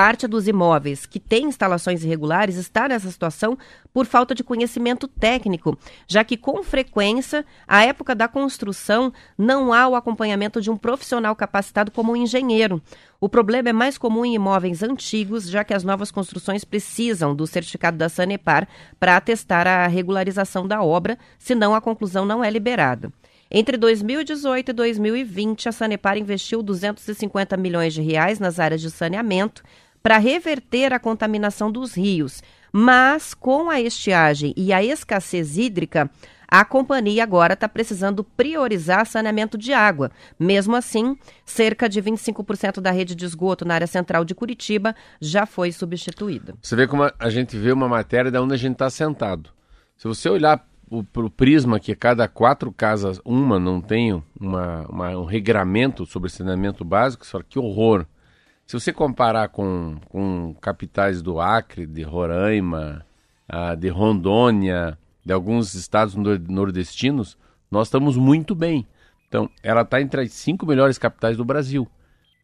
Parte 0.00 0.26
dos 0.26 0.48
imóveis 0.48 1.04
que 1.04 1.20
têm 1.20 1.44
instalações 1.44 2.02
irregulares 2.02 2.56
está 2.56 2.88
nessa 2.88 3.10
situação 3.10 3.58
por 3.92 4.06
falta 4.06 4.34
de 4.34 4.42
conhecimento 4.42 5.06
técnico, 5.06 5.78
já 6.08 6.24
que 6.24 6.38
com 6.38 6.62
frequência, 6.62 7.44
à 7.68 7.84
época 7.84 8.14
da 8.14 8.26
construção, 8.26 9.12
não 9.36 9.74
há 9.74 9.86
o 9.86 9.94
acompanhamento 9.94 10.58
de 10.58 10.70
um 10.70 10.76
profissional 10.78 11.36
capacitado 11.36 11.90
como 11.90 12.12
um 12.12 12.16
engenheiro. 12.16 12.80
O 13.20 13.28
problema 13.28 13.68
é 13.68 13.72
mais 13.74 13.98
comum 13.98 14.24
em 14.24 14.36
imóveis 14.36 14.82
antigos, 14.82 15.46
já 15.46 15.62
que 15.64 15.74
as 15.74 15.84
novas 15.84 16.10
construções 16.10 16.64
precisam 16.64 17.36
do 17.36 17.46
certificado 17.46 17.98
da 17.98 18.08
Sanepar 18.08 18.66
para 18.98 19.18
atestar 19.18 19.66
a 19.66 19.86
regularização 19.86 20.66
da 20.66 20.82
obra, 20.82 21.18
senão 21.38 21.74
a 21.74 21.80
conclusão 21.80 22.24
não 22.24 22.42
é 22.42 22.48
liberada. 22.48 23.12
Entre 23.52 23.76
2018 23.76 24.70
e 24.70 24.72
2020, 24.72 25.68
a 25.68 25.72
Sanepar 25.72 26.16
investiu 26.16 26.62
250 26.62 27.56
milhões 27.56 27.92
de 27.92 28.00
reais 28.00 28.38
nas 28.38 28.60
áreas 28.60 28.80
de 28.80 28.90
saneamento 28.92 29.62
para 30.02 30.18
reverter 30.18 30.92
a 30.92 30.98
contaminação 30.98 31.70
dos 31.70 31.94
rios. 31.94 32.42
Mas 32.72 33.34
com 33.34 33.68
a 33.68 33.80
estiagem 33.80 34.54
e 34.56 34.72
a 34.72 34.82
escassez 34.82 35.58
hídrica, 35.58 36.10
a 36.50 36.64
companhia 36.64 37.22
agora 37.22 37.54
está 37.54 37.68
precisando 37.68 38.24
priorizar 38.24 39.06
saneamento 39.06 39.56
de 39.56 39.72
água. 39.72 40.10
Mesmo 40.38 40.74
assim, 40.74 41.16
cerca 41.44 41.88
de 41.88 42.02
25% 42.02 42.80
da 42.80 42.90
rede 42.90 43.14
de 43.14 43.24
esgoto 43.24 43.64
na 43.64 43.74
área 43.74 43.86
central 43.86 44.24
de 44.24 44.34
Curitiba 44.34 44.94
já 45.20 45.46
foi 45.46 45.70
substituída. 45.70 46.54
Você 46.60 46.74
vê 46.74 46.88
como 46.88 47.08
a 47.16 47.30
gente 47.30 47.56
vê 47.56 47.70
uma 47.70 47.88
matéria 47.88 48.30
de 48.30 48.38
onde 48.38 48.54
a 48.54 48.56
gente 48.56 48.72
está 48.72 48.90
sentado. 48.90 49.50
Se 49.96 50.08
você 50.08 50.28
olhar 50.28 50.66
o, 50.90 51.04
o 51.16 51.30
prisma 51.30 51.78
que 51.78 51.94
cada 51.94 52.26
quatro 52.26 52.72
casas, 52.72 53.20
uma 53.24 53.58
não 53.60 53.80
tem 53.80 54.20
uma, 54.38 54.86
uma, 54.88 55.10
um 55.10 55.24
regramento 55.24 56.04
sobre 56.04 56.28
saneamento 56.30 56.84
básico, 56.84 57.24
só 57.24 57.40
que 57.42 57.58
horror. 57.58 58.04
Se 58.70 58.78
você 58.78 58.92
comparar 58.92 59.48
com, 59.48 59.96
com 60.10 60.54
capitais 60.60 61.20
do 61.20 61.40
Acre, 61.40 61.88
de 61.88 62.04
Roraima, 62.04 63.04
ah, 63.48 63.74
de 63.74 63.88
Rondônia, 63.88 64.96
de 65.26 65.32
alguns 65.32 65.74
estados 65.74 66.14
nordestinos, 66.14 67.36
nós 67.68 67.88
estamos 67.88 68.16
muito 68.16 68.54
bem. 68.54 68.86
Então, 69.26 69.50
ela 69.60 69.82
está 69.82 70.00
entre 70.00 70.20
as 70.20 70.32
cinco 70.34 70.64
melhores 70.64 70.98
capitais 70.98 71.36
do 71.36 71.44
Brasil. 71.44 71.90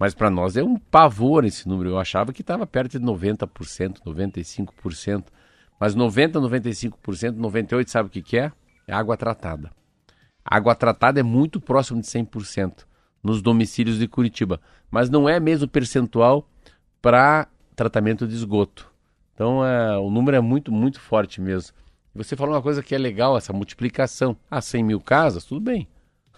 Mas 0.01 0.15
para 0.17 0.29
nós 0.29 0.57
é 0.57 0.65
um 0.65 0.77
pavor 0.77 1.45
esse 1.45 1.69
número. 1.69 1.91
Eu 1.91 1.99
achava 2.01 2.33
que 2.33 2.41
estava 2.41 2.67
perto 2.67 2.99
de 2.99 3.07
90%, 3.07 4.01
95%. 4.05 5.27
Mas 5.79 5.95
90, 5.95 6.41
95%, 6.41 7.37
98% 7.37 7.87
sabe 7.87 8.09
o 8.09 8.11
que, 8.11 8.21
que 8.21 8.37
é? 8.37 8.51
É 8.89 8.93
água 8.93 9.17
tratada. 9.17 9.71
A 10.45 10.57
água 10.57 10.75
tratada 10.75 11.21
é 11.21 11.23
muito 11.23 11.61
próximo 11.61 12.01
de 12.01 12.09
100% 12.09 12.85
nos 13.23 13.41
domicílios 13.41 13.99
de 13.99 14.09
Curitiba, 14.09 14.61
mas 14.91 15.11
não 15.11 15.29
é 15.29 15.39
mesmo 15.41 15.69
percentual 15.69 16.49
para 17.01 17.49
tratamento 17.75 18.27
de 18.27 18.35
esgoto. 18.35 18.91
Então 19.35 19.65
é, 19.65 19.99
o 19.99 20.11
número 20.11 20.37
é 20.37 20.41
muito, 20.41 20.73
muito 20.73 21.01
forte 21.01 21.41
mesmo. 21.41 21.75
Você 22.15 22.35
falou 22.35 22.55
uma 22.55 22.63
coisa 22.63 22.83
que 22.83 22.95
é 22.95 22.99
legal, 22.99 23.37
essa 23.37 23.53
multiplicação. 23.53 24.37
Ah, 24.51 24.63
100 24.63 24.83
mil 24.83 25.01
casas, 25.01 25.45
tudo 25.45 25.61
bem. 25.61 25.87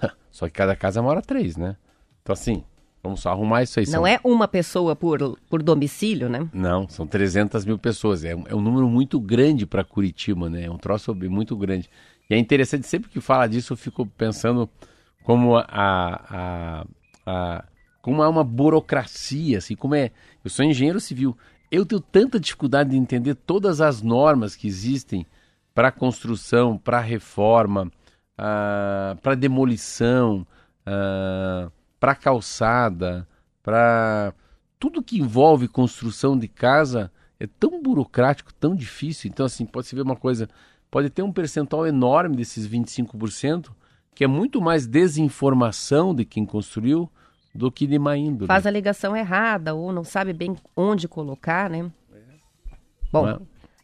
Só 0.31 0.47
que 0.47 0.53
cada 0.53 0.75
casa 0.75 1.01
mora 1.01 1.23
três, 1.23 1.57
né? 1.57 1.77
Então 2.23 2.33
assim, 2.33 2.65
Vamos 3.03 3.21
só 3.21 3.31
arrumar 3.31 3.63
isso 3.63 3.79
aí. 3.79 3.87
Não 3.87 3.93
são... 3.93 4.07
é 4.07 4.21
uma 4.25 4.49
pessoa 4.49 4.97
por, 4.97 5.39
por 5.49 5.63
domicílio, 5.63 6.29
né? 6.29 6.49
Não, 6.53 6.89
são 6.89 7.07
300 7.07 7.65
mil 7.65 7.79
pessoas. 7.79 8.25
É, 8.25 8.33
é 8.33 8.55
um 8.55 8.61
número 8.61 8.89
muito 8.89 9.21
grande 9.21 9.65
para 9.67 9.85
Curitiba, 9.85 10.51
né? 10.51 10.65
É 10.65 10.71
um 10.71 10.77
troço 10.77 11.15
muito 11.15 11.57
grande. 11.57 11.89
E 12.29 12.35
é 12.35 12.39
interessante, 12.39 12.87
sempre 12.87 13.09
que 13.09 13.21
fala 13.21 13.47
disso, 13.47 13.73
eu 13.73 13.77
fico 13.77 14.05
pensando 14.05 14.69
como 15.23 15.57
a, 15.57 15.65
a, 15.69 16.87
a 17.25 17.65
como 18.01 18.23
há 18.23 18.29
uma 18.29 18.45
burocracia, 18.45 19.59
assim, 19.59 19.75
como 19.75 19.95
é. 19.95 20.11
Eu 20.45 20.51
sou 20.51 20.65
engenheiro 20.65 21.01
civil. 21.01 21.37
Eu 21.71 21.85
tenho 21.85 22.01
tanta 22.01 22.41
dificuldade 22.41 22.91
de 22.91 22.97
entender 22.97 23.35
todas 23.35 23.81
as 23.81 24.03
normas 24.03 24.57
que 24.57 24.67
existem 24.67 25.27
para 25.75 25.93
construção, 25.93 26.79
para 26.79 27.01
reforma, 27.01 27.91
ah, 28.37 29.17
para 29.23 29.35
demolição. 29.35 30.47
Uh, 30.87 31.71
para 31.99 32.15
calçada, 32.15 33.27
para 33.63 34.33
tudo 34.79 35.03
que 35.03 35.19
envolve 35.19 35.69
construção 35.69 36.39
de 36.39 36.49
casa 36.49 37.11
é 37.41 37.47
tão 37.47 37.83
burocrático, 37.83 38.53
tão 38.55 38.75
difícil. 38.75 39.29
Então, 39.29 39.47
assim, 39.47 39.67
pode 39.67 39.87
se 39.87 39.95
ver 39.95 40.03
uma 40.03 40.17
coisa, 40.17 40.49
pode 40.91 41.11
ter 41.11 41.23
um 41.23 41.33
percentual 41.33 41.87
enorme 41.87 42.37
desses 42.37 42.69
25%, 42.69 43.71
que 44.15 44.25
é 44.25 44.27
muito 44.27 44.61
mais 44.61 44.87
desinformação 44.87 46.15
de 46.15 46.25
quem 46.25 46.45
construiu 46.45 47.11
do 47.59 47.71
que 47.71 47.87
de 47.87 47.99
má 47.99 48.17
índole. 48.17 48.47
Faz 48.47 48.67
a 48.67 48.71
ligação 48.71 49.17
errada 49.17 49.75
ou 49.75 49.93
não 49.93 50.05
sabe 50.05 50.33
bem 50.33 50.57
onde 50.77 51.09
colocar, 51.09 51.69
né? 51.69 51.91
Bom, 53.13 53.29
é? 53.29 53.39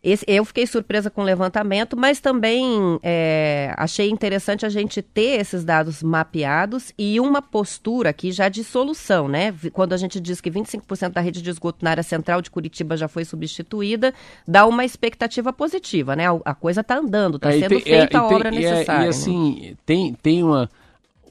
Esse, 0.05 0.23
eu 0.29 0.45
fiquei 0.45 0.67
surpresa 0.67 1.09
com 1.09 1.23
o 1.23 1.25
levantamento, 1.25 1.97
mas 1.97 2.21
também 2.21 3.01
é, 3.03 3.73
achei 3.75 4.11
interessante 4.11 4.67
a 4.67 4.69
gente 4.69 5.01
ter 5.01 5.41
esses 5.41 5.65
dados 5.65 6.03
mapeados 6.03 6.93
e 6.99 7.19
uma 7.19 7.41
postura 7.41 8.11
aqui 8.11 8.31
já 8.31 8.51
de 8.51 8.63
solução, 8.63 9.27
né? 9.27 9.55
Quando 9.73 9.95
a 9.95 9.97
gente 9.97 10.21
diz 10.21 10.43
que 10.43 10.51
25% 10.51 11.09
da 11.09 11.23
rede 11.23 11.41
de 11.41 11.49
esgoto 11.49 11.83
na 11.83 11.93
área 11.93 12.03
central 12.03 12.43
de 12.43 12.51
Curitiba 12.51 12.99
já 12.99 13.09
foi 13.09 13.25
substituída, 13.25 14.13
dá 14.47 14.67
uma 14.67 14.85
expectativa 14.85 15.55
positiva, 15.55 16.15
né? 16.15 16.25
A, 16.45 16.55
coisa 16.55 16.83
está 16.83 16.99
andando, 16.99 17.37
está 17.37 17.49
é, 17.55 17.61
sendo 17.61 17.69
tem, 17.71 17.81
feita 17.81 18.19
é, 18.19 18.21
a 18.21 18.27
obra 18.27 18.51
tem, 18.51 18.61
necessária. 18.61 19.05
E, 19.05 19.07
e 19.07 19.09
assim, 19.09 19.61
né? 19.71 19.77
tem, 19.87 20.13
tem 20.13 20.43
uma. 20.43 20.69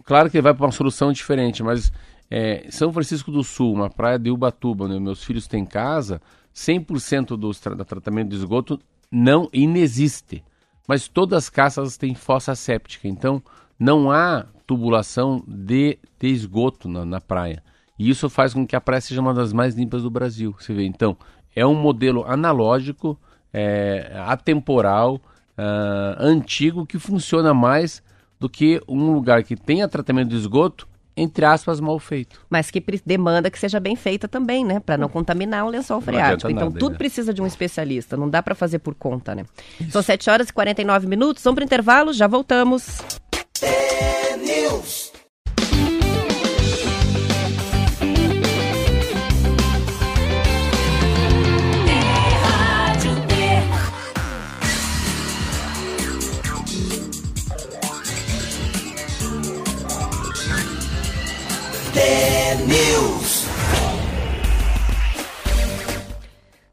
Claro 0.04 0.32
que 0.32 0.42
vai 0.42 0.52
para 0.52 0.66
uma 0.66 0.72
solução 0.72 1.14
diferente, 1.14 1.62
mas 1.62 1.94
é, 2.36 2.66
São 2.72 2.92
Francisco 2.92 3.32
do 3.32 3.44
Sul, 3.44 3.72
uma 3.72 3.92
praia 3.92 4.18
de 4.18 4.32
Ubatuba, 4.32 4.86
onde 4.86 5.00
meus 5.00 5.24
filhos 5.24 5.46
têm 5.46 5.64
casa 5.64 6.20
100% 6.52 7.38
do, 7.38 7.52
do 7.76 7.86
tratamento 7.86 8.30
de 8.30 8.38
esgoto 8.38 8.80
não 9.12 9.48
inexiste. 9.54 10.44
Mas 10.88 11.08
todas 11.08 11.44
as 11.44 11.50
casas 11.50 11.96
têm 11.96 12.16
fossa 12.16 12.56
séptica, 12.56 13.08
então 13.08 13.40
não 13.78 14.10
há 14.10 14.48
tubulação 14.66 15.44
de, 15.48 16.00
de 16.20 16.28
esgoto 16.28 16.90
na, 16.90 17.06
na 17.06 17.22
praia. 17.22 17.64
E 18.00 18.10
isso 18.10 18.28
faz 18.28 18.52
com 18.52 18.66
que 18.66 18.76
a 18.76 18.82
praia 18.82 19.00
seja 19.00 19.22
uma 19.22 19.36
das 19.36 19.54
mais 19.54 19.76
limpas 19.76 20.02
do 20.02 20.10
Brasil. 20.10 20.56
Você 20.60 20.74
vê, 20.74 20.86
então, 20.86 21.16
é 21.56 21.64
um 21.64 21.76
modelo 21.76 22.26
analógico, 22.26 23.16
é, 23.54 24.12
atemporal, 24.26 25.18
uh, 25.56 26.18
antigo, 26.18 26.84
que 26.84 26.98
funciona 26.98 27.54
mais 27.54 28.02
do 28.40 28.50
que 28.50 28.82
um 28.88 29.14
lugar 29.14 29.44
que 29.44 29.56
tenha 29.56 29.88
tratamento 29.88 30.30
de 30.30 30.36
esgoto 30.38 30.92
entre 31.16 31.46
aspas, 31.46 31.80
mal 31.80 31.98
feito. 32.00 32.40
Mas 32.50 32.72
que 32.72 32.84
demanda 33.06 33.50
que 33.50 33.60
seja 33.60 33.80
bem 33.80 33.96
feita 33.96 34.28
também, 34.28 34.66
né? 34.66 34.80
Para 34.80 34.98
não 34.98 35.10
contaminar 35.10 35.66
o 35.66 35.70
lençol 35.70 36.02
freático. 36.02 36.50
Então, 36.50 36.70
nada, 36.70 36.80
tudo 36.80 36.94
né? 36.94 36.98
precisa 36.98 37.34
de 37.34 37.42
um 37.42 37.48
especialista, 37.48 38.18
não 38.18 38.30
dá 38.30 38.42
para 38.42 38.56
fazer 38.56 38.80
por 38.80 38.96
conta, 38.96 39.36
né? 39.36 39.46
Isso. 39.80 39.92
São 39.92 40.02
7 40.02 40.30
horas 40.30 40.50
e 40.50 40.54
49 40.54 41.08
minutos, 41.08 41.44
vamos 41.44 41.56
para 41.56 41.66
intervalo, 41.66 42.14
já 42.14 42.28
voltamos. 42.28 43.00
É 43.62 45.13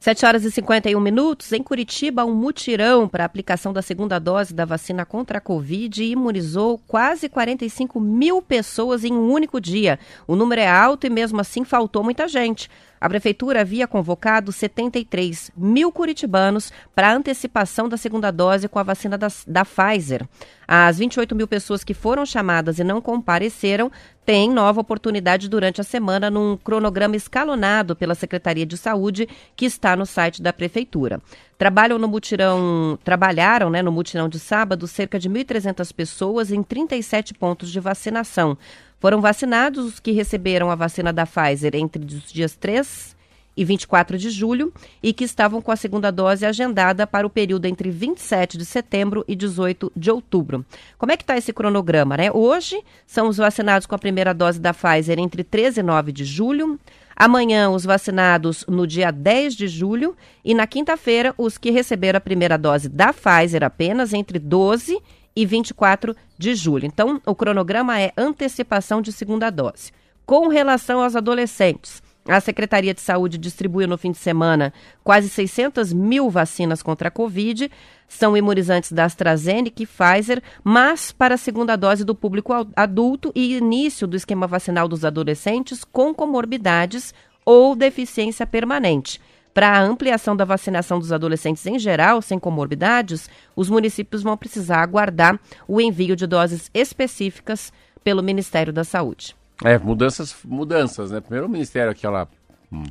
7 0.01 0.24
horas 0.24 0.44
e 0.46 0.51
51 0.51 0.98
minutos. 0.98 1.53
Em 1.53 1.62
Curitiba, 1.62 2.24
um 2.24 2.34
mutirão 2.34 3.07
para 3.07 3.22
aplicação 3.22 3.70
da 3.70 3.82
segunda 3.82 4.18
dose 4.18 4.55
da 4.55 4.64
vacina 4.64 5.05
contra 5.05 5.36
a 5.36 5.40
Covid 5.42 6.03
imunizou 6.03 6.80
quase 6.86 7.28
45 7.28 8.01
mil 8.01 8.40
pessoas 8.40 9.05
em 9.05 9.12
um 9.12 9.30
único 9.30 9.61
dia. 9.61 9.98
O 10.26 10.34
número 10.34 10.62
é 10.62 10.66
alto 10.66 11.07
e, 11.07 11.11
mesmo 11.11 11.38
assim, 11.38 11.64
faltou 11.64 12.03
muita 12.03 12.26
gente. 12.26 12.70
A 13.01 13.09
prefeitura 13.09 13.62
havia 13.62 13.88
convocado 13.88 14.53
73 14.53 15.51
mil 15.57 15.90
curitibanos 15.90 16.70
para 16.94 17.14
antecipação 17.14 17.88
da 17.88 17.96
segunda 17.96 18.30
dose 18.30 18.68
com 18.68 18.78
a 18.78 18.82
vacina 18.82 19.16
da, 19.16 19.28
da 19.46 19.64
Pfizer. 19.64 20.28
As 20.68 20.98
28 20.98 21.34
mil 21.34 21.48
pessoas 21.48 21.82
que 21.82 21.94
foram 21.94 22.26
chamadas 22.26 22.78
e 22.78 22.84
não 22.84 23.01
compareceram 23.01 23.90
têm 24.24 24.51
nova 24.51 24.82
oportunidade 24.82 25.48
durante 25.48 25.80
a 25.80 25.84
semana 25.84 26.30
num 26.30 26.59
cronograma 26.59 27.16
escalonado 27.16 27.96
pela 27.96 28.14
Secretaria 28.14 28.66
de 28.66 28.76
Saúde 28.76 29.26
que 29.57 29.64
está 29.64 29.96
no 29.96 30.05
site 30.05 30.42
da 30.42 30.53
prefeitura. 30.53 31.22
Trabalham 31.57 31.98
no 31.98 32.07
mutirão, 32.07 32.98
trabalharam 33.03 33.70
né, 33.70 33.80
no 33.80 33.90
mutirão 33.90 34.28
de 34.28 34.38
sábado 34.38 34.86
cerca 34.86 35.18
de 35.18 35.28
1.300 35.28 35.92
pessoas 35.94 36.53
em 36.53 36.62
37 36.62 37.32
pontos 37.32 37.70
de 37.70 37.80
vacinação. 37.80 38.59
Foram 39.01 39.20
vacinados 39.22 39.86
os 39.86 39.98
que 39.98 40.12
receberam 40.12 40.70
a 40.70 40.74
vacina 40.74 41.11
da 41.11 41.24
Pfizer 41.26 41.74
entre 41.74 42.05
os 42.05 42.30
dias 42.30 42.55
3 42.55 43.16
e 43.57 43.64
24 43.64 44.18
de 44.18 44.28
julho 44.30 44.72
e 45.03 45.12
que 45.12 45.24
estavam 45.24 45.62
com 45.62 45.72
a 45.72 45.76
segunda 45.76 46.11
dose 46.11 46.44
agendada 46.44 47.07
para 47.07 47.26
o 47.26 47.30
período 47.30 47.64
entre 47.64 47.90
27 47.90 48.59
de 48.59 48.64
setembro 48.64 49.24
e 49.26 49.34
18 49.34 49.90
de 49.96 50.11
outubro. 50.11 50.64
Como 50.98 51.11
é 51.12 51.16
que 51.16 51.22
está 51.22 51.36
esse 51.36 51.53
cronograma, 51.53 52.16
né? 52.16 52.30
Hoje 52.30 52.82
são 53.07 53.28
os 53.28 53.38
vacinados 53.38 53.86
com 53.86 53.94
a 53.94 53.98
primeira 53.98 54.34
dose 54.34 54.61
da 54.61 54.74
Pfizer 54.74 55.18
entre 55.18 55.42
13 55.42 55.80
e 55.80 55.82
9 55.82 56.12
de 56.12 56.24
julho. 56.24 56.78
Amanhã, 57.16 57.70
os 57.70 57.84
vacinados 57.84 58.64
no 58.68 58.86
dia 58.86 59.11
10 59.11 59.55
de 59.55 59.68
julho. 59.68 60.16
E 60.44 60.55
na 60.55 60.66
quinta-feira, 60.66 61.34
os 61.36 61.59
que 61.59 61.70
receberam 61.70 62.18
a 62.18 62.20
primeira 62.20 62.57
dose 62.57 62.88
da 62.88 63.12
Pfizer 63.12 63.62
apenas 63.62 64.12
entre 64.12 64.38
12 64.38 64.94
e 64.94 65.03
e 65.34 65.46
24 65.46 66.16
de 66.38 66.54
julho. 66.54 66.86
Então, 66.86 67.20
o 67.24 67.34
cronograma 67.34 68.00
é 68.00 68.12
antecipação 68.16 69.00
de 69.00 69.12
segunda 69.12 69.50
dose. 69.50 69.92
Com 70.26 70.48
relação 70.48 71.02
aos 71.02 71.16
adolescentes, 71.16 72.02
a 72.28 72.40
Secretaria 72.40 72.94
de 72.94 73.00
Saúde 73.00 73.38
distribuiu 73.38 73.88
no 73.88 73.98
fim 73.98 74.12
de 74.12 74.18
semana 74.18 74.72
quase 75.02 75.28
600 75.28 75.92
mil 75.92 76.30
vacinas 76.30 76.82
contra 76.82 77.08
a 77.08 77.10
Covid. 77.10 77.70
São 78.06 78.36
imunizantes 78.36 78.92
da 78.92 79.04
AstraZeneca 79.04 79.82
e 79.82 79.86
Pfizer, 79.86 80.42
mas 80.62 81.12
para 81.12 81.34
a 81.34 81.38
segunda 81.38 81.76
dose 81.76 82.04
do 82.04 82.14
público 82.14 82.52
adulto 82.76 83.32
e 83.34 83.56
início 83.56 84.06
do 84.06 84.16
esquema 84.16 84.46
vacinal 84.46 84.86
dos 84.86 85.04
adolescentes 85.04 85.82
com 85.82 86.14
comorbidades 86.14 87.14
ou 87.44 87.74
deficiência 87.74 88.46
permanente. 88.46 89.20
Para 89.53 89.70
a 89.70 89.82
ampliação 89.82 90.36
da 90.36 90.44
vacinação 90.44 90.98
dos 90.98 91.12
adolescentes 91.12 91.66
em 91.66 91.78
geral, 91.78 92.22
sem 92.22 92.38
comorbidades, 92.38 93.28
os 93.57 93.68
municípios 93.68 94.22
vão 94.22 94.36
precisar 94.36 94.82
aguardar 94.82 95.38
o 95.66 95.80
envio 95.80 96.14
de 96.14 96.26
doses 96.26 96.70
específicas 96.72 97.72
pelo 98.05 98.22
Ministério 98.22 98.72
da 98.72 98.84
Saúde. 98.84 99.34
É, 99.64 99.78
mudanças, 99.78 100.36
mudanças, 100.44 101.11
né? 101.11 101.20
Primeiro 101.20 101.46
o 101.46 101.51
Ministério, 101.51 101.90
aquela 101.90 102.28
hum, 102.72 102.84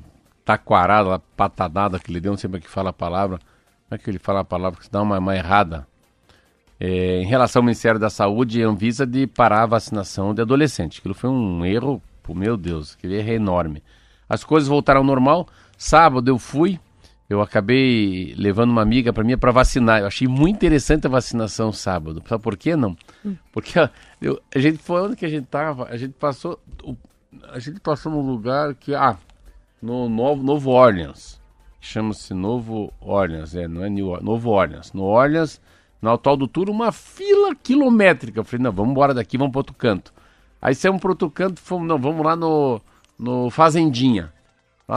taquarada, 0.45 1.19
patadada 1.35 1.97
que 1.97 2.11
ele 2.11 2.19
deu, 2.19 2.31
não 2.31 2.37
sei 2.37 2.47
como 2.47 2.57
é 2.57 2.59
que 2.59 2.69
fala 2.69 2.89
a 2.89 2.93
palavra. 2.93 3.37
Como 3.37 3.95
é 3.95 3.97
que 3.97 4.09
ele 4.09 4.19
fala 4.19 4.41
a 4.41 4.45
palavra 4.45 4.77
que 4.77 4.85
se 4.85 4.91
dá 4.91 5.01
uma, 5.01 5.17
uma 5.17 5.35
errada? 5.35 5.87
É, 6.79 7.21
em 7.21 7.25
relação 7.25 7.61
ao 7.61 7.63
Ministério 7.63 7.99
da 7.99 8.09
Saúde, 8.09 8.61
Anvisa 8.61 9.05
de 9.05 9.25
parar 9.27 9.63
a 9.63 9.65
vacinação 9.65 10.33
de 10.33 10.41
adolescente. 10.41 10.99
Aquilo 10.99 11.13
foi 11.13 11.29
um 11.29 11.65
erro, 11.65 12.01
meu 12.29 12.55
Deus, 12.55 12.95
aquele 12.95 13.17
erro 13.17 13.29
é 13.29 13.33
enorme. 13.33 13.83
As 14.29 14.43
coisas 14.43 14.69
voltaram 14.69 14.99
ao 14.99 15.05
normal, 15.05 15.47
Sábado 15.79 16.29
eu 16.29 16.37
fui, 16.37 16.77
eu 17.29 17.41
acabei 17.41 18.35
levando 18.37 18.69
uma 18.69 18.81
amiga 18.81 19.13
para 19.13 19.23
mim 19.23 19.37
para 19.37 19.49
vacinar. 19.49 20.01
Eu 20.01 20.07
achei 20.07 20.27
muito 20.27 20.57
interessante 20.57 21.07
a 21.07 21.09
vacinação 21.09 21.71
sábado. 21.71 22.21
Sabe 22.27 22.43
por 22.43 22.57
quê 22.57 22.75
não? 22.75 22.97
Hum. 23.25 23.37
Porque 23.49 23.79
eu, 24.21 24.41
a 24.53 24.59
gente 24.59 24.77
foi 24.79 25.01
onde 25.01 25.15
que 25.15 25.25
a 25.25 25.29
gente 25.29 25.45
tava, 25.45 25.85
a 25.85 25.95
gente 25.95 26.15
passou 26.15 26.59
a 27.49 27.59
gente 27.59 27.79
passou 27.79 28.11
num 28.11 28.21
lugar 28.21 28.75
que 28.75 28.93
ah, 28.93 29.17
no 29.81 30.09
Novo, 30.09 30.43
Novo 30.43 30.71
Orleans. 30.71 31.39
Chama-se 31.79 32.33
Novo 32.33 32.91
Orleans, 32.99 33.55
é, 33.55 33.65
não 33.65 33.85
é 33.85 33.89
New 33.89 34.07
Orleans, 34.07 34.25
Novo 34.25 34.49
Orleans. 34.49 34.91
No 34.91 35.03
Orleans, 35.03 35.61
no 36.01 36.09
Alto 36.09 36.35
do 36.35 36.47
Tour, 36.47 36.69
uma 36.69 36.91
fila 36.91 37.55
quilométrica. 37.55 38.41
Eu 38.41 38.43
falei, 38.43 38.65
não, 38.65 38.71
vamos 38.73 38.91
embora 38.91 39.13
daqui, 39.13 39.37
vamos 39.37 39.53
para 39.53 39.59
outro 39.59 39.75
canto. 39.75 40.13
Aí 40.61 40.75
saímos 40.75 40.99
para 40.99 41.11
outro 41.11 41.31
canto, 41.31 41.61
fomos, 41.61 41.87
não, 41.87 41.97
vamos 41.97 42.25
lá 42.25 42.35
no, 42.35 42.81
no 43.17 43.49
Fazendinha. 43.49 44.33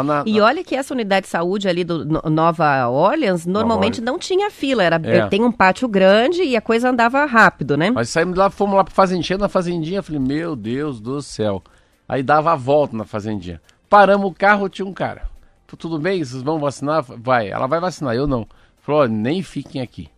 Na, 0.02 0.22
e 0.24 0.40
olha 0.40 0.64
que 0.64 0.74
essa 0.74 0.94
unidade 0.94 1.26
de 1.26 1.30
saúde 1.30 1.68
ali 1.68 1.84
do 1.84 2.04
Nova 2.30 2.88
Orleans 2.88 3.44
normalmente 3.44 4.00
Nova 4.00 4.12
não 4.12 4.18
tinha 4.18 4.50
fila. 4.50 4.82
Era, 4.82 5.00
é. 5.04 5.26
Tem 5.26 5.42
um 5.42 5.52
pátio 5.52 5.86
grande 5.86 6.42
e 6.42 6.56
a 6.56 6.62
coisa 6.62 6.88
andava 6.88 7.26
rápido, 7.26 7.76
né? 7.76 7.90
Mas 7.90 8.08
saímos 8.08 8.32
de 8.32 8.38
lá, 8.38 8.48
fomos 8.48 8.74
lá 8.74 8.84
pra 8.84 8.94
fazendinha, 8.94 9.36
na 9.36 9.50
fazendinha, 9.50 10.02
falei, 10.02 10.20
meu 10.20 10.56
Deus 10.56 10.98
do 10.98 11.20
céu. 11.20 11.62
Aí 12.08 12.22
dava 12.22 12.52
a 12.52 12.56
volta 12.56 12.96
na 12.96 13.04
fazendinha. 13.04 13.60
Paramos 13.88 14.30
o 14.30 14.34
carro, 14.34 14.68
tinha 14.68 14.86
um 14.86 14.94
cara. 14.94 15.30
Tudo 15.78 15.98
bem, 15.98 16.22
vocês 16.22 16.42
vão 16.42 16.58
vacinar? 16.58 17.02
Vai, 17.02 17.48
ela 17.48 17.66
vai 17.66 17.80
vacinar, 17.80 18.14
eu 18.14 18.26
não. 18.26 18.46
Falou, 18.80 19.08
nem 19.08 19.42
fiquem 19.42 19.80
aqui. 19.80 20.08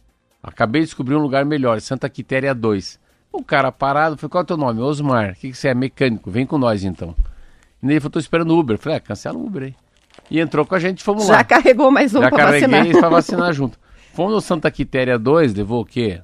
Acabei 0.42 0.82
de 0.82 0.88
descobrir 0.88 1.14
um 1.14 1.20
lugar 1.20 1.44
melhor, 1.44 1.80
Santa 1.80 2.08
Quitéria 2.08 2.54
2. 2.54 3.00
O 3.32 3.42
cara 3.42 3.72
parado, 3.72 4.16
falei, 4.16 4.30
qual 4.30 4.42
é 4.42 4.44
o 4.44 4.46
teu 4.46 4.56
nome? 4.56 4.80
Osmar. 4.80 5.32
O 5.32 5.34
que, 5.34 5.50
que 5.50 5.56
você 5.56 5.68
é? 5.68 5.74
Mecânico. 5.74 6.30
Vem 6.30 6.46
com 6.46 6.58
nós 6.58 6.84
então. 6.84 7.14
E 7.84 7.92
ele 7.92 8.00
falou, 8.00 8.12
tô 8.12 8.18
esperando 8.18 8.50
o 8.54 8.58
Uber. 8.58 8.78
Falei, 8.78 8.98
ah, 8.98 9.00
cancela 9.00 9.36
o 9.38 9.46
Uber 9.46 9.64
aí. 9.64 9.74
E 10.30 10.40
entrou 10.40 10.64
com 10.64 10.74
a 10.74 10.78
gente, 10.78 11.04
fomos 11.04 11.26
Já 11.26 11.32
lá. 11.32 11.38
Já 11.38 11.44
carregou 11.44 11.90
mais 11.90 12.14
um 12.14 12.20
Já 12.20 12.30
pra 12.30 12.38
carreguei 12.38 12.68
vacinar. 12.68 13.00
pra 13.00 13.08
vacinar 13.08 13.52
junto. 13.52 13.78
Fomos 14.14 14.32
no 14.32 14.40
Santa 14.40 14.70
Quitéria 14.70 15.18
2, 15.18 15.54
levou 15.54 15.82
o 15.82 15.84
quê? 15.84 16.22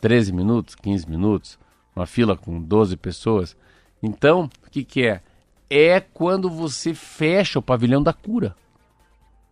13 0.00 0.32
minutos, 0.32 0.74
15 0.74 1.08
minutos. 1.08 1.58
Uma 1.94 2.06
fila 2.06 2.36
com 2.36 2.60
12 2.60 2.96
pessoas. 2.96 3.56
Então, 4.02 4.48
o 4.66 4.70
que 4.70 4.84
que 4.84 5.06
é? 5.06 5.20
É 5.68 6.00
quando 6.00 6.48
você 6.48 6.94
fecha 6.94 7.58
o 7.58 7.62
pavilhão 7.62 8.02
da 8.02 8.12
cura. 8.12 8.54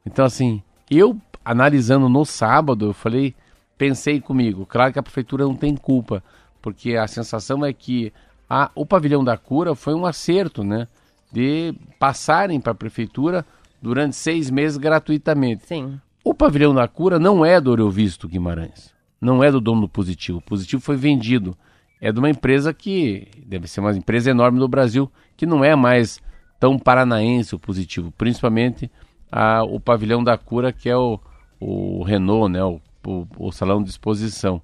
Então, 0.06 0.24
assim, 0.24 0.62
eu 0.90 1.18
analisando 1.44 2.08
no 2.08 2.24
sábado, 2.24 2.86
eu 2.86 2.94
falei, 2.94 3.34
pensei 3.76 4.20
comigo, 4.20 4.64
claro 4.64 4.92
que 4.92 4.98
a 4.98 5.02
prefeitura 5.02 5.44
não 5.44 5.54
tem 5.54 5.76
culpa, 5.76 6.22
porque 6.62 6.96
a 6.96 7.06
sensação 7.06 7.64
é 7.64 7.72
que 7.72 8.12
a, 8.48 8.70
o 8.74 8.86
pavilhão 8.86 9.22
da 9.22 9.36
cura 9.36 9.74
foi 9.74 9.94
um 9.94 10.06
acerto, 10.06 10.62
né? 10.64 10.88
De 11.34 11.74
passarem 11.98 12.60
para 12.60 12.70
a 12.70 12.76
prefeitura 12.76 13.44
durante 13.82 14.14
seis 14.14 14.48
meses 14.50 14.78
gratuitamente. 14.78 15.66
Sim. 15.66 16.00
O 16.22 16.32
pavilhão 16.32 16.72
da 16.72 16.86
cura 16.86 17.18
não 17.18 17.44
é 17.44 17.60
do 17.60 17.72
Eurovisto 17.72 18.28
Guimarães, 18.28 18.94
não 19.20 19.42
é 19.42 19.50
do 19.50 19.60
dono 19.60 19.82
do 19.82 19.88
Positivo. 19.88 20.38
O 20.38 20.42
Positivo 20.42 20.80
foi 20.80 20.96
vendido. 20.96 21.56
É 22.00 22.12
de 22.12 22.18
uma 22.18 22.30
empresa 22.30 22.72
que 22.72 23.26
deve 23.44 23.66
ser 23.66 23.80
uma 23.80 23.92
empresa 23.96 24.30
enorme 24.30 24.58
no 24.58 24.68
Brasil, 24.68 25.10
que 25.36 25.44
não 25.44 25.64
é 25.64 25.74
mais 25.74 26.20
tão 26.60 26.78
paranaense 26.78 27.54
o 27.54 27.58
Positivo, 27.58 28.12
principalmente 28.12 28.90
a, 29.32 29.64
o 29.64 29.80
pavilhão 29.80 30.22
da 30.22 30.38
cura, 30.38 30.72
que 30.72 30.88
é 30.88 30.96
o, 30.96 31.18
o 31.58 32.04
Renault, 32.04 32.52
né, 32.52 32.62
o, 32.62 32.80
o, 33.04 33.26
o 33.38 33.52
salão 33.52 33.82
de 33.82 33.90
exposição. 33.90 34.62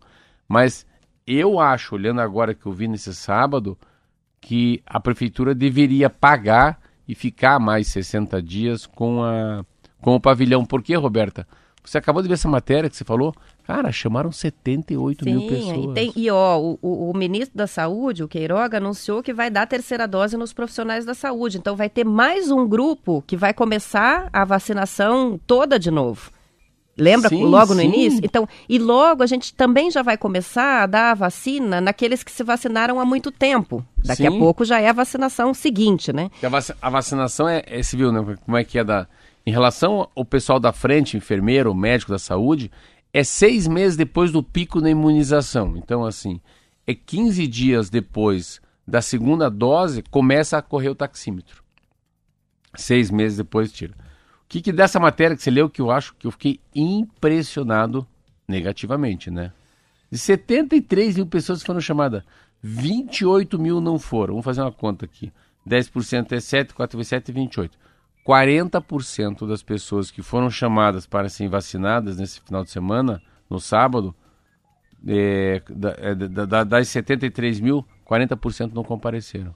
Mas 0.49 0.87
eu 1.27 1.59
acho, 1.59 1.97
olhando 1.97 2.21
agora 2.21 2.55
que 2.55 2.67
eu 2.67 2.73
vi 2.73 2.87
nesse 2.87 3.13
sábado, 3.15 3.77
que 4.41 4.83
a 4.87 4.99
prefeitura 4.99 5.55
deveria 5.55 6.09
pagar 6.09 6.81
e 7.07 7.15
ficar 7.15 7.59
mais 7.59 7.89
60 7.89 8.43
dias 8.43 8.87
com, 8.87 9.23
a, 9.23 9.65
com 10.01 10.15
o 10.15 10.21
pavilhão. 10.21 10.65
Por 10.65 10.83
quê, 10.83 10.95
Roberta? 10.95 11.47
Você 11.85 11.99
acabou 11.99 12.23
de 12.23 12.29
ver 12.29 12.35
essa 12.35 12.49
matéria 12.49 12.89
que 12.89 12.97
você 12.97 13.05
falou? 13.05 13.35
Cara, 13.65 13.91
chamaram 13.91 14.31
78 14.31 15.25
mil 15.25 15.47
pessoas. 15.47 15.91
E, 15.91 15.95
tem, 15.95 16.13
e 16.15 16.31
ó, 16.31 16.59
o, 16.59 16.79
o, 16.83 17.11
o, 17.11 17.17
ministro 17.17 17.57
da 17.57 17.67
Saúde, 17.67 18.23
o 18.23 18.29
Queiroga, 18.29 18.79
anunciou 18.79 19.23
que 19.23 19.33
vai 19.33 19.51
dar 19.51 19.67
terceira 19.67 20.07
dose 20.07 20.37
nos 20.37 20.53
profissionais 20.53 21.05
da 21.05 21.15
saúde. 21.15 21.59
Então 21.59 21.77
vai 21.77 21.89
ter 21.89 22.05
mais 22.05 22.51
um 22.51 22.69
grupo 22.69 23.23
que 23.27 23.37
vai 23.37 23.55
começar 23.55 24.29
a 24.33 24.45
vacinação 24.45 25.41
toda 25.47 25.79
de 25.79 25.91
novo. 25.91 26.31
Lembra 26.97 27.29
sim, 27.29 27.45
logo 27.45 27.75
no 27.75 27.81
sim. 27.81 27.87
início? 27.87 28.21
Então, 28.23 28.49
e 28.69 28.79
logo 28.79 29.23
a 29.23 29.27
gente 29.27 29.55
também 29.55 29.91
já 29.91 30.03
vai 30.03 30.17
começar 30.17 30.83
a 30.83 30.87
dar 30.87 31.11
a 31.13 31.15
vacina 31.15 31.81
naqueles 31.81 32.23
que 32.23 32.31
se 32.31 32.43
vacinaram 32.43 33.01
há 33.01 33.05
muito 33.05 33.31
tempo. 33.31 33.85
Daqui 34.05 34.23
sim. 34.23 34.29
a 34.29 34.31
pouco 34.31 34.65
já 34.65 34.81
é 34.81 34.89
a 34.89 34.93
vacinação 34.93 35.55
seguinte, 35.55 36.13
né? 36.13 36.31
A, 36.43 36.49
vac 36.49 36.71
a 36.81 36.91
vacinação 36.91 37.49
é, 37.49 37.63
é 37.67 37.83
civil, 37.83 38.13
né? 38.13 38.37
Como 38.45 38.57
é 38.57 38.65
que 38.65 38.79
é 38.79 38.85
da. 38.85 39.07
Em 39.47 39.51
relação 39.51 40.09
ao 40.15 40.25
pessoal 40.25 40.61
da 40.61 40.73
frente, 40.73 41.17
enfermeiro, 41.17 41.75
médico 41.75 42.13
da 42.13 42.19
saúde, 42.19 42.71
é 43.13 43.25
seis 43.25 43.67
meses 43.67 43.97
depois 43.97 44.31
do 44.31 44.43
pico 44.43 44.81
na 44.81 44.91
imunização. 44.91 45.77
Então, 45.77 46.05
assim, 46.05 46.41
é 46.87 46.95
15 46.95 47.47
dias 47.47 47.89
depois 47.89 48.61
da 48.87 49.01
segunda 49.01 49.49
dose, 49.49 50.03
começa 50.11 50.59
a 50.59 50.63
correr 50.63 50.89
o 50.89 50.95
taxímetro. 50.95 51.63
Seis 52.75 53.11
meses 53.11 53.39
depois 53.39 53.73
tira. 53.73 53.95
Que, 54.51 54.61
que 54.61 54.73
dessa 54.73 54.99
matéria 54.99 55.37
que 55.37 55.45
você 55.45 55.51
leu 55.51 55.71
que 55.71 55.81
eu 55.81 55.93
acho 55.93 56.13
que 56.17 56.27
eu 56.27 56.33
fiquei 56.33 56.59
impressionado 56.75 58.05
negativamente, 58.49 59.31
né? 59.31 59.53
De 60.11 60.19
73 60.19 61.15
mil 61.15 61.27
pessoas 61.27 61.61
que 61.61 61.67
foram 61.67 61.81
chamadas, 61.81 62.25
28 62.61 63.57
mil 63.61 63.81
não 63.81 63.97
foram. 63.97 64.35
Vamos 64.35 64.45
fazer 64.45 64.61
uma 64.61 64.73
conta 64.73 65.05
aqui. 65.05 65.33
10% 65.65 66.33
é 66.33 66.41
7, 66.41 66.75
4 66.75 66.99
vezes 66.99 67.11
7 67.11 67.31
é 67.31 67.35
28. 67.35 67.79
40% 68.27 69.47
das 69.47 69.63
pessoas 69.63 70.11
que 70.11 70.21
foram 70.21 70.51
chamadas 70.51 71.07
para 71.07 71.29
serem 71.29 71.49
vacinadas 71.49 72.19
nesse 72.19 72.41
final 72.41 72.65
de 72.65 72.71
semana, 72.71 73.23
no 73.49 73.61
sábado, 73.61 74.13
é, 75.07 75.63
da, 75.71 75.95
é, 75.97 76.15
da, 76.17 76.65
das 76.65 76.89
73 76.89 77.61
mil, 77.61 77.87
40% 78.05 78.73
não 78.73 78.83
compareceram. 78.83 79.55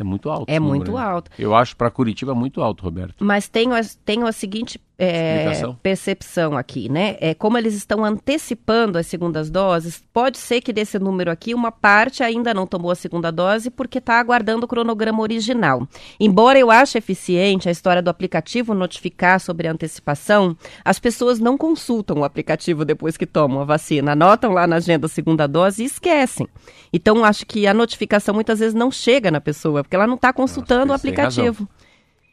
É 0.00 0.04
muito 0.04 0.30
alto. 0.30 0.50
É 0.50 0.58
muito 0.58 0.92
né? 0.92 1.02
alto. 1.02 1.30
Eu 1.38 1.54
acho 1.54 1.76
para 1.76 1.90
Curitiba 1.90 2.34
muito 2.34 2.62
alto, 2.62 2.82
Roberto. 2.82 3.22
Mas 3.22 3.48
tenho, 3.48 3.74
tenho 4.02 4.26
a 4.26 4.32
seguinte 4.32 4.80
é, 5.02 5.74
percepção 5.82 6.58
aqui, 6.58 6.90
né? 6.90 7.16
É, 7.20 7.32
como 7.32 7.56
eles 7.56 7.74
estão 7.74 8.04
antecipando 8.04 8.98
as 8.98 9.06
segundas 9.06 9.48
doses, 9.48 10.04
pode 10.12 10.36
ser 10.36 10.60
que 10.60 10.74
desse 10.74 10.98
número 10.98 11.30
aqui, 11.30 11.54
uma 11.54 11.72
parte 11.72 12.22
ainda 12.22 12.52
não 12.52 12.66
tomou 12.66 12.90
a 12.90 12.94
segunda 12.94 13.30
dose 13.30 13.70
porque 13.70 13.96
está 13.96 14.20
aguardando 14.20 14.66
o 14.66 14.68
cronograma 14.68 15.22
original. 15.22 15.88
Embora 16.18 16.58
eu 16.58 16.70
ache 16.70 16.98
eficiente 16.98 17.66
a 17.66 17.72
história 17.72 18.02
do 18.02 18.10
aplicativo 18.10 18.74
notificar 18.74 19.40
sobre 19.40 19.66
a 19.66 19.72
antecipação, 19.72 20.54
as 20.84 20.98
pessoas 20.98 21.38
não 21.38 21.56
consultam 21.56 22.18
o 22.18 22.24
aplicativo 22.24 22.84
depois 22.84 23.16
que 23.16 23.24
tomam 23.24 23.62
a 23.62 23.64
vacina, 23.64 24.12
anotam 24.12 24.52
lá 24.52 24.66
na 24.66 24.76
agenda 24.76 25.06
a 25.06 25.08
segunda 25.08 25.46
dose 25.46 25.82
e 25.82 25.86
esquecem. 25.86 26.46
Então, 26.92 27.24
acho 27.24 27.46
que 27.46 27.66
a 27.66 27.72
notificação 27.72 28.34
muitas 28.34 28.58
vezes 28.58 28.74
não 28.74 28.90
chega 28.90 29.30
na 29.30 29.40
pessoa, 29.40 29.82
porque 29.82 29.96
ela 29.96 30.06
não 30.06 30.16
está 30.16 30.30
consultando 30.30 30.86
Nossa, 30.86 30.92
o 30.92 30.96
aplicativo. 30.96 31.66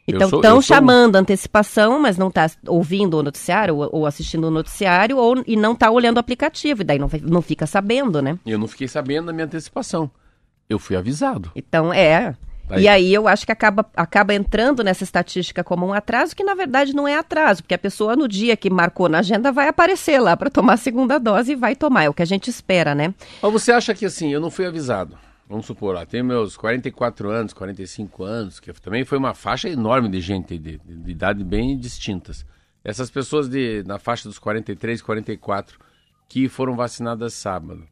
Então 0.08 0.28
estão 0.28 0.62
chamando 0.62 1.14
sou... 1.14 1.20
antecipação, 1.20 1.98
mas 1.98 2.16
não 2.16 2.28
está 2.28 2.50
ouvindo 2.66 3.18
o 3.18 3.22
noticiário 3.22 3.76
ou, 3.76 3.88
ou, 3.92 4.06
assistindo 4.06 4.46
o 4.46 4.50
noticiário 4.50 5.18
ou, 5.18 5.42
e 5.46 5.54
não 5.56 5.72
está 5.72 5.90
olhando 5.90 6.16
o 6.16 6.20
aplicativo. 6.20 6.80
E 6.80 6.84
daí 6.84 6.98
não, 6.98 7.10
não 7.22 7.42
fica 7.42 7.66
sabendo, 7.66 8.22
né? 8.22 8.38
Eu 8.46 8.58
não 8.58 8.66
fiquei 8.66 8.88
sabendo 8.88 9.26
da 9.26 9.32
minha 9.32 9.44
antecipação. 9.44 10.10
Eu 10.68 10.78
fui 10.78 10.96
avisado. 10.96 11.50
Então, 11.54 11.92
é. 11.92 12.34
Daí. 12.68 12.82
E 12.82 12.88
aí 12.88 13.14
eu 13.14 13.26
acho 13.26 13.46
que 13.46 13.52
acaba, 13.52 13.86
acaba 13.96 14.34
entrando 14.34 14.84
nessa 14.84 15.02
estatística 15.02 15.64
como 15.64 15.86
um 15.86 15.92
atraso, 15.92 16.36
que 16.36 16.44
na 16.44 16.54
verdade 16.54 16.94
não 16.94 17.08
é 17.08 17.16
atraso, 17.16 17.62
porque 17.62 17.74
a 17.74 17.78
pessoa 17.78 18.14
no 18.14 18.28
dia 18.28 18.56
que 18.58 18.68
marcou 18.68 19.08
na 19.08 19.20
agenda 19.20 19.50
vai 19.50 19.68
aparecer 19.68 20.20
lá 20.20 20.36
para 20.36 20.50
tomar 20.50 20.74
a 20.74 20.76
segunda 20.76 21.18
dose 21.18 21.52
e 21.52 21.56
vai 21.56 21.74
tomar. 21.74 22.04
É 22.04 22.08
o 22.10 22.14
que 22.14 22.22
a 22.22 22.26
gente 22.26 22.50
espera, 22.50 22.94
né? 22.94 23.14
Mas 23.40 23.52
você 23.52 23.72
acha 23.72 23.94
que 23.94 24.04
assim, 24.04 24.30
eu 24.30 24.40
não 24.40 24.50
fui 24.50 24.66
avisado? 24.66 25.16
Vamos 25.48 25.66
supor, 25.66 25.96
ó, 25.96 26.04
tenho 26.04 26.24
meus 26.24 26.56
44 26.56 27.30
anos, 27.30 27.52
45 27.52 28.24
anos, 28.24 28.60
que 28.60 28.72
também 28.74 29.04
foi 29.04 29.16
uma 29.16 29.34
faixa 29.34 29.68
enorme 29.68 30.08
de 30.08 30.20
gente 30.20 30.58
de, 30.58 30.78
de, 30.78 30.96
de 30.96 31.10
idade 31.10 31.42
bem 31.42 31.78
distintas. 31.78 32.44
Essas 32.84 33.10
pessoas 33.10 33.48
de, 33.48 33.82
na 33.84 33.98
faixa 33.98 34.28
dos 34.28 34.38
43, 34.38 35.00
44 35.00 35.78
que 36.28 36.48
foram 36.48 36.76
vacinadas 36.76 37.34
sábado. 37.34 37.86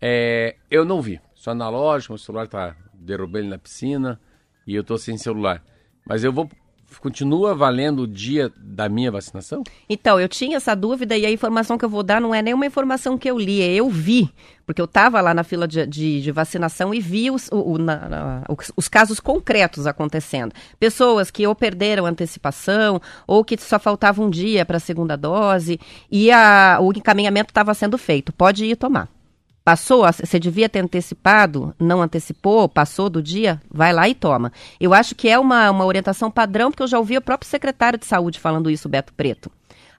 É, 0.00 0.56
eu 0.70 0.84
não 0.84 1.00
vi, 1.00 1.20
só 1.34 1.52
analógico, 1.52 2.12
meu 2.12 2.18
celular 2.18 2.48
tá 2.48 2.76
derrubei 2.92 3.42
ele 3.42 3.48
na 3.48 3.58
piscina 3.58 4.20
e 4.66 4.74
eu 4.74 4.82
tô 4.82 4.98
sem 4.98 5.16
celular. 5.16 5.64
Mas 6.04 6.24
eu 6.24 6.32
vou 6.32 6.50
continua 7.00 7.54
valendo 7.54 8.02
o 8.02 8.06
dia 8.06 8.52
da 8.56 8.88
minha 8.88 9.10
vacinação? 9.10 9.62
Então, 9.88 10.20
eu 10.20 10.28
tinha 10.28 10.56
essa 10.56 10.74
dúvida 10.74 11.16
e 11.16 11.24
a 11.24 11.30
informação 11.30 11.78
que 11.78 11.84
eu 11.84 11.88
vou 11.88 12.02
dar 12.02 12.20
não 12.20 12.34
é 12.34 12.42
nenhuma 12.42 12.66
informação 12.66 13.16
que 13.16 13.30
eu 13.30 13.38
li, 13.38 13.62
é 13.62 13.74
eu 13.74 13.88
vi, 13.88 14.30
porque 14.64 14.80
eu 14.80 14.84
estava 14.84 15.20
lá 15.20 15.32
na 15.32 15.44
fila 15.44 15.66
de, 15.66 15.86
de, 15.86 16.20
de, 16.20 16.32
vacinação 16.32 16.92
e 16.92 17.00
vi 17.00 17.30
os, 17.30 17.48
o, 17.52 17.72
o, 17.72 17.78
na, 17.78 18.08
na, 18.08 18.42
os, 18.48 18.72
os, 18.76 18.88
casos 18.88 19.20
concretos 19.20 19.86
acontecendo. 19.86 20.52
Pessoas 20.78 21.30
que 21.30 21.46
ou 21.46 21.54
perderam 21.54 22.06
antecipação 22.06 23.00
ou 23.26 23.44
que 23.44 23.56
só 23.56 23.78
faltava 23.78 24.22
um 24.22 24.28
dia 24.28 24.64
para 24.64 24.78
a 24.78 24.80
segunda 24.80 25.16
dose 25.16 25.78
e 26.10 26.30
a, 26.30 26.78
o 26.80 26.92
encaminhamento 26.92 27.50
estava 27.50 27.72
sendo 27.74 27.96
feito. 27.96 28.32
Pode 28.32 28.64
ir 28.64 28.76
tomar. 28.76 29.15
Passou, 29.66 30.04
você 30.06 30.38
devia 30.38 30.68
ter 30.68 30.78
antecipado, 30.78 31.74
não 31.76 32.00
antecipou, 32.00 32.68
passou 32.68 33.10
do 33.10 33.20
dia, 33.20 33.60
vai 33.68 33.92
lá 33.92 34.08
e 34.08 34.14
toma. 34.14 34.52
Eu 34.78 34.94
acho 34.94 35.12
que 35.16 35.28
é 35.28 35.36
uma, 35.36 35.68
uma 35.72 35.84
orientação 35.84 36.30
padrão, 36.30 36.70
porque 36.70 36.84
eu 36.84 36.86
já 36.86 37.00
ouvi 37.00 37.16
o 37.16 37.20
próprio 37.20 37.50
secretário 37.50 37.98
de 37.98 38.06
saúde 38.06 38.38
falando 38.38 38.70
isso, 38.70 38.88
Beto 38.88 39.12
Preto. 39.12 39.50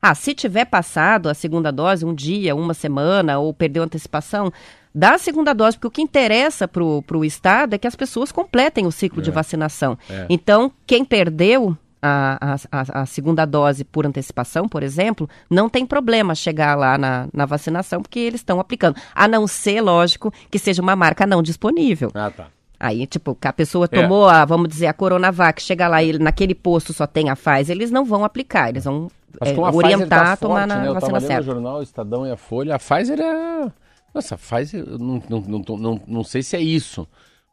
Ah, 0.02 0.16
se 0.16 0.34
tiver 0.34 0.64
passado 0.64 1.28
a 1.28 1.34
segunda 1.34 1.70
dose, 1.70 2.06
um 2.06 2.16
dia, 2.16 2.56
uma 2.56 2.74
semana, 2.74 3.40
ou 3.40 3.54
perdeu 3.54 3.84
antecipação, 3.84 4.54
dá 4.96 5.16
a 5.16 5.18
segunda 5.18 5.52
dose, 5.52 5.76
porque 5.76 5.88
o 5.88 5.92
que 5.92 6.02
interessa 6.02 6.66
para 6.66 6.82
o 6.82 7.26
Estado 7.26 7.74
é 7.74 7.78
que 7.78 7.88
as 7.88 7.96
pessoas 7.96 8.32
completem 8.32 8.88
o 8.88 8.92
ciclo 8.92 9.20
é. 9.20 9.24
de 9.24 9.32
vacinação. 9.32 9.98
É. 10.10 10.28
Então, 10.30 10.72
quem 10.86 11.04
perdeu, 11.04 11.78
a, 12.08 12.56
a, 12.72 13.02
a, 13.02 13.06
segunda 13.06 13.46
dose 13.46 13.84
por 13.84 14.06
antecipação, 14.06 14.68
por 14.68 14.84
exemplo, 14.84 15.30
não 15.50 15.70
tem 15.70 15.86
problema 15.86 16.34
chegar 16.36 16.76
lá 16.76 16.98
na, 16.98 17.28
na 17.34 17.46
vacinação, 17.46 18.02
porque 18.02 18.20
eles 18.20 18.42
estão 18.42 18.60
aplicando. 18.60 18.96
A 19.14 19.28
não 19.28 19.48
ser, 19.48 19.82
lógico, 19.82 20.34
que 20.50 20.60
seja 20.60 20.82
uma 20.82 20.96
marca 20.96 21.26
não 21.26 21.44
disponível. 21.44 22.12
Ah, 22.14 22.32
tá. 22.32 22.48
Aí, 22.80 23.08
tipo, 23.08 23.34
que 23.34 23.48
a 23.48 23.54
pessoa 23.54 23.86
é. 23.86 23.88
tomou, 23.88 24.30
é. 24.30 24.34
a, 24.34 24.46
vamos 24.46 24.70
dizer, 24.70 24.88
a 24.88 24.94
Coronavac, 24.94 25.62
chega 25.62 25.88
lá 25.88 26.04
e 26.04 26.18
naquele 26.20 26.54
posto 26.54 26.94
só 26.94 27.08
tem 27.08 27.30
a 27.30 27.36
Pfizer, 27.36 27.76
eles 27.76 27.90
não 27.90 28.06
vão 28.06 28.24
aplicar, 28.24 28.70
eles 28.70 28.86
vão 28.86 29.10
é, 29.42 29.52
a 29.52 29.72
orientar 29.72 30.26
tá 30.26 30.34
a 30.34 30.38
tomar 30.38 30.68
forte, 30.68 30.70
na 30.70 30.82
né? 30.84 30.94
vacina 30.94 31.20
certa. 31.20 31.38
no 31.38 31.44
jornal, 31.44 31.80
o 31.80 31.84
Estadão 31.84 32.28
e 32.28 32.32
a 32.32 32.38
Folha, 32.38 32.76
a 32.76 32.80
Pfizer 32.80 33.20
é... 33.20 33.72
Nossa, 34.14 34.36
a 34.36 34.38
Pfizer, 34.38 34.86
não, 35.00 35.22
não, 35.28 35.40
não, 35.42 35.78
não, 35.78 36.02
não 36.08 36.24
sei 36.24 36.44
se 36.44 36.56
é 36.56 36.62
isso, 36.62 37.08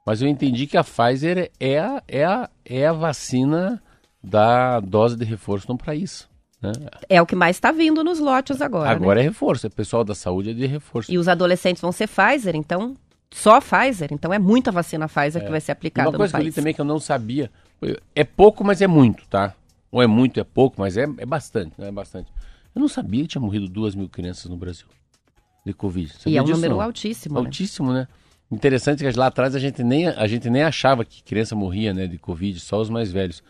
mas 0.07 0.21
eu 0.21 0.29
entendi 0.29 0.67
que 0.67 0.77
a 0.77 0.85
Pfizer 0.85 1.51
é 1.59 1.79
a, 1.79 2.03
é 2.07 2.25
a, 2.25 2.51
é 2.65 2.87
a 2.87 2.93
vacina 2.93 3.83
da 4.25 4.81
dose 4.81 5.17
de 5.17 5.25
reforço 5.25 5.67
não 5.69 5.77
para 5.77 5.95
isso. 5.95 6.29
Né? 6.61 6.73
É 7.09 7.21
o 7.21 7.27
que 7.27 7.37
mais 7.37 7.57
está 7.57 7.71
vindo 7.71 8.03
nos 8.03 8.19
lotes 8.19 8.63
agora. 8.63 8.91
Agora 8.91 9.17
né? 9.17 9.21
é 9.21 9.29
reforço, 9.29 9.67
é 9.67 9.71
pessoal 9.71 10.03
da 10.03 10.15
saúde 10.15 10.51
é 10.51 10.55
de 10.55 10.67
reforço. 10.67 11.13
E 11.13 11.19
os 11.19 11.29
adolescentes 11.29 11.83
vão 11.83 11.93
ser 11.93 12.09
Pfizer, 12.09 12.57
então 12.57 12.97
só 13.31 13.61
Pfizer, 13.61 14.09
então 14.13 14.33
é 14.33 14.39
muita 14.39 14.73
vacina 14.73 15.07
Pfizer 15.07 15.43
é. 15.43 15.45
que 15.45 15.51
vai 15.51 15.61
ser 15.61 15.73
aplicada 15.73 16.09
Uma 16.09 16.17
coisa 16.17 16.33
que 16.33 16.41
eu 16.41 16.45
li 16.45 16.53
também 16.53 16.73
que 16.73 16.81
eu 16.81 16.85
não 16.85 16.99
sabia, 16.99 17.51
é 18.15 18.25
pouco, 18.25 18.65
mas 18.65 18.81
é 18.81 18.87
muito, 18.87 19.27
tá? 19.29 19.55
Ou 19.93 20.03
é 20.03 20.07
muito, 20.07 20.41
é 20.41 20.45
pouco, 20.45 20.77
mas 20.81 20.97
é, 20.97 21.03
é 21.03 21.27
bastante, 21.27 21.73
né? 21.79 21.89
É 21.89 21.93
bastante. 21.93 22.33
Eu 22.75 22.81
não 22.81 22.89
sabia 22.89 23.23
que 23.23 23.29
tinha 23.29 23.43
morrido 23.43 23.69
duas 23.69 23.95
mil 23.95 24.09
crianças 24.09 24.51
no 24.51 24.57
Brasil 24.57 24.87
de 25.65 25.73
Covid. 25.73 26.13
Sabia 26.13 26.33
e 26.33 26.37
é 26.37 26.43
um 26.43 26.45
disso, 26.45 26.57
número 26.57 26.75
não? 26.75 26.81
altíssimo. 26.81 27.35
Né? 27.35 27.41
Altíssimo, 27.41 27.93
né? 27.93 28.01
né? 28.01 28.09
Interessante 28.51 29.05
que 29.05 29.19
lá 29.19 29.27
atrás 29.27 29.55
a 29.55 29.59
gente 29.59 29.83
nem, 29.83 30.09
a 30.09 30.27
gente 30.27 30.51
nem 30.51 30.63
achava 30.63 31.05
que 31.05 31.23
criança 31.23 31.55
morria 31.55 31.95
né, 31.95 32.07
de 32.07 32.19
Covid, 32.19 32.59
só 32.61 32.81
os 32.81 32.91
mais 32.91 33.11
velhos. 33.11 33.43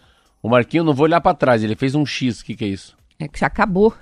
O 0.44 0.48
Marquinho, 0.50 0.84
não 0.84 0.92
vou 0.92 1.04
olhar 1.04 1.22
para 1.22 1.34
trás, 1.34 1.64
ele 1.64 1.74
fez 1.74 1.94
um 1.94 2.04
X, 2.04 2.40
o 2.40 2.44
que, 2.44 2.54
que 2.54 2.66
é 2.66 2.68
isso? 2.68 2.94
É 3.18 3.26
que 3.26 3.42
acabou. 3.42 3.94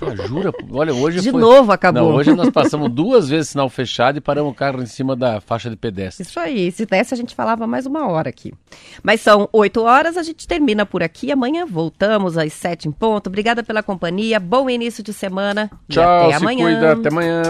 Ah, 0.00 0.26
jura? 0.26 0.50
Olha, 0.70 0.94
hoje 0.94 1.20
De 1.20 1.30
foi... 1.30 1.38
novo 1.38 1.70
acabou. 1.70 2.02
Não, 2.02 2.14
hoje 2.14 2.32
nós 2.32 2.48
passamos 2.48 2.88
duas 2.90 3.28
vezes 3.28 3.50
sinal 3.50 3.68
fechado 3.68 4.16
e 4.16 4.20
paramos 4.20 4.52
o 4.52 4.54
carro 4.54 4.82
em 4.82 4.86
cima 4.86 5.14
da 5.14 5.38
faixa 5.40 5.68
de 5.68 5.76
pedestre. 5.76 6.26
Isso 6.26 6.40
aí, 6.40 6.72
se 6.72 6.86
desse 6.86 7.12
a 7.12 7.16
gente 7.16 7.34
falava 7.34 7.66
mais 7.66 7.84
uma 7.84 8.08
hora 8.08 8.30
aqui. 8.30 8.54
Mas 9.02 9.20
são 9.20 9.50
oito 9.52 9.82
horas, 9.82 10.16
a 10.16 10.22
gente 10.22 10.48
termina 10.48 10.86
por 10.86 11.02
aqui. 11.02 11.30
Amanhã 11.30 11.66
voltamos 11.66 12.38
às 12.38 12.54
sete 12.54 12.88
em 12.88 12.92
ponto. 12.92 13.26
Obrigada 13.26 13.62
pela 13.62 13.82
companhia, 13.82 14.40
bom 14.40 14.70
início 14.70 15.02
de 15.02 15.12
semana. 15.12 15.70
Tchau, 15.90 16.30
e 16.30 16.32
até 16.32 16.36
amanhã. 16.36 16.64
Cuida, 16.64 16.92
até 16.92 17.08
amanhã. 17.08 17.42